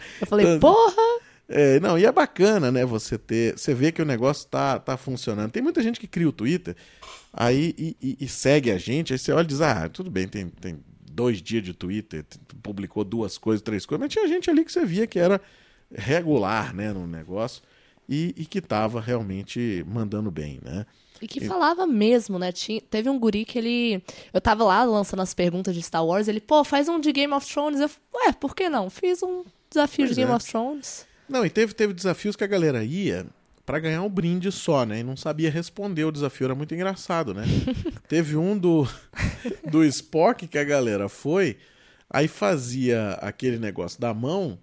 Eu 0.22 0.26
falei, 0.26 0.58
porra! 0.58 1.03
É, 1.48 1.78
não, 1.80 1.98
e 1.98 2.06
é 2.06 2.10
bacana, 2.12 2.72
né, 2.72 2.84
você 2.86 3.18
ter. 3.18 3.58
Você 3.58 3.74
vê 3.74 3.92
que 3.92 4.00
o 4.00 4.04
negócio 4.06 4.48
tá, 4.48 4.78
tá 4.78 4.96
funcionando. 4.96 5.50
Tem 5.50 5.62
muita 5.62 5.82
gente 5.82 6.00
que 6.00 6.06
cria 6.06 6.28
o 6.28 6.32
Twitter 6.32 6.74
aí 7.32 7.74
e, 7.76 7.96
e- 8.00 8.16
e 8.20 8.28
segue 8.28 8.70
a 8.70 8.78
gente, 8.78 9.12
aí 9.12 9.18
você 9.18 9.30
olha 9.32 9.44
e 9.44 9.48
diz, 9.48 9.60
ah, 9.60 9.88
tudo 9.88 10.10
bem, 10.10 10.26
tem, 10.26 10.48
tem 10.48 10.78
dois 11.10 11.42
dias 11.42 11.62
de 11.62 11.74
Twitter, 11.74 12.24
publicou 12.62 13.04
duas 13.04 13.36
coisas, 13.36 13.60
três 13.62 13.84
coisas, 13.84 14.00
mas 14.00 14.12
tinha 14.12 14.26
gente 14.26 14.48
ali 14.48 14.64
que 14.64 14.72
você 14.72 14.84
via 14.86 15.06
que 15.06 15.18
era 15.18 15.40
regular, 15.94 16.74
né, 16.74 16.92
no 16.92 17.06
negócio, 17.06 17.62
e, 18.08 18.34
e 18.36 18.46
que 18.46 18.60
tava 18.60 19.00
realmente 19.00 19.84
mandando 19.86 20.30
bem, 20.30 20.60
né? 20.62 20.86
E 21.22 21.28
que 21.28 21.40
falava 21.46 21.86
mesmo, 21.86 22.38
né? 22.38 22.52
Tinha, 22.52 22.80
teve 22.80 23.08
um 23.08 23.18
guri 23.18 23.44
que 23.44 23.58
ele. 23.58 24.02
Eu 24.32 24.40
tava 24.40 24.64
lá 24.64 24.82
lançando 24.82 25.20
as 25.22 25.32
perguntas 25.32 25.74
de 25.74 25.80
Star 25.80 26.04
Wars, 26.04 26.26
ele, 26.28 26.40
pô, 26.40 26.64
faz 26.64 26.88
um 26.88 26.98
de 27.00 27.12
Game 27.12 27.32
of 27.32 27.46
Thrones. 27.50 27.80
Eu, 27.80 27.88
ué, 28.14 28.32
por 28.32 28.54
que 28.54 28.68
não? 28.68 28.90
Fiz 28.90 29.22
um 29.22 29.44
desafio 29.70 30.04
Pois 30.04 30.10
de 30.10 30.16
Game 30.16 30.30
é. 30.32 30.34
of 30.34 30.44
Thrones. 30.44 31.06
Não, 31.28 31.44
e 31.44 31.50
teve, 31.50 31.72
teve 31.74 31.92
desafios 31.92 32.36
que 32.36 32.44
a 32.44 32.48
galera 32.48 32.84
ia 32.84 33.26
pra 33.64 33.78
ganhar 33.78 34.02
um 34.02 34.08
brinde 34.10 34.52
só, 34.52 34.84
né? 34.84 35.00
E 35.00 35.02
não 35.02 35.16
sabia 35.16 35.50
responder 35.50 36.04
o 36.04 36.12
desafio, 36.12 36.44
era 36.46 36.54
muito 36.54 36.74
engraçado, 36.74 37.32
né? 37.32 37.44
teve 38.08 38.36
um 38.36 38.56
do, 38.58 38.86
do 39.70 39.82
Spock 39.84 40.46
que 40.46 40.58
a 40.58 40.64
galera 40.64 41.08
foi, 41.08 41.56
aí 42.10 42.28
fazia 42.28 43.12
aquele 43.22 43.58
negócio 43.58 43.98
da 44.00 44.12
mão, 44.12 44.58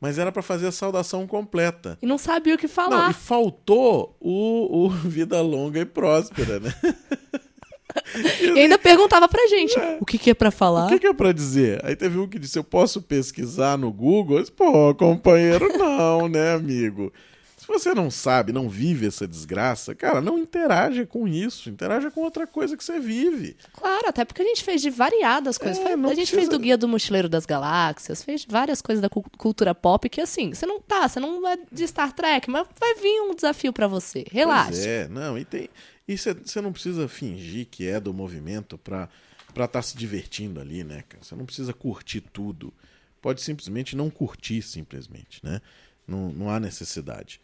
mas 0.00 0.18
era 0.18 0.32
pra 0.32 0.42
fazer 0.42 0.66
a 0.66 0.72
saudação 0.72 1.26
completa. 1.26 1.98
E 2.00 2.06
não 2.06 2.16
sabia 2.18 2.54
o 2.54 2.58
que 2.58 2.66
Não, 2.66 2.72
falar. 2.74 3.10
e 3.10 3.14
faltou 3.14 4.16
o, 4.20 4.86
o 4.86 4.88
Vida 5.06 5.40
Longa 5.42 5.80
e 5.80 5.84
Próspera, 5.84 6.58
né? 6.60 6.74
E 8.56 8.60
ainda 8.60 8.78
perguntava 8.78 9.28
pra 9.28 9.46
gente, 9.48 9.74
o 10.00 10.04
que, 10.06 10.18
que 10.18 10.30
é 10.30 10.34
pra 10.34 10.48
O 10.48 10.52
falar? 10.52 10.88
que, 10.88 10.98
que 10.98 11.06
é 11.06 11.12
pra 11.12 11.32
dizer? 11.32 11.80
Aí 11.84 11.94
teve 11.96 12.18
um 12.18 12.26
que 12.28 12.38
disse: 12.38 12.58
Eu 12.58 12.64
posso 12.64 13.00
pesquisar 13.02 13.76
no 13.76 13.92
Google? 13.92 14.36
Eu 14.36 14.42
disse, 14.42 14.52
Pô, 14.52 14.94
companheiro, 14.94 15.68
não, 15.76 16.28
né, 16.28 16.52
amigo? 16.54 17.12
Se 17.56 17.66
você 17.66 17.92
não 17.94 18.12
sabe, 18.12 18.52
não 18.52 18.68
vive 18.68 19.08
essa 19.08 19.26
desgraça, 19.26 19.92
cara, 19.92 20.20
não 20.20 20.38
interaja 20.38 21.04
com 21.04 21.26
isso. 21.26 21.68
Interaja 21.68 22.12
com 22.12 22.20
outra 22.20 22.46
coisa 22.46 22.76
que 22.76 22.84
você 22.84 23.00
vive. 23.00 23.56
Claro, 23.72 24.04
até 24.08 24.24
porque 24.24 24.40
a 24.40 24.44
gente 24.44 24.62
fez 24.62 24.80
de 24.80 24.88
variadas 24.88 25.58
coisas. 25.58 25.76
É, 25.78 25.82
Foi- 25.82 25.92
a 25.94 25.96
gente 25.96 26.14
precisa- 26.30 26.36
fez 26.36 26.48
do 26.48 26.58
Guia 26.60 26.76
do 26.78 26.86
Mochileiro 26.86 27.28
das 27.28 27.44
Galáxias, 27.44 28.22
fez 28.22 28.46
várias 28.48 28.80
coisas 28.80 29.02
da 29.02 29.08
cu- 29.08 29.24
cultura 29.36 29.74
pop 29.74 30.08
que, 30.08 30.20
assim, 30.20 30.54
você 30.54 30.64
não 30.64 30.80
tá, 30.80 31.08
você 31.08 31.18
não 31.18 31.44
é 31.48 31.58
de 31.72 31.88
Star 31.88 32.12
Trek, 32.12 32.48
mas 32.48 32.68
vai 32.78 32.94
vir 32.96 33.20
um 33.22 33.34
desafio 33.34 33.72
pra 33.72 33.88
você. 33.88 34.24
Relaxa. 34.30 34.68
Pois 34.70 34.86
é, 34.86 35.08
não, 35.08 35.36
e 35.36 35.44
tem. 35.44 35.68
E 36.08 36.16
você 36.16 36.60
não 36.60 36.72
precisa 36.72 37.08
fingir 37.08 37.66
que 37.66 37.86
é 37.86 37.98
do 37.98 38.14
movimento 38.14 38.78
pra 38.78 39.08
estar 39.48 39.68
tá 39.68 39.82
se 39.82 39.96
divertindo 39.96 40.60
ali, 40.60 40.84
né, 40.84 41.02
cara? 41.08 41.24
Você 41.24 41.34
não 41.34 41.44
precisa 41.44 41.72
curtir 41.72 42.20
tudo. 42.20 42.72
Pode 43.20 43.42
simplesmente 43.42 43.96
não 43.96 44.08
curtir, 44.08 44.62
simplesmente, 44.62 45.40
né? 45.42 45.60
Não, 46.06 46.30
não 46.30 46.48
há 46.48 46.60
necessidade. 46.60 47.40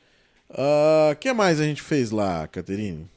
O 0.49 1.17
que 1.17 1.33
mais 1.33 1.61
a 1.61 1.65
gente 1.65 1.83
fez 1.83 2.11
lá, 2.11 2.47
Caterine? 2.47 3.09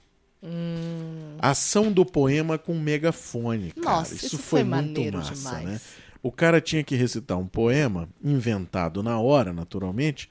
Ação 1.39 1.91
do 1.91 2.05
poema 2.05 2.57
com 2.57 2.73
megafone, 2.73 3.71
cara. 3.71 3.87
Hum. 3.87 3.97
Nossa, 3.97 4.15
isso, 4.15 4.25
isso 4.25 4.37
foi, 4.37 4.61
foi 4.61 4.63
muito 4.63 5.17
massa, 5.17 5.33
demais. 5.33 5.65
né? 5.65 5.81
O 6.23 6.31
cara 6.31 6.59
tinha 6.59 6.83
que 6.83 6.95
recitar 6.95 7.37
um 7.37 7.45
poema 7.45 8.09
inventado 8.23 9.03
na 9.03 9.19
hora, 9.19 9.53
naturalmente, 9.53 10.29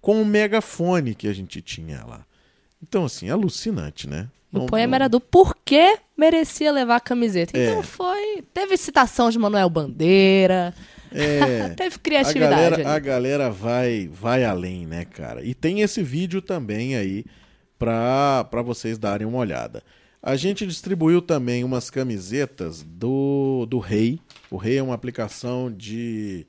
com 0.00 0.22
o 0.22 0.24
megafone 0.24 1.14
que 1.14 1.26
a 1.26 1.32
gente 1.32 1.60
tinha 1.60 2.04
lá. 2.04 2.24
Então, 2.82 3.04
assim, 3.04 3.30
alucinante, 3.30 4.08
né? 4.08 4.28
O 4.52 4.58
Não- 4.60 4.66
poema 4.66 4.90
não- 4.90 4.94
era 4.96 5.08
do 5.08 5.20
porquê 5.20 5.98
merecia 6.16 6.70
levar 6.72 6.96
a 6.96 7.00
camiseta. 7.00 7.56
É. 7.58 7.64
Então 7.70 7.82
foi. 7.82 8.42
Teve 8.52 8.76
citação 8.76 9.30
de 9.30 9.38
Manuel 9.38 9.70
Bandeira. 9.70 10.74
É, 11.10 11.68
teve 11.76 11.96
a 11.96 11.98
criatividade. 11.98 12.70
galera, 12.82 12.90
a 12.90 12.98
galera 12.98 13.50
vai, 13.50 14.08
vai 14.12 14.44
além, 14.44 14.86
né, 14.86 15.04
cara? 15.04 15.42
E 15.44 15.54
tem 15.54 15.80
esse 15.80 16.02
vídeo 16.02 16.42
também 16.42 16.96
aí 16.96 17.24
pra, 17.78 18.44
pra 18.50 18.62
vocês 18.62 18.98
darem 18.98 19.26
uma 19.26 19.38
olhada. 19.38 19.82
A 20.22 20.36
gente 20.36 20.66
distribuiu 20.66 21.20
também 21.20 21.64
umas 21.64 21.90
camisetas 21.90 22.82
do, 22.82 23.66
do 23.68 23.78
Rei. 23.78 24.20
O 24.50 24.56
Rei 24.56 24.78
é 24.78 24.82
uma 24.82 24.94
aplicação 24.94 25.70
de, 25.72 26.46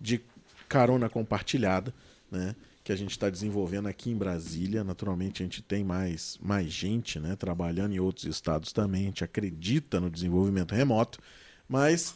de 0.00 0.20
carona 0.68 1.08
compartilhada, 1.08 1.94
né? 2.30 2.54
Que 2.84 2.92
a 2.92 2.96
gente 2.96 3.12
está 3.12 3.28
desenvolvendo 3.30 3.88
aqui 3.88 4.10
em 4.10 4.16
Brasília. 4.16 4.84
Naturalmente, 4.84 5.42
a 5.42 5.46
gente 5.46 5.62
tem 5.62 5.82
mais, 5.82 6.38
mais 6.40 6.70
gente 6.70 7.18
né, 7.18 7.34
trabalhando 7.34 7.94
em 7.94 7.98
outros 7.98 8.26
estados 8.26 8.72
também. 8.72 9.04
A 9.04 9.06
gente 9.06 9.24
acredita 9.24 9.98
no 9.98 10.10
desenvolvimento 10.10 10.74
remoto. 10.74 11.18
Mas 11.66 12.14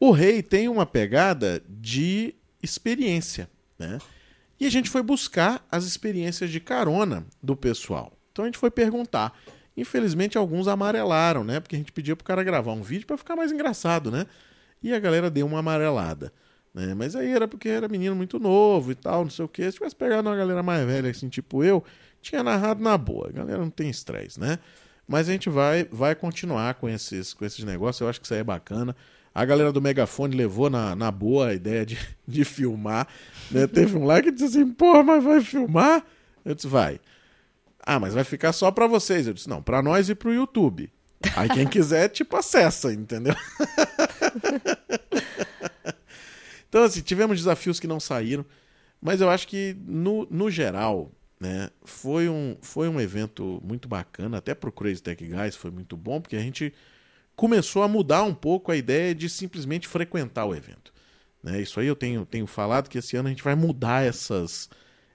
o 0.00 0.10
rei 0.10 0.42
tem 0.42 0.68
uma 0.68 0.84
pegada 0.84 1.62
de 1.68 2.34
experiência, 2.62 3.48
né? 3.78 3.98
E 4.58 4.66
a 4.66 4.70
gente 4.70 4.90
foi 4.90 5.02
buscar 5.02 5.66
as 5.70 5.84
experiências 5.84 6.50
de 6.50 6.60
carona 6.60 7.24
do 7.42 7.56
pessoal. 7.56 8.12
Então 8.32 8.44
a 8.44 8.48
gente 8.48 8.58
foi 8.58 8.70
perguntar. 8.70 9.38
Infelizmente 9.76 10.36
alguns 10.36 10.68
amarelaram, 10.68 11.44
né? 11.44 11.60
Porque 11.60 11.76
a 11.76 11.78
gente 11.78 11.92
pedia 11.92 12.14
pro 12.14 12.24
cara 12.24 12.42
gravar 12.42 12.72
um 12.72 12.82
vídeo 12.82 13.06
para 13.06 13.16
ficar 13.16 13.36
mais 13.36 13.50
engraçado, 13.52 14.10
né? 14.10 14.26
E 14.82 14.92
a 14.92 14.98
galera 14.98 15.30
deu 15.30 15.46
uma 15.46 15.60
amarelada, 15.60 16.32
né? 16.74 16.94
Mas 16.94 17.16
aí 17.16 17.30
era 17.30 17.48
porque 17.48 17.68
era 17.68 17.88
menino 17.88 18.14
muito 18.14 18.38
novo 18.38 18.92
e 18.92 18.94
tal, 18.94 19.24
não 19.24 19.30
sei 19.30 19.44
o 19.44 19.48
quê. 19.48 19.64
Se 19.70 19.78
tivesse 19.78 19.96
pegado 19.96 20.28
uma 20.28 20.36
galera 20.36 20.62
mais 20.62 20.86
velha 20.86 21.10
assim, 21.10 21.28
tipo 21.28 21.64
eu, 21.64 21.84
tinha 22.22 22.42
narrado 22.42 22.82
na 22.82 22.96
boa. 22.96 23.28
A 23.28 23.32
galera 23.32 23.58
não 23.58 23.70
tem 23.70 23.90
estresse, 23.90 24.38
né? 24.38 24.58
Mas 25.06 25.28
a 25.28 25.32
gente 25.32 25.48
vai, 25.50 25.88
vai 25.90 26.14
continuar 26.14 26.74
com 26.74 26.88
esses, 26.88 27.34
com 27.34 27.44
esses 27.44 27.64
negócios. 27.64 28.00
Eu 28.00 28.08
acho 28.08 28.20
que 28.20 28.26
isso 28.26 28.34
aí 28.34 28.40
é 28.40 28.44
bacana. 28.44 28.94
A 29.34 29.44
galera 29.44 29.72
do 29.72 29.80
Megafone 29.80 30.36
levou 30.36 30.70
na, 30.70 30.94
na 30.94 31.10
boa 31.10 31.48
a 31.48 31.54
ideia 31.54 31.84
de, 31.84 31.98
de 32.26 32.44
filmar. 32.44 33.08
Né? 33.50 33.66
Teve 33.66 33.96
um 33.96 34.04
lá 34.04 34.22
que 34.22 34.30
disse 34.30 34.44
assim: 34.58 34.70
porra, 34.70 35.02
mas 35.02 35.24
vai 35.24 35.40
filmar? 35.40 36.04
Eu 36.44 36.54
disse: 36.54 36.68
vai. 36.68 37.00
Ah, 37.82 37.98
mas 37.98 38.14
vai 38.14 38.22
ficar 38.24 38.52
só 38.52 38.70
pra 38.70 38.86
vocês. 38.86 39.26
Eu 39.26 39.32
disse: 39.32 39.48
não, 39.48 39.62
pra 39.62 39.82
nós 39.82 40.08
e 40.08 40.14
pro 40.14 40.32
YouTube. 40.32 40.90
Aí 41.36 41.48
quem 41.48 41.66
quiser, 41.66 42.08
tipo, 42.08 42.36
acessa, 42.36 42.92
entendeu? 42.92 43.34
então, 46.70 46.84
assim, 46.84 47.02
tivemos 47.02 47.36
desafios 47.36 47.80
que 47.80 47.88
não 47.88 47.98
saíram. 47.98 48.46
Mas 49.02 49.20
eu 49.20 49.28
acho 49.28 49.48
que, 49.48 49.76
no, 49.84 50.26
no 50.30 50.48
geral, 50.50 51.10
né, 51.40 51.70
foi 51.82 52.28
um, 52.28 52.56
foi 52.62 52.88
um 52.88 53.00
evento 53.00 53.60
muito 53.64 53.88
bacana. 53.88 54.38
Até 54.38 54.54
pro 54.54 54.70
Crazy 54.70 55.02
Tech 55.02 55.22
Guys 55.22 55.56
foi 55.56 55.72
muito 55.72 55.96
bom, 55.96 56.20
porque 56.20 56.36
a 56.36 56.40
gente 56.40 56.72
começou 57.34 57.82
a 57.82 57.88
mudar 57.88 58.22
um 58.22 58.34
pouco 58.34 58.70
a 58.70 58.76
ideia 58.76 59.12
de 59.14 59.28
simplesmente 59.28 59.88
frequentar 59.88 60.46
o 60.46 60.54
evento. 60.54 60.92
Né? 61.42 61.60
Isso 61.60 61.80
aí 61.80 61.88
eu 61.88 61.96
tenho, 61.96 62.24
tenho 62.24 62.46
falado 62.46 62.88
que 62.88 62.98
esse 62.98 63.16
ano 63.16 63.26
a 63.26 63.30
gente 63.30 63.42
vai 63.42 63.56
mudar 63.56 64.04
essas, 64.04 64.70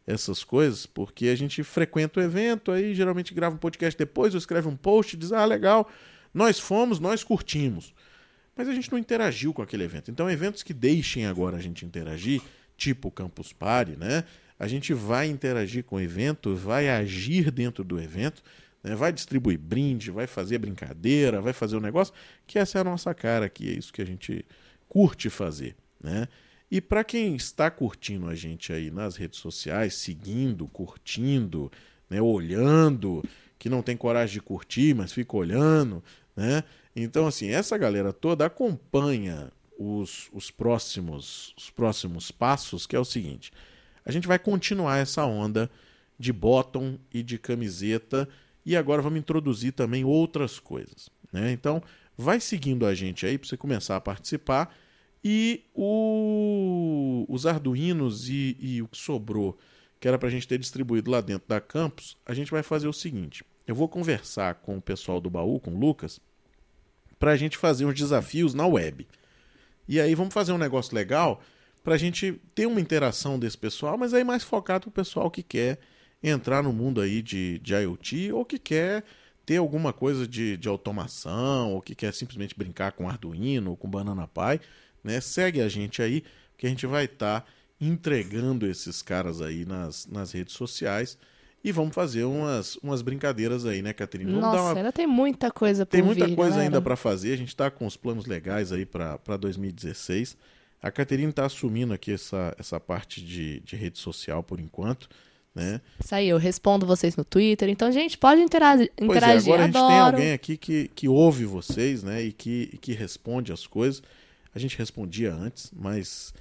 essas 0.05 0.43
coisas, 0.43 0.85
porque 0.85 1.29
a 1.29 1.35
gente 1.35 1.63
frequenta 1.63 2.19
o 2.19 2.23
evento, 2.23 2.71
aí 2.71 2.93
geralmente 2.93 3.33
grava 3.33 3.55
um 3.55 3.59
podcast 3.59 3.97
depois, 3.97 4.33
ou 4.33 4.39
escreve 4.39 4.67
um 4.67 4.75
post 4.75 5.15
diz, 5.15 5.31
ah, 5.31 5.45
legal, 5.45 5.89
nós 6.33 6.59
fomos, 6.59 6.99
nós 6.99 7.23
curtimos. 7.23 7.93
Mas 8.55 8.69
a 8.69 8.73
gente 8.73 8.91
não 8.91 8.97
interagiu 8.97 9.53
com 9.53 9.61
aquele 9.61 9.83
evento. 9.83 10.09
Então, 10.09 10.29
eventos 10.29 10.63
que 10.63 10.73
deixem 10.73 11.25
agora 11.25 11.57
a 11.57 11.61
gente 11.61 11.85
interagir, 11.85 12.41
tipo 12.77 13.09
o 13.09 13.11
Campus 13.11 13.51
Party, 13.51 13.97
né? 13.97 14.23
A 14.57 14.67
gente 14.67 14.93
vai 14.93 15.27
interagir 15.27 15.83
com 15.83 15.97
o 15.97 16.01
evento, 16.01 16.55
vai 16.55 16.89
agir 16.89 17.51
dentro 17.51 17.83
do 17.83 17.99
evento, 17.99 18.41
né? 18.81 18.95
vai 18.95 19.11
distribuir 19.11 19.59
brinde, 19.59 20.11
vai 20.11 20.27
fazer 20.27 20.57
brincadeira, 20.59 21.41
vai 21.41 21.51
fazer 21.51 21.75
o 21.75 21.79
um 21.79 21.81
negócio, 21.81 22.13
que 22.47 22.57
essa 22.57 22.77
é 22.77 22.81
a 22.81 22.83
nossa 22.83 23.13
cara 23.13 23.45
aqui, 23.47 23.69
é 23.69 23.73
isso 23.73 23.91
que 23.91 24.01
a 24.01 24.05
gente 24.05 24.45
curte 24.87 25.29
fazer, 25.29 25.75
né? 26.01 26.27
E 26.71 26.79
para 26.81 27.03
quem 27.03 27.35
está 27.35 27.69
curtindo 27.69 28.27
a 28.27 28.35
gente 28.35 28.73
aí 28.73 28.89
nas 28.89 29.17
redes 29.17 29.39
sociais, 29.39 29.93
seguindo, 29.93 30.67
curtindo, 30.67 31.71
né, 32.09 32.21
olhando, 32.21 33.23
que 33.59 33.69
não 33.69 33.81
tem 33.81 33.95
coragem 33.95 34.33
de 34.33 34.41
curtir, 34.41 34.95
mas 34.95 35.11
fica 35.11 35.35
olhando, 35.35 36.03
né? 36.35 36.63
Então, 36.95 37.27
assim, 37.27 37.49
essa 37.49 37.77
galera 37.77 38.13
toda 38.13 38.45
acompanha 38.45 39.51
os, 39.77 40.29
os, 40.31 40.49
próximos, 40.49 41.53
os 41.57 41.69
próximos 41.69 42.31
passos, 42.31 42.87
que 42.87 42.95
é 42.95 42.99
o 42.99 43.05
seguinte: 43.05 43.51
a 44.05 44.11
gente 44.11 44.27
vai 44.27 44.39
continuar 44.39 44.97
essa 44.97 45.25
onda 45.25 45.69
de 46.17 46.31
bottom 46.31 46.97
e 47.13 47.21
de 47.21 47.37
camiseta. 47.37 48.27
E 48.65 48.75
agora 48.75 49.01
vamos 49.01 49.19
introduzir 49.19 49.73
também 49.73 50.03
outras 50.03 50.59
coisas. 50.59 51.09
Né? 51.31 51.51
Então, 51.51 51.83
vai 52.17 52.39
seguindo 52.39 52.85
a 52.85 52.95
gente 52.95 53.25
aí 53.25 53.37
para 53.37 53.47
você 53.47 53.57
começar 53.57 53.95
a 53.95 54.01
participar. 54.01 54.73
E 55.23 55.63
o, 55.73 57.25
os 57.27 57.45
Arduinos 57.45 58.29
e, 58.29 58.55
e 58.59 58.81
o 58.81 58.87
que 58.87 58.97
sobrou, 58.97 59.57
que 59.99 60.07
era 60.07 60.17
para 60.17 60.27
a 60.27 60.31
gente 60.31 60.47
ter 60.47 60.57
distribuído 60.57 61.11
lá 61.11 61.19
dentro 61.19 61.47
da 61.47 61.59
campus, 61.59 62.15
a 62.25 62.33
gente 62.33 62.51
vai 62.51 62.63
fazer 62.63 62.87
o 62.87 62.93
seguinte: 62.93 63.43
eu 63.67 63.75
vou 63.75 63.89
conversar 63.89 64.55
com 64.55 64.77
o 64.77 64.81
pessoal 64.81 65.19
do 65.19 65.29
baú, 65.29 65.59
com 65.59 65.71
o 65.71 65.79
Lucas, 65.79 66.19
para 67.19 67.31
a 67.31 67.35
gente 67.35 67.57
fazer 67.57 67.85
uns 67.85 67.93
desafios 67.93 68.53
na 68.53 68.65
web. 68.67 69.07
E 69.87 69.99
aí 69.99 70.15
vamos 70.15 70.33
fazer 70.33 70.51
um 70.51 70.57
negócio 70.57 70.95
legal 70.95 71.41
para 71.83 71.95
a 71.95 71.97
gente 71.97 72.41
ter 72.53 72.65
uma 72.65 72.81
interação 72.81 73.37
desse 73.37 73.57
pessoal, 73.57 73.97
mas 73.97 74.13
aí 74.13 74.23
mais 74.23 74.43
focado 74.43 74.81
para 74.81 74.89
o 74.89 74.91
pessoal 74.91 75.29
que 75.29 75.43
quer 75.43 75.79
entrar 76.23 76.63
no 76.63 76.73
mundo 76.73 76.99
aí 76.99 77.21
de, 77.21 77.59
de 77.59 77.73
IoT 77.73 78.31
ou 78.31 78.43
que 78.43 78.57
quer 78.57 79.03
ter 79.45 79.57
alguma 79.57 79.93
coisa 79.93 80.27
de, 80.27 80.57
de 80.57 80.67
automação 80.67 81.73
ou 81.73 81.81
que 81.81 81.93
quer 81.93 82.11
simplesmente 82.13 82.57
brincar 82.57 82.93
com 82.93 83.07
Arduino 83.07 83.71
ou 83.71 83.77
com 83.77 83.87
Banana 83.87 84.27
Pi 84.27 84.59
né? 85.05 85.21
Segue 85.21 85.61
a 85.61 85.69
gente 85.69 86.01
aí, 86.01 86.23
que 86.57 86.65
a 86.65 86.69
gente 86.69 86.87
vai 86.87 87.05
estar 87.05 87.41
tá 87.41 87.47
entregando 87.79 88.65
esses 88.65 89.03
caras 89.03 89.39
aí 89.39 89.63
nas, 89.63 90.07
nas 90.07 90.31
redes 90.31 90.55
sociais. 90.55 91.15
E 91.65 91.71
vamos 91.71 91.95
fazer 91.95 92.25
umas, 92.25 92.75
umas 92.75 93.01
brincadeiras 93.01 93.65
aí, 93.65 93.81
né, 93.81 93.91
Caterina? 93.91 94.29
Vamos 94.29 94.45
Nossa, 94.45 94.61
uma... 94.61 94.77
ainda 94.77 94.91
tem 94.91 95.07
muita 95.07 95.49
coisa 95.49 95.83
para 95.83 95.97
Tem 95.97 96.05
muita 96.05 96.27
vir, 96.27 96.35
coisa 96.35 96.51
galera. 96.51 96.67
ainda 96.67 96.79
para 96.79 96.95
fazer. 96.95 97.33
A 97.33 97.37
gente 97.37 97.47
está 97.47 97.71
com 97.71 97.87
os 97.87 97.97
planos 97.97 98.27
legais 98.27 98.71
aí 98.71 98.85
para 98.85 99.35
2016. 99.35 100.37
A 100.79 100.91
Caterina 100.91 101.31
está 101.31 101.43
assumindo 101.43 101.91
aqui 101.91 102.11
essa, 102.11 102.55
essa 102.59 102.79
parte 102.79 103.19
de, 103.19 103.61
de 103.61 103.75
rede 103.75 103.97
social 103.97 104.43
por 104.43 104.59
enquanto. 104.59 105.09
Né? 105.55 105.81
Isso 105.99 106.13
aí, 106.13 106.29
eu 106.29 106.37
respondo 106.37 106.85
vocês 106.85 107.15
no 107.15 107.25
Twitter. 107.25 107.67
Então, 107.67 107.91
gente, 107.91 108.15
pode 108.15 108.41
interagir. 108.41 108.91
Pois 108.95 109.23
é, 109.23 109.35
agora 109.35 109.63
a 109.63 109.65
gente 109.65 109.73
tem 109.73 109.99
alguém 109.99 110.33
aqui 110.33 110.57
que, 110.57 110.91
que 110.93 111.07
ouve 111.07 111.45
vocês, 111.45 112.03
né? 112.03 112.21
E 112.21 112.31
que, 112.31 112.69
e 112.73 112.77
que 112.77 112.93
responde 112.93 113.51
as 113.51 113.65
coisas. 113.65 114.03
A 114.53 114.59
gente 114.59 114.77
respondia 114.77 115.33
antes, 115.33 115.71
mas 115.75 116.31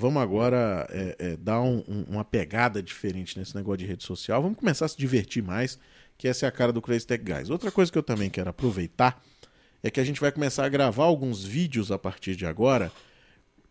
vamos 0.00 0.22
agora 0.22 0.86
é, 0.90 1.16
é, 1.18 1.36
dar 1.36 1.60
um, 1.60 1.84
um, 1.86 2.04
uma 2.08 2.24
pegada 2.24 2.82
diferente 2.82 3.38
nesse 3.38 3.54
negócio 3.54 3.78
de 3.78 3.86
rede 3.86 4.02
social. 4.02 4.42
Vamos 4.42 4.58
começar 4.58 4.86
a 4.86 4.88
se 4.88 4.96
divertir 4.96 5.42
mais, 5.42 5.78
que 6.16 6.26
essa 6.26 6.46
é 6.46 6.48
a 6.48 6.52
cara 6.52 6.72
do 6.72 6.80
Crazy 6.80 7.06
Tech 7.06 7.22
Guys. 7.22 7.50
Outra 7.50 7.70
coisa 7.70 7.92
que 7.92 7.98
eu 7.98 8.02
também 8.02 8.30
quero 8.30 8.48
aproveitar 8.48 9.22
é 9.82 9.90
que 9.90 10.00
a 10.00 10.04
gente 10.04 10.20
vai 10.20 10.32
começar 10.32 10.64
a 10.64 10.68
gravar 10.68 11.04
alguns 11.04 11.44
vídeos 11.44 11.92
a 11.92 11.98
partir 11.98 12.34
de 12.34 12.46
agora 12.46 12.90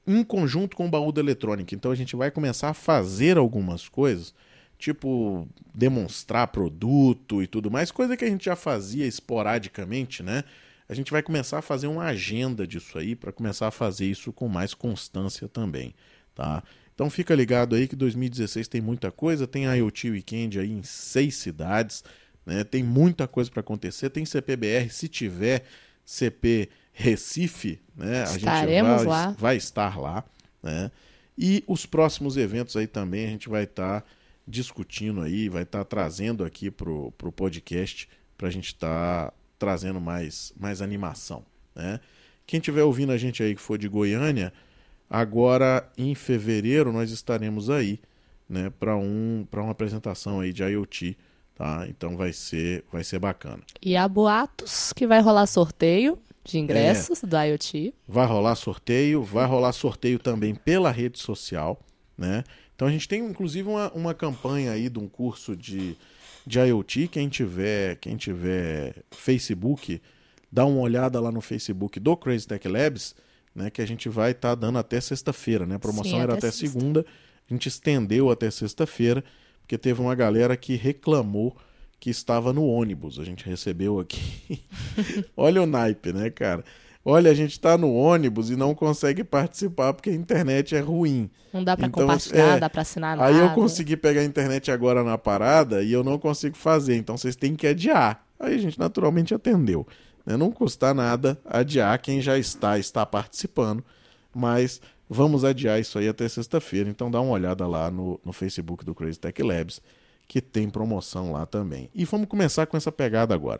em 0.05 0.23
conjunto 0.23 0.77
com 0.77 0.86
o 0.86 0.89
baú 0.89 1.11
da 1.11 1.19
eletrônica. 1.19 1.73
Então 1.73 1.91
a 1.91 1.95
gente 1.95 2.15
vai 2.15 2.30
começar 2.30 2.69
a 2.69 2.73
fazer 2.73 3.38
algumas 3.38 3.89
coisas, 3.89 4.34
tipo 4.77 5.47
demonstrar 5.73 6.47
produto 6.49 7.41
e 7.41 7.47
tudo 7.47 7.71
mais, 7.71 7.89
coisa 7.89 8.15
que 8.15 8.25
a 8.25 8.30
gente 8.30 8.45
já 8.45 8.55
fazia 8.55 9.07
esporadicamente, 9.07 10.21
né? 10.21 10.43
a 10.89 10.95
gente 10.95 11.11
vai 11.11 11.21
começar 11.21 11.59
a 11.59 11.61
fazer 11.61 11.86
uma 11.86 12.05
agenda 12.05 12.65
disso 12.65 12.97
aí 12.97 13.15
para 13.15 13.32
começar 13.32 13.67
a 13.67 13.71
fazer 13.71 14.07
isso 14.07 14.34
com 14.34 14.47
mais 14.47 14.73
constância 14.73 15.47
também, 15.47 15.93
tá? 16.40 16.64
Então 16.96 17.10
fica 17.10 17.36
ligado 17.36 17.76
aí 17.76 17.86
que 17.86 17.98
2016 17.98 18.70
tem 18.70 18.80
muita 18.80 19.12
coisa, 19.12 19.46
tem 19.46 19.66
IoT 19.66 20.10
Weekend 20.12 20.58
aí 20.58 20.72
em 20.72 20.84
seis 20.84 21.36
cidades, 21.36 22.02
né? 22.46 22.64
Tem 22.64 22.82
muita 22.82 23.28
coisa 23.28 23.52
para 23.52 23.60
acontecer, 23.60 24.10
tem 24.10 24.26
CPBR, 24.26 24.90
se 24.90 25.10
tiver 25.10 25.66
CP 26.06 26.70
Recife, 26.94 27.82
né? 27.94 28.24
Estaremos 28.24 28.92
a 28.92 28.98
gente 28.98 29.06
vai, 29.06 29.28
lá. 29.28 29.36
vai 29.38 29.58
estar 29.58 30.00
lá, 30.00 30.24
né? 30.64 30.90
E 31.38 31.62
os 31.68 31.86
próximos 31.86 32.38
eventos 32.38 32.78
aí 32.78 32.88
também 32.88 33.26
a 33.26 33.30
gente 33.30 33.50
vai 33.50 33.64
estar 33.64 34.02
tá 34.02 34.08
discutindo 34.48 35.22
aí, 35.22 35.50
vai 35.50 35.64
estar 35.64 35.80
tá 35.80 35.86
trazendo 35.86 36.46
aqui 36.46 36.72
pro, 36.72 37.12
pro 37.18 37.34
podcast 37.34 38.08
para 38.38 38.48
a 38.48 38.52
gente 38.52 38.68
estar 38.68 39.28
tá 39.28 39.34
trazendo 39.58 40.00
mais, 40.00 40.54
mais 40.58 40.82
animação. 40.82 41.46
Né? 41.76 42.00
Quem 42.48 42.60
estiver 42.60 42.84
ouvindo 42.84 43.12
a 43.12 43.18
gente 43.18 43.44
aí 43.44 43.54
que 43.56 43.62
for 43.62 43.78
de 43.78 43.88
Goiânia, 43.88 44.54
agora 45.10 45.89
em 45.97 46.14
fevereiro 46.14 46.91
nós 46.91 47.12
estaremos 47.12 47.70
aí 47.70 47.99
né, 48.47 48.72
para 48.80 48.95
um, 48.95 49.47
uma 49.53 49.72
apresentação 49.72 50.39
aí 50.39 50.53
de 50.53 50.64
IoT. 50.64 51.18
Tá? 51.55 51.86
Então 51.89 52.16
vai 52.16 52.32
ser, 52.32 52.86
vai 52.91 53.03
ser 53.03 53.20
bacana. 53.20 53.62
E 53.82 53.97
há 53.97 54.07
boatos 54.07 54.93
que 54.93 55.05
vai 55.05 55.20
rolar 55.20 55.45
sorteio 55.45 56.18
de 56.43 56.57
ingressos 56.57 57.24
é, 57.24 57.28
do 57.28 57.36
IoT. 57.38 57.93
Vai 58.07 58.26
rolar 58.26 58.55
sorteio, 58.55 59.22
vai 59.24 59.45
rolar 59.45 59.74
sorteio 59.74 60.20
também 60.20 60.55
pela 60.55 60.89
rede 60.89 61.20
social. 61.20 61.80
Né? 62.18 62.43
Então 62.76 62.88
a 62.88 62.91
gente 62.91 63.07
tem 63.07 63.22
inclusive 63.26 63.68
uma, 63.68 63.91
uma 63.91 64.14
campanha 64.14 64.72
aí 64.72 64.89
de 64.89 64.99
um 64.99 65.07
curso 65.07 65.55
de 65.55 65.97
de 66.49 66.60
IoT. 66.60 67.07
Quem 67.10 67.30
tiver, 67.30 67.95
quem 67.97 68.18
tiver 68.18 69.03
Facebook, 69.12 70.01
dá 70.51 70.66
uma 70.66 70.82
olhada 70.82 71.20
lá 71.20 71.32
no 71.32 71.41
Facebook 71.41 71.99
do 71.99 72.18
Crazy 72.18 72.47
Tech 72.47 72.68
Labs, 72.68 73.16
né, 73.60 73.70
que 73.70 73.82
a 73.82 73.86
gente 73.86 74.07
vai 74.07 74.32
estar 74.32 74.49
tá 74.49 74.55
dando 74.55 74.80
até 74.80 74.99
sexta-feira, 75.01 75.66
né? 75.66 75.76
A 75.76 75.80
promoção 75.80 76.14
Sim, 76.14 76.22
era 76.22 76.34
até, 76.34 76.47
até 76.47 76.51
segunda, 76.51 77.05
a 77.49 77.53
gente 77.53 77.68
estendeu 77.68 78.32
até 78.32 78.49
sexta-feira, 78.49 79.24
porque 79.62 79.78
teve 79.78 80.01
uma 80.01 80.16
galera 80.16 80.55
que 80.55 80.76
reclamou 80.76 81.55
que 81.99 82.10
estava 82.10 82.53
no 82.53 82.66
ônibus. 82.66 83.20
A 83.20 83.26
gente 83.26 83.45
recebeu 83.45 83.99
aqui. 83.99 84.64
Olha 85.36 85.62
o 85.62 85.66
naipe, 85.66 86.14
né, 86.14 86.30
cara? 86.30 86.64
Olha, 87.03 87.32
a 87.32 87.34
gente 87.34 87.51
está 87.51 87.78
no 87.78 87.93
ônibus 87.93 88.49
e 88.49 88.55
não 88.55 88.74
consegue 88.74 89.24
participar 89.24 89.93
porque 89.93 90.10
a 90.10 90.14
internet 90.14 90.76
é 90.76 90.80
ruim. 90.80 91.30
Não 91.51 91.64
dá 91.64 91.76
para 91.76 91.88
então, 91.88 92.01
compartilhar, 92.01 92.57
é, 92.57 92.60
dá 92.60 92.70
para 92.70 92.82
assinar 92.82 93.18
nada. 93.18 93.30
Aí 93.30 93.38
eu 93.38 93.49
consegui 93.51 93.97
pegar 93.97 94.22
a 94.22 94.26
internet 94.26 94.72
agora 94.72 95.03
na 95.03 95.18
parada 95.18 95.84
e 95.84 95.91
eu 95.91 96.03
não 96.03 96.18
consigo 96.18 96.55
fazer, 96.55 96.95
então 96.95 97.18
vocês 97.18 97.36
têm 97.36 97.55
que 97.55 97.68
adiar. 97.68 98.24
Aí 98.39 98.55
a 98.55 98.57
gente 98.57 98.78
naturalmente 98.78 99.34
atendeu. 99.34 99.86
Né? 100.30 100.38
Não 100.38 100.51
custa 100.51 100.93
nada 100.93 101.39
adiar 101.43 101.99
quem 101.99 102.21
já 102.21 102.38
está, 102.38 102.77
está 102.77 103.03
participando, 103.03 103.84
mas 104.34 104.80
vamos 105.09 105.43
adiar 105.43 105.80
isso 105.80 105.97
aí 105.97 106.07
até 106.07 106.30
sexta-feira. 106.30 106.88
Então 106.88 107.09
dá 107.09 107.19
uma 107.19 107.32
olhada 107.32 107.65
lá 107.65 107.89
no, 107.89 108.21
no 108.23 108.32
Facebook 108.32 108.86
do 108.86 108.93
Crazy 108.93 109.19
Tech 109.19 109.41
Labs, 109.41 109.82
que 110.27 110.39
tem 110.39 110.69
promoção 110.69 111.32
lá 111.32 111.47
também. 111.47 111.89
E 111.95 112.05
vamos 112.05 112.27
começar 112.27 112.67
com 112.67 112.77
essa 112.77 112.91
pegada 112.91 113.34
agora. 113.34 113.59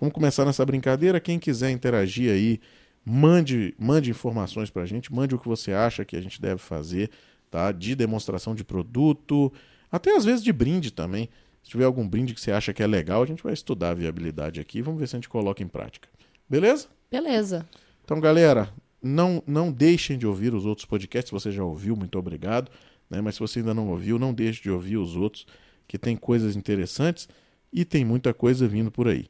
Vamos 0.00 0.12
começar 0.12 0.44
nessa 0.44 0.66
brincadeira. 0.66 1.20
Quem 1.20 1.38
quiser 1.38 1.70
interagir 1.70 2.32
aí, 2.32 2.60
mande, 3.04 3.72
mande 3.78 4.10
informações 4.10 4.70
para 4.70 4.82
a 4.82 4.86
gente, 4.86 5.14
mande 5.14 5.36
o 5.36 5.38
que 5.38 5.46
você 5.46 5.72
acha 5.72 6.04
que 6.04 6.16
a 6.16 6.20
gente 6.20 6.42
deve 6.42 6.58
fazer, 6.58 7.10
tá? 7.48 7.70
De 7.70 7.94
demonstração 7.94 8.56
de 8.56 8.64
produto, 8.64 9.52
até 9.90 10.16
às 10.16 10.24
vezes 10.24 10.42
de 10.42 10.52
brinde 10.52 10.90
também. 10.92 11.28
Se 11.68 11.72
tiver 11.72 11.84
algum 11.84 12.08
brinde 12.08 12.32
que 12.32 12.40
você 12.40 12.50
acha 12.50 12.72
que 12.72 12.82
é 12.82 12.86
legal, 12.86 13.22
a 13.22 13.26
gente 13.26 13.42
vai 13.42 13.52
estudar 13.52 13.90
a 13.90 13.94
viabilidade 13.94 14.58
aqui. 14.58 14.80
Vamos 14.80 14.98
ver 14.98 15.06
se 15.06 15.14
a 15.14 15.18
gente 15.18 15.28
coloca 15.28 15.62
em 15.62 15.68
prática. 15.68 16.08
Beleza? 16.48 16.88
Beleza. 17.10 17.68
Então, 18.02 18.18
galera, 18.18 18.72
não, 19.02 19.42
não 19.46 19.70
deixem 19.70 20.16
de 20.16 20.26
ouvir 20.26 20.54
os 20.54 20.64
outros 20.64 20.86
podcasts. 20.86 21.28
Se 21.28 21.32
você 21.32 21.52
já 21.52 21.62
ouviu, 21.62 21.94
muito 21.94 22.18
obrigado. 22.18 22.70
Né? 23.10 23.20
Mas 23.20 23.34
se 23.34 23.40
você 23.40 23.58
ainda 23.58 23.74
não 23.74 23.90
ouviu, 23.90 24.18
não 24.18 24.32
deixe 24.32 24.62
de 24.62 24.70
ouvir 24.70 24.96
os 24.96 25.14
outros, 25.14 25.46
que 25.86 25.98
tem 25.98 26.16
coisas 26.16 26.56
interessantes 26.56 27.28
e 27.70 27.84
tem 27.84 28.02
muita 28.02 28.32
coisa 28.32 28.66
vindo 28.66 28.90
por 28.90 29.06
aí. 29.06 29.26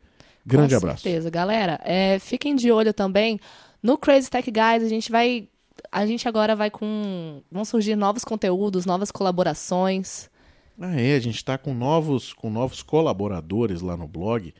Grande 0.46 0.74
Com 0.74 0.76
abraço. 0.76 0.98
Com 0.98 1.02
certeza, 1.02 1.30
galera. 1.30 1.80
É, 1.82 2.20
fiquem 2.20 2.54
de 2.54 2.70
olho 2.70 2.94
também. 2.94 3.40
No 3.82 3.98
Crazy 3.98 4.30
Tech 4.30 4.48
Guys, 4.48 4.84
a 4.84 4.88
gente 4.88 5.10
vai. 5.10 5.48
A 5.90 6.06
gente 6.06 6.28
agora 6.28 6.54
vai 6.54 6.70
com. 6.70 7.42
Vão 7.50 7.64
surgir 7.64 7.96
novos 7.96 8.24
conteúdos, 8.24 8.86
novas 8.86 9.10
colaborações. 9.10 10.30
Ah, 10.80 11.00
é, 11.00 11.16
a 11.16 11.20
gente 11.20 11.36
está 11.36 11.58
com 11.58 11.74
novos, 11.74 12.32
com 12.32 12.48
novos 12.50 12.82
colaboradores 12.82 13.80
lá 13.80 13.96
no 13.96 14.06
blog 14.06 14.54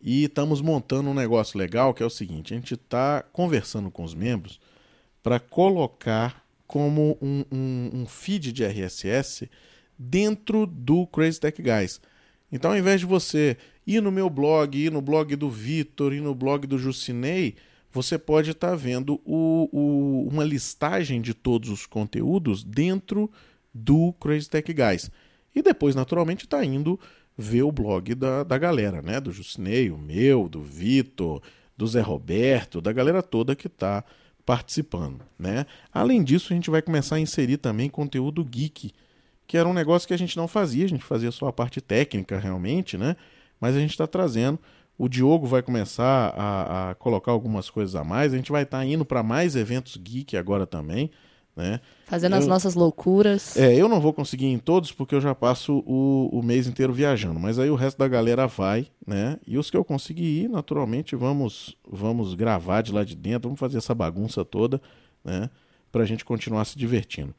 e 0.00 0.24
estamos 0.24 0.60
montando 0.60 1.08
um 1.08 1.14
negócio 1.14 1.56
legal 1.56 1.94
que 1.94 2.02
é 2.02 2.06
o 2.06 2.10
seguinte: 2.10 2.52
a 2.52 2.56
gente 2.56 2.74
está 2.74 3.22
conversando 3.32 3.88
com 3.88 4.02
os 4.02 4.12
membros 4.12 4.60
para 5.22 5.38
colocar 5.38 6.44
como 6.66 7.16
um, 7.22 7.44
um, 7.52 7.90
um, 7.94 8.06
feed 8.06 8.52
de 8.52 8.64
RSS 8.64 9.48
dentro 9.96 10.66
do 10.66 11.06
Crazy 11.06 11.38
Tech 11.38 11.62
Guys. 11.62 12.00
Então, 12.50 12.72
ao 12.72 12.76
invés 12.76 13.00
de 13.00 13.06
você 13.06 13.56
ir 13.86 14.02
no 14.02 14.10
meu 14.10 14.28
blog, 14.28 14.76
ir 14.76 14.90
no 14.90 15.00
blog 15.00 15.36
do 15.36 15.48
Vitor, 15.48 16.12
ir 16.12 16.20
no 16.20 16.34
blog 16.34 16.66
do 16.66 16.76
Jucinei, 16.76 17.54
você 17.92 18.18
pode 18.18 18.50
estar 18.50 18.70
tá 18.70 18.76
vendo 18.76 19.20
o, 19.24 19.68
o, 19.70 20.28
uma 20.28 20.44
listagem 20.44 21.20
de 21.20 21.34
todos 21.34 21.68
os 21.68 21.86
conteúdos 21.86 22.64
dentro 22.64 23.30
do 23.72 24.12
Crazy 24.14 24.50
Tech 24.50 24.72
Guys. 24.72 25.08
E 25.54 25.62
depois, 25.62 25.94
naturalmente, 25.94 26.44
está 26.44 26.64
indo 26.64 26.98
ver 27.36 27.62
o 27.62 27.72
blog 27.72 28.14
da, 28.14 28.42
da 28.42 28.58
galera, 28.58 29.02
né? 29.02 29.20
Do 29.20 29.32
Jucinei, 29.32 29.90
o 29.90 29.98
meu, 29.98 30.48
do 30.48 30.60
Vitor, 30.60 31.42
do 31.76 31.86
Zé 31.86 32.00
Roberto, 32.00 32.80
da 32.80 32.92
galera 32.92 33.22
toda 33.22 33.56
que 33.56 33.66
está 33.66 34.04
participando, 34.44 35.24
né? 35.38 35.66
Além 35.92 36.22
disso, 36.22 36.52
a 36.52 36.56
gente 36.56 36.70
vai 36.70 36.82
começar 36.82 37.16
a 37.16 37.20
inserir 37.20 37.58
também 37.58 37.88
conteúdo 37.88 38.44
geek, 38.44 38.92
que 39.46 39.56
era 39.56 39.68
um 39.68 39.74
negócio 39.74 40.08
que 40.08 40.14
a 40.14 40.18
gente 40.18 40.36
não 40.36 40.48
fazia, 40.48 40.84
a 40.84 40.88
gente 40.88 41.04
fazia 41.04 41.30
só 41.30 41.46
a 41.48 41.52
parte 41.52 41.80
técnica 41.80 42.38
realmente, 42.38 42.96
né? 42.96 43.16
mas 43.62 43.76
a 43.76 43.78
gente 43.78 43.92
está 43.92 44.08
trazendo. 44.08 44.58
O 44.98 45.08
Diogo 45.08 45.46
vai 45.46 45.62
começar 45.62 46.34
a, 46.36 46.90
a, 46.90 46.94
colocar 46.96 47.30
algumas 47.30 47.70
coisas 47.70 47.94
a 47.94 48.02
mais. 48.02 48.34
A 48.34 48.36
gente 48.36 48.50
vai 48.50 48.64
estar 48.64 48.78
tá 48.78 48.84
indo 48.84 49.04
para 49.04 49.22
mais 49.22 49.54
eventos 49.54 49.96
geek 49.96 50.36
agora 50.36 50.66
também. 50.66 51.12
Né? 51.56 51.80
Fazendo 52.06 52.34
as 52.34 52.44
Eu- 52.44 52.48
nossas 52.50 52.74
loucuras. 52.74 53.56
É, 53.56 53.74
eu 53.74 53.88
não 53.88 54.00
vou 54.00 54.12
conseguir 54.12 54.46
ir 54.46 54.52
em 54.52 54.58
todos 54.58 54.90
porque 54.92 55.14
eu 55.14 55.20
já 55.20 55.34
passo 55.34 55.82
o, 55.86 56.28
o 56.32 56.42
mês 56.42 56.66
inteiro 56.66 56.92
viajando, 56.92 57.38
mas 57.38 57.58
aí 57.58 57.68
o 57.70 57.74
resto 57.74 57.98
da 57.98 58.08
galera 58.08 58.46
vai, 58.46 58.86
né? 59.06 59.38
E 59.46 59.56
os 59.58 59.70
que 59.70 59.76
eu 59.76 59.84
conseguir 59.84 60.44
ir, 60.44 60.48
naturalmente, 60.48 61.14
vamos 61.16 61.76
vamos 61.90 62.34
gravar 62.34 62.82
de 62.82 62.92
lá 62.92 63.04
de 63.04 63.14
dentro, 63.14 63.48
vamos 63.48 63.60
fazer 63.60 63.78
essa 63.78 63.94
bagunça 63.94 64.44
toda, 64.44 64.80
né? 65.24 65.50
Pra 65.90 66.04
gente 66.04 66.24
continuar 66.24 66.64
se 66.64 66.78
divertindo. 66.78 67.34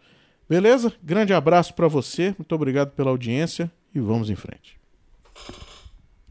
Beleza? 0.48 0.94
Grande 1.02 1.34
abraço 1.34 1.74
pra 1.74 1.88
você, 1.88 2.36
muito 2.38 2.54
obrigado 2.54 2.92
pela 2.92 3.10
audiência 3.10 3.72
e 3.96 4.00
vamos 4.00 4.30
em 4.30 4.36
frente. 4.36 4.78